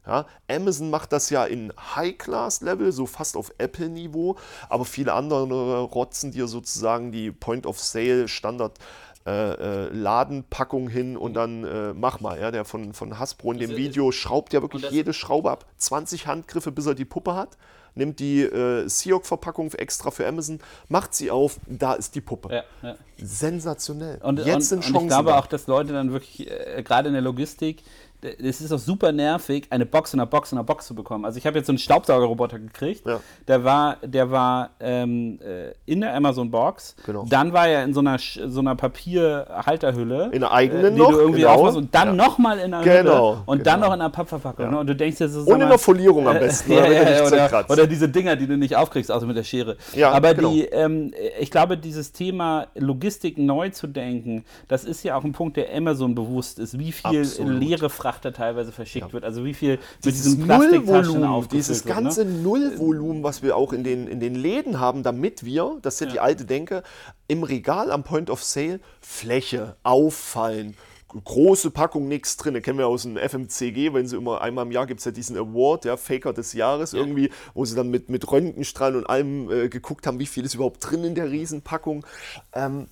Ja, 0.06 0.26
Amazon 0.48 0.90
macht 0.90 1.12
das 1.12 1.30
ja 1.30 1.44
in 1.44 1.72
High-Class-Level, 1.96 2.92
so 2.92 3.06
fast 3.06 3.36
auf 3.36 3.52
Apple-Niveau, 3.58 4.36
aber 4.68 4.84
viele 4.84 5.12
andere 5.12 5.80
rotzen 5.82 6.30
dir 6.30 6.46
sozusagen 6.46 7.10
die 7.10 7.32
Point-of-Sale-Standard 7.32 8.78
äh, 9.26 9.86
äh, 9.86 9.88
Ladenpackung 9.88 10.88
hin 10.88 11.16
und 11.16 11.34
dann 11.34 11.64
äh, 11.64 11.92
mach 11.94 12.20
mal. 12.20 12.38
Ja, 12.38 12.52
der 12.52 12.64
von, 12.64 12.92
von 12.92 13.18
Hasbro 13.18 13.50
in 13.50 13.58
dem 13.58 13.74
Video 13.74 14.12
schraubt 14.12 14.52
ja 14.52 14.62
wirklich 14.62 14.88
jede 14.90 15.12
Schraube 15.12 15.50
ab. 15.50 15.66
20 15.78 16.28
Handgriffe, 16.28 16.70
bis 16.70 16.86
er 16.86 16.94
die 16.94 17.04
Puppe 17.04 17.34
hat. 17.34 17.58
Nimmt 17.96 18.20
die 18.20 18.42
äh, 18.42 18.86
Seahawk-Verpackung 18.86 19.72
extra 19.72 20.12
für 20.12 20.28
Amazon, 20.28 20.60
macht 20.88 21.12
sie 21.12 21.32
auf, 21.32 21.58
da 21.66 21.94
ist 21.94 22.14
die 22.14 22.20
Puppe. 22.20 22.54
Ja, 22.54 22.88
ja. 22.88 22.94
Sensationell. 23.16 24.20
Und, 24.22 24.38
Jetzt 24.38 24.54
und, 24.54 24.60
sind 24.60 24.80
Chancen. 24.82 24.96
Und 24.96 25.02
ich 25.02 25.08
glaube 25.08 25.30
da. 25.30 25.38
auch, 25.40 25.46
dass 25.46 25.66
Leute 25.66 25.92
dann 25.92 26.12
wirklich, 26.12 26.48
äh, 26.48 26.84
gerade 26.84 27.08
in 27.08 27.14
der 27.14 27.22
Logistik, 27.22 27.82
es 28.22 28.60
ist 28.60 28.72
auch 28.72 28.78
super 28.78 29.12
nervig, 29.12 29.66
eine 29.70 29.86
Box 29.86 30.14
in 30.14 30.20
einer 30.20 30.26
Box 30.26 30.52
in 30.52 30.58
einer 30.58 30.64
Box 30.64 30.86
zu 30.86 30.94
bekommen. 30.94 31.24
Also 31.24 31.38
ich 31.38 31.46
habe 31.46 31.58
jetzt 31.58 31.66
so 31.66 31.72
einen 31.72 31.78
Staubsaugerroboter 31.78 32.58
gekriegt. 32.58 33.06
Ja. 33.06 33.20
Der 33.46 33.64
war, 33.64 33.96
der 34.02 34.30
war 34.30 34.70
ähm, 34.80 35.38
äh, 35.40 35.72
in 35.84 36.00
der 36.00 36.14
Amazon 36.14 36.50
Box. 36.50 36.96
Genau. 37.04 37.24
Dann 37.28 37.52
war 37.52 37.68
er 37.68 37.84
in 37.84 37.94
so 37.94 38.00
einer, 38.00 38.18
so 38.18 38.60
einer 38.60 38.74
Papierhalterhülle. 38.74 40.30
In 40.32 40.40
der 40.40 40.52
eigenen 40.52 40.84
äh, 40.84 40.90
die 40.92 40.98
noch. 40.98 41.10
Du 41.10 41.18
irgendwie 41.18 41.40
genau. 41.42 41.76
und 41.76 41.94
dann 41.94 42.08
ja. 42.08 42.14
nochmal 42.14 42.58
in 42.58 42.74
einer 42.74 42.82
genau. 42.82 43.32
Hülle 43.32 43.42
und 43.46 43.58
genau. 43.58 43.70
dann 43.70 43.80
noch 43.80 43.94
in 43.94 44.00
einer 44.00 44.10
Pappverpackung. 44.10 44.64
Ja. 44.64 44.70
Ne? 44.70 44.78
Und 44.78 44.86
du 44.86 44.96
denkst 44.96 45.20
jetzt, 45.20 45.36
und 45.36 45.60
in 45.60 45.68
der 45.68 45.78
Folierung 45.78 46.28
am 46.28 46.34
besten. 46.38 46.72
Äh, 46.72 47.16
ja, 47.18 47.26
oder, 47.26 47.70
oder, 47.70 47.86
diese 47.86 48.08
Dinger, 48.08 48.36
die 48.36 48.46
du 48.46 48.56
nicht 48.56 48.76
aufkriegst, 48.76 49.10
außer 49.10 49.26
mit 49.26 49.36
der 49.36 49.44
Schere. 49.44 49.76
Ja, 49.94 50.10
Aber 50.12 50.34
genau. 50.34 50.50
die, 50.50 50.64
ähm, 50.64 51.12
ich 51.38 51.50
glaube, 51.50 51.76
dieses 51.76 52.12
Thema 52.12 52.66
Logistik 52.74 53.38
neu 53.38 53.70
zu 53.70 53.86
denken, 53.86 54.44
das 54.68 54.84
ist 54.84 55.02
ja 55.02 55.16
auch 55.16 55.24
ein 55.24 55.32
Punkt, 55.32 55.56
der 55.56 55.74
Amazon 55.74 56.14
bewusst 56.14 56.58
ist. 56.58 56.78
Wie 56.78 56.92
viel 56.92 57.20
Absolut. 57.20 57.60
leere 57.60 57.90
Frachter 58.06 58.32
teilweise 58.32 58.70
verschickt 58.70 59.08
ja. 59.08 59.12
wird. 59.12 59.24
Also 59.24 59.44
wie 59.44 59.52
viel 59.52 59.80
dieses 60.04 60.36
mit 60.36 60.42
diesen 60.42 60.46
Nullvolumen, 60.46 61.48
dieses 61.48 61.84
wird, 61.84 61.96
ne? 61.96 62.02
ganze 62.02 62.24
ne? 62.24 62.40
Nullvolumen, 62.40 63.24
was 63.24 63.42
wir 63.42 63.56
auch 63.56 63.72
in 63.72 63.82
den, 63.82 64.06
in 64.06 64.20
den 64.20 64.36
Läden 64.36 64.78
haben, 64.78 65.02
damit 65.02 65.44
wir, 65.44 65.78
das 65.82 65.94
ist 65.94 66.00
ja, 66.02 66.06
die 66.06 66.20
alte 66.20 66.44
Denke, 66.44 66.84
im 67.26 67.42
Regal 67.42 67.90
am 67.90 68.04
Point 68.04 68.30
of 68.30 68.44
Sale 68.44 68.78
Fläche 69.00 69.74
auffallen 69.82 70.76
große 71.24 71.70
Packung, 71.70 72.08
nichts 72.08 72.36
drin. 72.36 72.60
Kennen 72.62 72.78
wir 72.78 72.86
aus 72.88 73.02
dem 73.02 73.16
FMCG, 73.16 73.94
wenn 73.94 74.06
sie 74.06 74.16
immer 74.16 74.42
einmal 74.42 74.66
im 74.66 74.72
Jahr 74.72 74.86
gibt 74.86 75.00
es 75.00 75.06
ja 75.06 75.12
diesen 75.12 75.36
Award, 75.36 75.84
ja, 75.84 75.96
Faker 75.96 76.32
des 76.32 76.52
Jahres 76.52 76.92
ja. 76.92 76.98
irgendwie, 76.98 77.30
wo 77.54 77.64
sie 77.64 77.74
dann 77.74 77.88
mit, 77.88 78.10
mit 78.10 78.30
Röntgenstrahlen 78.30 78.96
und 78.96 79.06
allem 79.08 79.50
äh, 79.50 79.68
geguckt 79.68 80.06
haben, 80.06 80.18
wie 80.18 80.26
viel 80.26 80.44
ist 80.44 80.54
überhaupt 80.54 80.78
drin 80.80 81.04
in 81.04 81.14
der 81.14 81.30
Riesenpackung. 81.30 82.04
Ähm, 82.52 82.88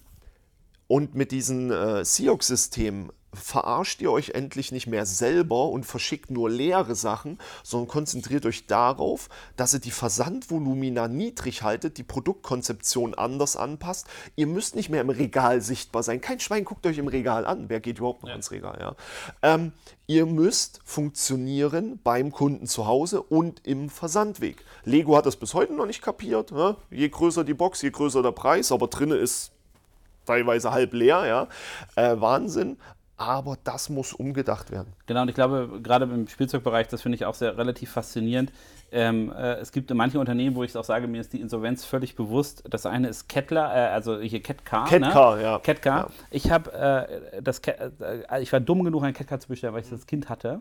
und 0.86 1.14
mit 1.14 1.32
diesem 1.32 1.70
äh, 1.70 2.04
Seahawk-System 2.04 3.10
verarscht 3.34 4.00
ihr 4.02 4.10
euch 4.10 4.30
endlich 4.30 4.72
nicht 4.72 4.86
mehr 4.86 5.06
selber 5.06 5.68
und 5.68 5.84
verschickt 5.84 6.30
nur 6.30 6.50
leere 6.50 6.94
Sachen, 6.94 7.38
sondern 7.62 7.88
konzentriert 7.88 8.46
euch 8.46 8.66
darauf, 8.66 9.28
dass 9.56 9.74
ihr 9.74 9.80
die 9.80 9.90
Versandvolumina 9.90 11.08
niedrig 11.08 11.62
haltet, 11.62 11.98
die 11.98 12.02
Produktkonzeption 12.02 13.14
anders 13.14 13.56
anpasst. 13.56 14.06
Ihr 14.36 14.46
müsst 14.46 14.76
nicht 14.76 14.88
mehr 14.88 15.00
im 15.00 15.10
Regal 15.10 15.60
sichtbar 15.60 16.02
sein. 16.02 16.20
Kein 16.20 16.40
Schwein 16.40 16.64
guckt 16.64 16.86
euch 16.86 16.98
im 16.98 17.08
Regal 17.08 17.46
an. 17.46 17.68
Wer 17.68 17.80
geht 17.80 17.98
überhaupt 17.98 18.22
noch 18.22 18.30
ja. 18.30 18.36
ins 18.36 18.50
Regal? 18.50 18.78
Ja? 18.80 18.96
Ähm, 19.42 19.72
ihr 20.06 20.26
müsst 20.26 20.80
funktionieren 20.84 22.00
beim 22.02 22.32
Kunden 22.32 22.66
zu 22.66 22.86
Hause 22.86 23.22
und 23.22 23.66
im 23.66 23.88
Versandweg. 23.88 24.64
Lego 24.84 25.16
hat 25.16 25.26
das 25.26 25.36
bis 25.36 25.54
heute 25.54 25.72
noch 25.74 25.86
nicht 25.86 26.02
kapiert. 26.02 26.50
Ja? 26.50 26.76
Je 26.90 27.08
größer 27.08 27.44
die 27.44 27.54
Box, 27.54 27.82
je 27.82 27.90
größer 27.90 28.22
der 28.22 28.32
Preis, 28.32 28.72
aber 28.72 28.88
drinnen 28.88 29.18
ist 29.18 29.52
teilweise 30.24 30.72
halb 30.72 30.92
leer, 30.92 31.26
ja. 31.26 31.48
Äh, 31.96 32.20
Wahnsinn 32.20 32.76
aber 33.16 33.56
das 33.62 33.88
muss 33.88 34.12
umgedacht 34.12 34.70
werden. 34.70 34.92
Genau, 35.06 35.22
und 35.22 35.28
ich 35.28 35.34
glaube, 35.34 35.80
gerade 35.82 36.04
im 36.04 36.26
Spielzeugbereich, 36.26 36.88
das 36.88 37.02
finde 37.02 37.16
ich 37.16 37.24
auch 37.24 37.34
sehr 37.34 37.56
relativ 37.56 37.90
faszinierend. 37.90 38.52
Ähm, 38.90 39.32
äh, 39.32 39.54
es 39.54 39.72
gibt 39.72 39.92
manche 39.94 40.18
Unternehmen, 40.18 40.56
wo 40.56 40.64
ich 40.64 40.70
es 40.70 40.76
auch 40.76 40.84
sage, 40.84 41.06
mir 41.06 41.20
ist 41.20 41.32
die 41.32 41.40
Insolvenz 41.40 41.84
völlig 41.84 42.16
bewusst. 42.16 42.64
Das 42.68 42.86
eine 42.86 43.08
ist 43.08 43.28
Kettler, 43.28 43.74
äh, 43.74 43.92
also 43.92 44.20
hier 44.20 44.42
Catcar. 44.42 44.86
Catcar, 44.86 45.36
ne? 45.36 45.42
ja. 45.42 45.58
Catcar. 45.60 45.98
Ja. 45.98 46.08
Ich 46.30 46.50
habe 46.50 46.72
äh, 46.72 47.42
das, 47.42 47.60
äh, 47.60 48.42
ich 48.42 48.52
war 48.52 48.60
dumm 48.60 48.84
genug, 48.84 49.04
ein 49.04 49.14
Catcar 49.14 49.38
zu 49.40 49.48
bestellen, 49.48 49.74
weil 49.74 49.82
ich 49.82 49.90
das 49.90 50.06
Kind 50.06 50.28
hatte. 50.28 50.60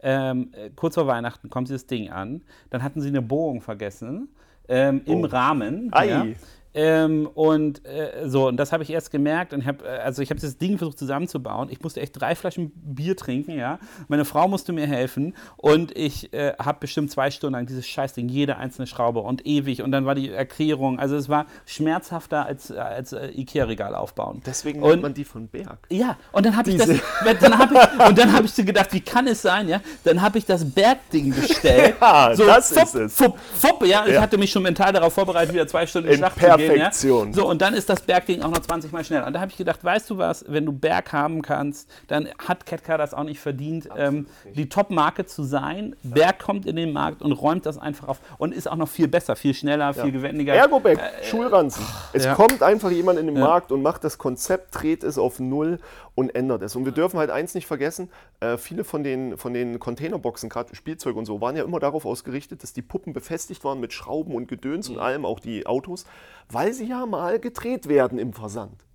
Ähm, 0.00 0.52
kurz 0.76 0.94
vor 0.94 1.06
Weihnachten 1.06 1.48
kommt 1.48 1.68
dieses 1.68 1.86
Ding 1.86 2.10
an. 2.10 2.42
Dann 2.70 2.82
hatten 2.82 3.00
sie 3.00 3.08
eine 3.08 3.22
Bohrung 3.22 3.60
vergessen. 3.60 4.28
Ähm, 4.66 5.02
oh. 5.06 5.12
im 5.12 5.24
Rahmen. 5.24 5.90
Ei. 5.92 6.08
Ja. 6.08 6.26
Ähm, 6.74 7.28
und 7.34 7.86
äh, 7.86 8.28
so, 8.28 8.48
und 8.48 8.56
das 8.56 8.72
habe 8.72 8.82
ich 8.82 8.90
erst 8.90 9.12
gemerkt 9.12 9.52
und 9.52 9.64
habe, 9.64 9.84
äh, 9.84 9.98
also 9.98 10.22
ich 10.22 10.30
habe 10.30 10.40
das 10.40 10.58
Ding 10.58 10.76
versucht 10.76 10.98
zusammenzubauen. 10.98 11.68
Ich 11.70 11.80
musste 11.80 12.00
echt 12.00 12.20
drei 12.20 12.34
Flaschen 12.34 12.72
Bier 12.74 13.16
trinken, 13.16 13.56
ja. 13.56 13.78
Meine 14.08 14.24
Frau 14.24 14.48
musste 14.48 14.72
mir 14.72 14.88
helfen 14.88 15.34
und 15.56 15.96
ich 15.96 16.32
äh, 16.32 16.54
habe 16.58 16.78
bestimmt 16.80 17.12
zwei 17.12 17.30
Stunden 17.30 17.54
lang 17.54 17.66
dieses 17.66 17.86
Scheißding, 17.86 18.28
jede 18.28 18.56
einzelne 18.56 18.88
Schraube 18.88 19.20
und 19.20 19.46
ewig 19.46 19.82
und 19.82 19.92
dann 19.92 20.04
war 20.04 20.16
die 20.16 20.30
Erklärung, 20.30 20.98
also 20.98 21.14
es 21.14 21.28
war 21.28 21.46
schmerzhafter 21.64 22.44
als, 22.44 22.72
als 22.72 23.12
äh, 23.12 23.28
Ikea-Regal 23.28 23.94
aufbauen. 23.94 24.42
Deswegen 24.44 24.82
und, 24.82 24.90
nennt 24.90 25.02
man 25.02 25.14
die 25.14 25.24
von 25.24 25.46
Berg. 25.46 25.78
Ja, 25.90 26.16
und 26.32 26.44
dann 26.44 26.56
habe 26.56 26.70
ich 26.70 26.76
das, 26.76 26.88
dann 27.40 27.56
hab 27.56 27.70
ich, 27.70 28.08
und 28.08 28.18
dann 28.18 28.32
habe 28.32 28.46
ich 28.46 28.54
gedacht, 28.56 28.92
wie 28.92 29.00
kann 29.00 29.28
es 29.28 29.42
sein, 29.42 29.68
ja? 29.68 29.80
Dann 30.02 30.20
habe 30.20 30.38
ich 30.38 30.44
das 30.44 30.64
Bergding 30.64 31.32
bestellt. 31.32 31.94
ja, 32.00 32.34
so, 32.34 32.44
das 32.44 32.72
fupp, 32.72 32.82
ist 32.82 32.94
es. 32.94 33.14
Fupp, 33.14 33.38
fupp, 33.38 33.82
ja, 33.82 34.06
ja, 34.06 34.06
ich 34.06 34.18
hatte 34.18 34.38
mich 34.38 34.50
schon 34.50 34.64
mental 34.64 34.92
darauf 34.92 35.12
vorbereitet, 35.12 35.54
wieder 35.54 35.68
zwei 35.68 35.86
Stunden 35.86 36.08
in 36.08 36.16
Schlacht 36.16 36.40
zu 36.40 36.63
Perfektion. 36.68 37.28
Ja? 37.28 37.34
So, 37.34 37.48
und 37.48 37.60
dann 37.62 37.74
ist 37.74 37.88
das 37.88 38.02
Bergding 38.02 38.42
auch 38.42 38.50
noch 38.50 38.60
20 38.60 38.92
Mal 38.92 39.04
schneller. 39.04 39.26
Und 39.26 39.32
da 39.32 39.40
habe 39.40 39.50
ich 39.50 39.56
gedacht, 39.56 39.82
weißt 39.82 40.10
du 40.10 40.18
was, 40.18 40.44
wenn 40.48 40.66
du 40.66 40.72
Berg 40.72 41.12
haben 41.12 41.42
kannst, 41.42 41.90
dann 42.08 42.28
hat 42.38 42.66
Ketka 42.66 42.96
das 42.96 43.14
auch 43.14 43.24
nicht 43.24 43.40
verdient, 43.40 43.88
ähm, 43.96 44.26
die 44.54 44.68
Top-Marke 44.68 45.26
zu 45.26 45.42
sein. 45.42 45.96
Ja. 46.02 46.10
Berg 46.14 46.38
kommt 46.38 46.66
in 46.66 46.76
den 46.76 46.92
Markt 46.92 47.22
und 47.22 47.32
räumt 47.32 47.66
das 47.66 47.78
einfach 47.78 48.08
auf 48.08 48.20
und 48.38 48.54
ist 48.54 48.70
auch 48.70 48.76
noch 48.76 48.88
viel 48.88 49.08
besser, 49.08 49.36
viel 49.36 49.54
schneller, 49.54 49.94
viel 49.94 50.12
gewendiger. 50.12 50.54
Ergobag, 50.54 50.98
äh, 50.98 51.24
Schulranzen. 51.24 51.84
Es 52.12 52.28
kommt 52.34 52.62
einfach 52.62 52.90
jemand 52.90 53.18
in 53.18 53.26
den 53.26 53.38
Markt 53.38 53.72
und 53.72 53.82
macht 53.82 54.04
das 54.04 54.18
Konzept, 54.18 54.74
dreht 54.74 55.04
es 55.04 55.18
auf 55.18 55.40
Null 55.40 55.78
und 56.14 56.34
ändert 56.34 56.62
es. 56.62 56.76
Und 56.76 56.84
wir 56.84 56.92
dürfen 56.92 57.18
halt 57.18 57.30
eins 57.30 57.54
nicht 57.54 57.66
vergessen, 57.66 58.08
äh, 58.40 58.56
viele 58.56 58.84
von 58.84 59.02
den, 59.02 59.36
von 59.36 59.52
den 59.52 59.78
Containerboxen, 59.78 60.48
gerade 60.48 60.74
Spielzeug 60.74 61.16
und 61.16 61.26
so, 61.26 61.40
waren 61.40 61.56
ja 61.56 61.64
immer 61.64 61.80
darauf 61.80 62.06
ausgerichtet, 62.06 62.62
dass 62.62 62.72
die 62.72 62.82
Puppen 62.82 63.12
befestigt 63.12 63.64
waren 63.64 63.80
mit 63.80 63.92
Schrauben 63.92 64.34
und 64.34 64.46
Gedöns 64.46 64.88
mhm. 64.88 64.96
und 64.96 65.00
allem, 65.00 65.24
auch 65.24 65.40
die 65.40 65.66
Autos, 65.66 66.06
weil 66.54 66.72
sie 66.72 66.86
ja 66.86 67.04
mal 67.04 67.38
gedreht 67.38 67.88
werden 67.88 68.18
im 68.18 68.32
Versand. 68.32 68.86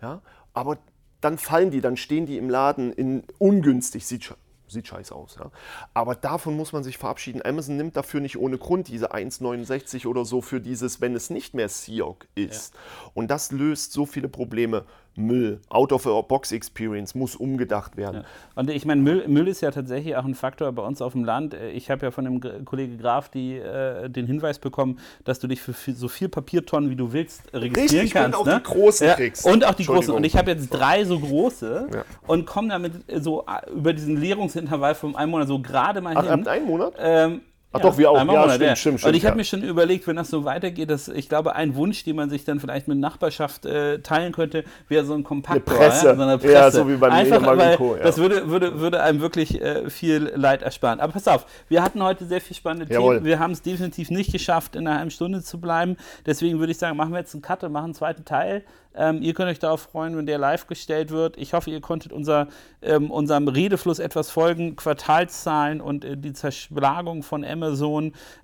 Ja? 0.00 0.22
Aber 0.52 0.78
dann 1.20 1.38
fallen 1.38 1.70
die, 1.70 1.80
dann 1.80 1.96
stehen 1.96 2.26
die 2.26 2.38
im 2.38 2.50
Laden 2.50 2.92
in 2.92 3.22
ungünstig, 3.38 4.06
sieht 4.06 4.34
sieht 4.66 4.88
scheiße 4.88 5.14
aus. 5.14 5.36
Ja. 5.38 5.50
Aber 5.92 6.14
davon 6.14 6.56
muss 6.56 6.72
man 6.72 6.82
sich 6.82 6.98
verabschieden. 6.98 7.42
Amazon 7.44 7.76
nimmt 7.76 7.96
dafür 7.96 8.20
nicht 8.20 8.38
ohne 8.38 8.58
Grund 8.58 8.88
diese 8.88 9.14
1,69 9.14 10.06
oder 10.06 10.24
so 10.24 10.40
für 10.40 10.60
dieses, 10.60 11.00
wenn 11.00 11.14
es 11.14 11.30
nicht 11.30 11.54
mehr 11.54 11.68
Seok 11.68 12.26
ist. 12.34 12.74
Ja. 12.74 13.10
Und 13.14 13.30
das 13.30 13.52
löst 13.52 13.92
so 13.92 14.06
viele 14.06 14.28
Probleme. 14.28 14.84
Müll, 15.16 15.60
Out-of-Box-Experience 15.68 17.14
muss 17.14 17.36
umgedacht 17.36 17.96
werden. 17.96 18.22
Ja. 18.22 18.24
Und 18.56 18.70
ich 18.70 18.84
meine, 18.84 19.00
Müll, 19.00 19.28
Müll, 19.28 19.48
ist 19.48 19.60
ja 19.60 19.70
tatsächlich 19.70 20.16
auch 20.16 20.24
ein 20.24 20.34
Faktor 20.34 20.72
bei 20.72 20.82
uns 20.82 21.00
auf 21.00 21.12
dem 21.12 21.24
Land. 21.24 21.54
Ich 21.54 21.90
habe 21.90 22.06
ja 22.06 22.10
von 22.10 22.24
dem 22.24 22.64
Kollege 22.64 22.96
Graf 22.96 23.28
die, 23.28 23.56
äh, 23.56 24.08
den 24.08 24.26
Hinweis 24.26 24.58
bekommen, 24.58 24.98
dass 25.24 25.38
du 25.38 25.46
dich 25.46 25.60
für, 25.60 25.72
für, 25.72 25.92
so 25.92 26.08
viel 26.08 26.28
Papiertonnen, 26.28 26.90
wie 26.90 26.96
du 26.96 27.12
willst, 27.12 27.42
registrieren 27.52 27.90
Richtig, 27.90 28.12
kannst. 28.12 28.38
Und 28.38 28.42
auch 28.42 28.46
ne? 28.46 28.56
die 28.56 28.62
großen 28.62 29.06
ja, 29.06 29.14
kriegst. 29.14 29.46
Und 29.46 29.64
auch 29.64 29.74
die 29.74 29.84
großen. 29.84 30.12
Und 30.12 30.24
ich 30.24 30.36
habe 30.36 30.50
jetzt 30.50 30.68
drei 30.70 31.04
so 31.04 31.18
große 31.18 31.88
ja. 31.92 32.04
und 32.26 32.46
komme 32.46 32.68
damit 32.68 32.92
so 33.22 33.44
äh, 33.46 33.70
über 33.70 33.92
diesen 33.92 34.16
Leerungsintervall 34.16 34.94
von 34.94 35.14
einem 35.16 35.30
Monat 35.30 35.48
so 35.48 35.60
gerade 35.60 36.00
mal 36.00 36.16
Ach, 36.16 36.22
hin. 36.22 36.30
Habt 36.32 36.48
einen 36.48 36.66
Monat? 36.66 36.94
Ähm, 36.98 37.42
Ach 37.76 37.80
doch, 37.80 37.98
wir 37.98 38.08
auch. 38.08 38.16
Ja, 38.16 38.50
stimmt, 38.50 38.78
stimmt, 38.78 39.00
stimmt, 39.00 39.04
Und 39.04 39.14
ich 39.16 39.26
habe 39.26 39.36
mir 39.36 39.44
schon 39.44 39.62
überlegt, 39.62 40.06
wenn 40.06 40.14
das 40.14 40.30
so 40.30 40.44
weitergeht, 40.44 40.90
dass 40.90 41.08
ich 41.08 41.28
glaube, 41.28 41.56
ein 41.56 41.74
Wunsch, 41.74 42.04
den 42.04 42.14
man 42.14 42.30
sich 42.30 42.44
dann 42.44 42.60
vielleicht 42.60 42.86
mit 42.86 42.98
Nachbarschaft 42.98 43.66
äh, 43.66 43.98
teilen 43.98 44.32
könnte, 44.32 44.62
wäre 44.88 45.04
so 45.04 45.14
ein 45.14 45.24
Kompaktor. 45.24 45.74
Eine 45.74 45.80
Presse. 45.80 46.06
Ja? 46.06 46.14
So 46.14 46.22
eine 46.22 46.38
Presse. 46.38 46.52
Ja, 46.52 46.70
so 46.70 46.88
wie 46.88 46.96
beim 46.96 47.12
Einfach, 47.12 47.44
weil 47.44 47.76
Co, 47.76 47.96
ja. 47.96 48.02
Das 48.04 48.18
würde, 48.18 48.48
würde, 48.48 48.78
würde 48.78 49.02
einem 49.02 49.20
wirklich 49.20 49.60
äh, 49.60 49.90
viel 49.90 50.30
Leid 50.36 50.62
ersparen. 50.62 51.00
Aber 51.00 51.12
pass 51.12 51.26
auf, 51.26 51.46
wir 51.68 51.82
hatten 51.82 52.00
heute 52.00 52.26
sehr 52.26 52.40
viel 52.40 52.56
spannende 52.56 52.92
Jawohl. 52.92 53.16
Themen. 53.16 53.26
Wir 53.26 53.40
haben 53.40 53.50
es 53.50 53.62
definitiv 53.62 54.08
nicht 54.10 54.30
geschafft, 54.30 54.76
in 54.76 54.86
einer 54.86 54.98
halben 54.98 55.10
Stunde 55.10 55.42
zu 55.42 55.60
bleiben. 55.60 55.96
Deswegen 56.26 56.60
würde 56.60 56.70
ich 56.70 56.78
sagen, 56.78 56.96
machen 56.96 57.12
wir 57.12 57.18
jetzt 57.18 57.34
einen 57.34 57.42
Cut 57.42 57.64
und 57.64 57.72
machen 57.72 57.86
einen 57.86 57.94
zweiten 57.94 58.24
Teil. 58.24 58.62
Ähm, 58.96 59.22
ihr 59.22 59.34
könnt 59.34 59.50
euch 59.50 59.58
darauf 59.58 59.80
freuen, 59.80 60.16
wenn 60.16 60.26
der 60.26 60.38
live 60.38 60.68
gestellt 60.68 61.10
wird. 61.10 61.36
Ich 61.36 61.52
hoffe, 61.52 61.68
ihr 61.70 61.80
konntet 61.80 62.12
unser, 62.12 62.46
ähm, 62.80 63.10
unserem 63.10 63.48
Redefluss 63.48 63.98
etwas 63.98 64.30
folgen. 64.30 64.76
Quartalszahlen 64.76 65.80
und 65.80 66.04
äh, 66.04 66.16
die 66.16 66.32
Zerschlagung 66.32 67.24
von 67.24 67.44
Amazon 67.44 67.63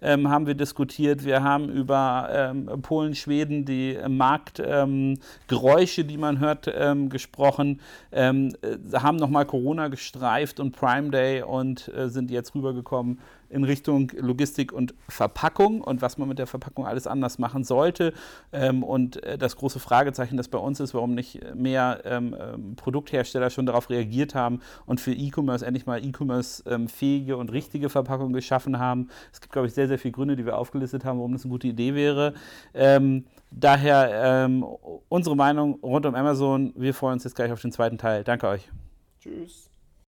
ähm, 0.01 0.29
haben 0.29 0.47
wir 0.47 0.55
diskutiert. 0.55 1.25
Wir 1.25 1.43
haben 1.43 1.69
über 1.69 2.29
ähm, 2.33 2.67
Polen, 2.83 3.15
Schweden, 3.15 3.65
die 3.65 3.95
äh, 3.95 4.09
Marktgeräusche, 4.09 6.05
die 6.05 6.17
man 6.17 6.39
hört, 6.39 6.71
ähm, 6.73 7.09
gesprochen. 7.09 7.81
Ähm, 8.13 8.55
äh, 8.63 8.97
haben 8.97 9.17
nochmal 9.17 9.47
Corona 9.47 9.89
gestreift 9.89 10.61
und 10.61 10.73
Prime 10.73 11.11
Day 11.11 11.43
und 11.43 11.89
äh, 11.95 12.09
sind 12.09 12.31
jetzt 12.31 12.55
rübergekommen 12.55 13.19
in 13.51 13.65
Richtung 13.65 14.11
Logistik 14.17 14.73
und 14.73 14.95
Verpackung 15.09 15.81
und 15.81 16.03
was 16.03 16.19
man 16.19 16.29
mit 16.29 16.39
der 16.39 16.47
Verpackung 16.47 16.87
alles 16.87 17.07
anders 17.07 17.39
machen 17.39 17.65
sollte. 17.65 18.15
Ähm, 18.53 18.83
und 18.83 19.23
äh, 19.25 19.37
das 19.37 19.57
große 19.57 19.81
Fragezeichen, 19.81 20.37
das 20.37 20.49
bei 20.49 20.59
uns 20.59 20.81
ist, 20.81 20.95
warum 20.95 21.15
nicht 21.15 21.41
mehr 21.55 22.01
ähm, 22.05 22.37
ähm, 22.39 22.77
Produkthersteller 22.77 23.51
schon 23.51 23.67
darauf 23.67 23.91
reagiert 23.91 24.35
haben 24.35 24.61
und 24.87 25.01
für 25.01 25.13
E-Commerce 25.13 25.67
endlich 25.67 25.87
mal 25.87 26.05
E-Commerce-fähige 26.05 27.37
und 27.37 27.53
richtige 27.53 27.89
Verpackungen 27.89 28.33
geschaffen 28.33 28.79
haben. 28.79 29.09
Es 29.33 29.41
gibt, 29.41 29.53
glaube 29.53 29.67
ich, 29.67 29.75
sehr, 29.75 29.89
sehr 29.89 29.99
viele 29.99 30.13
Gründe, 30.13 30.37
die 30.37 30.47
wir 30.47 30.57
aufgelistet 30.57 31.05
haben, 31.05 31.19
warum 31.19 31.33
das 31.33 31.45
eine 31.45 31.51
gute 31.51 31.67
Idee 31.67 31.95
wäre. 31.95 32.35
Ähm, 32.73 33.25
daher 33.51 34.45
ähm, 34.45 34.65
unsere 35.09 35.37
Meinung 35.37 35.81
rund 35.83 36.07
um 36.07 36.15
Amazon. 36.15 36.73
Wir 36.77 36.95
freuen 36.95 37.15
uns 37.15 37.25
jetzt 37.25 37.35
gleich 37.35 37.53
auf 37.53 37.61
den 37.61 37.73
zweiten 37.73 37.99
Teil. 37.99 38.25
Danke 38.25 38.47
euch. 38.47 38.69
Tschüss. 39.21 39.70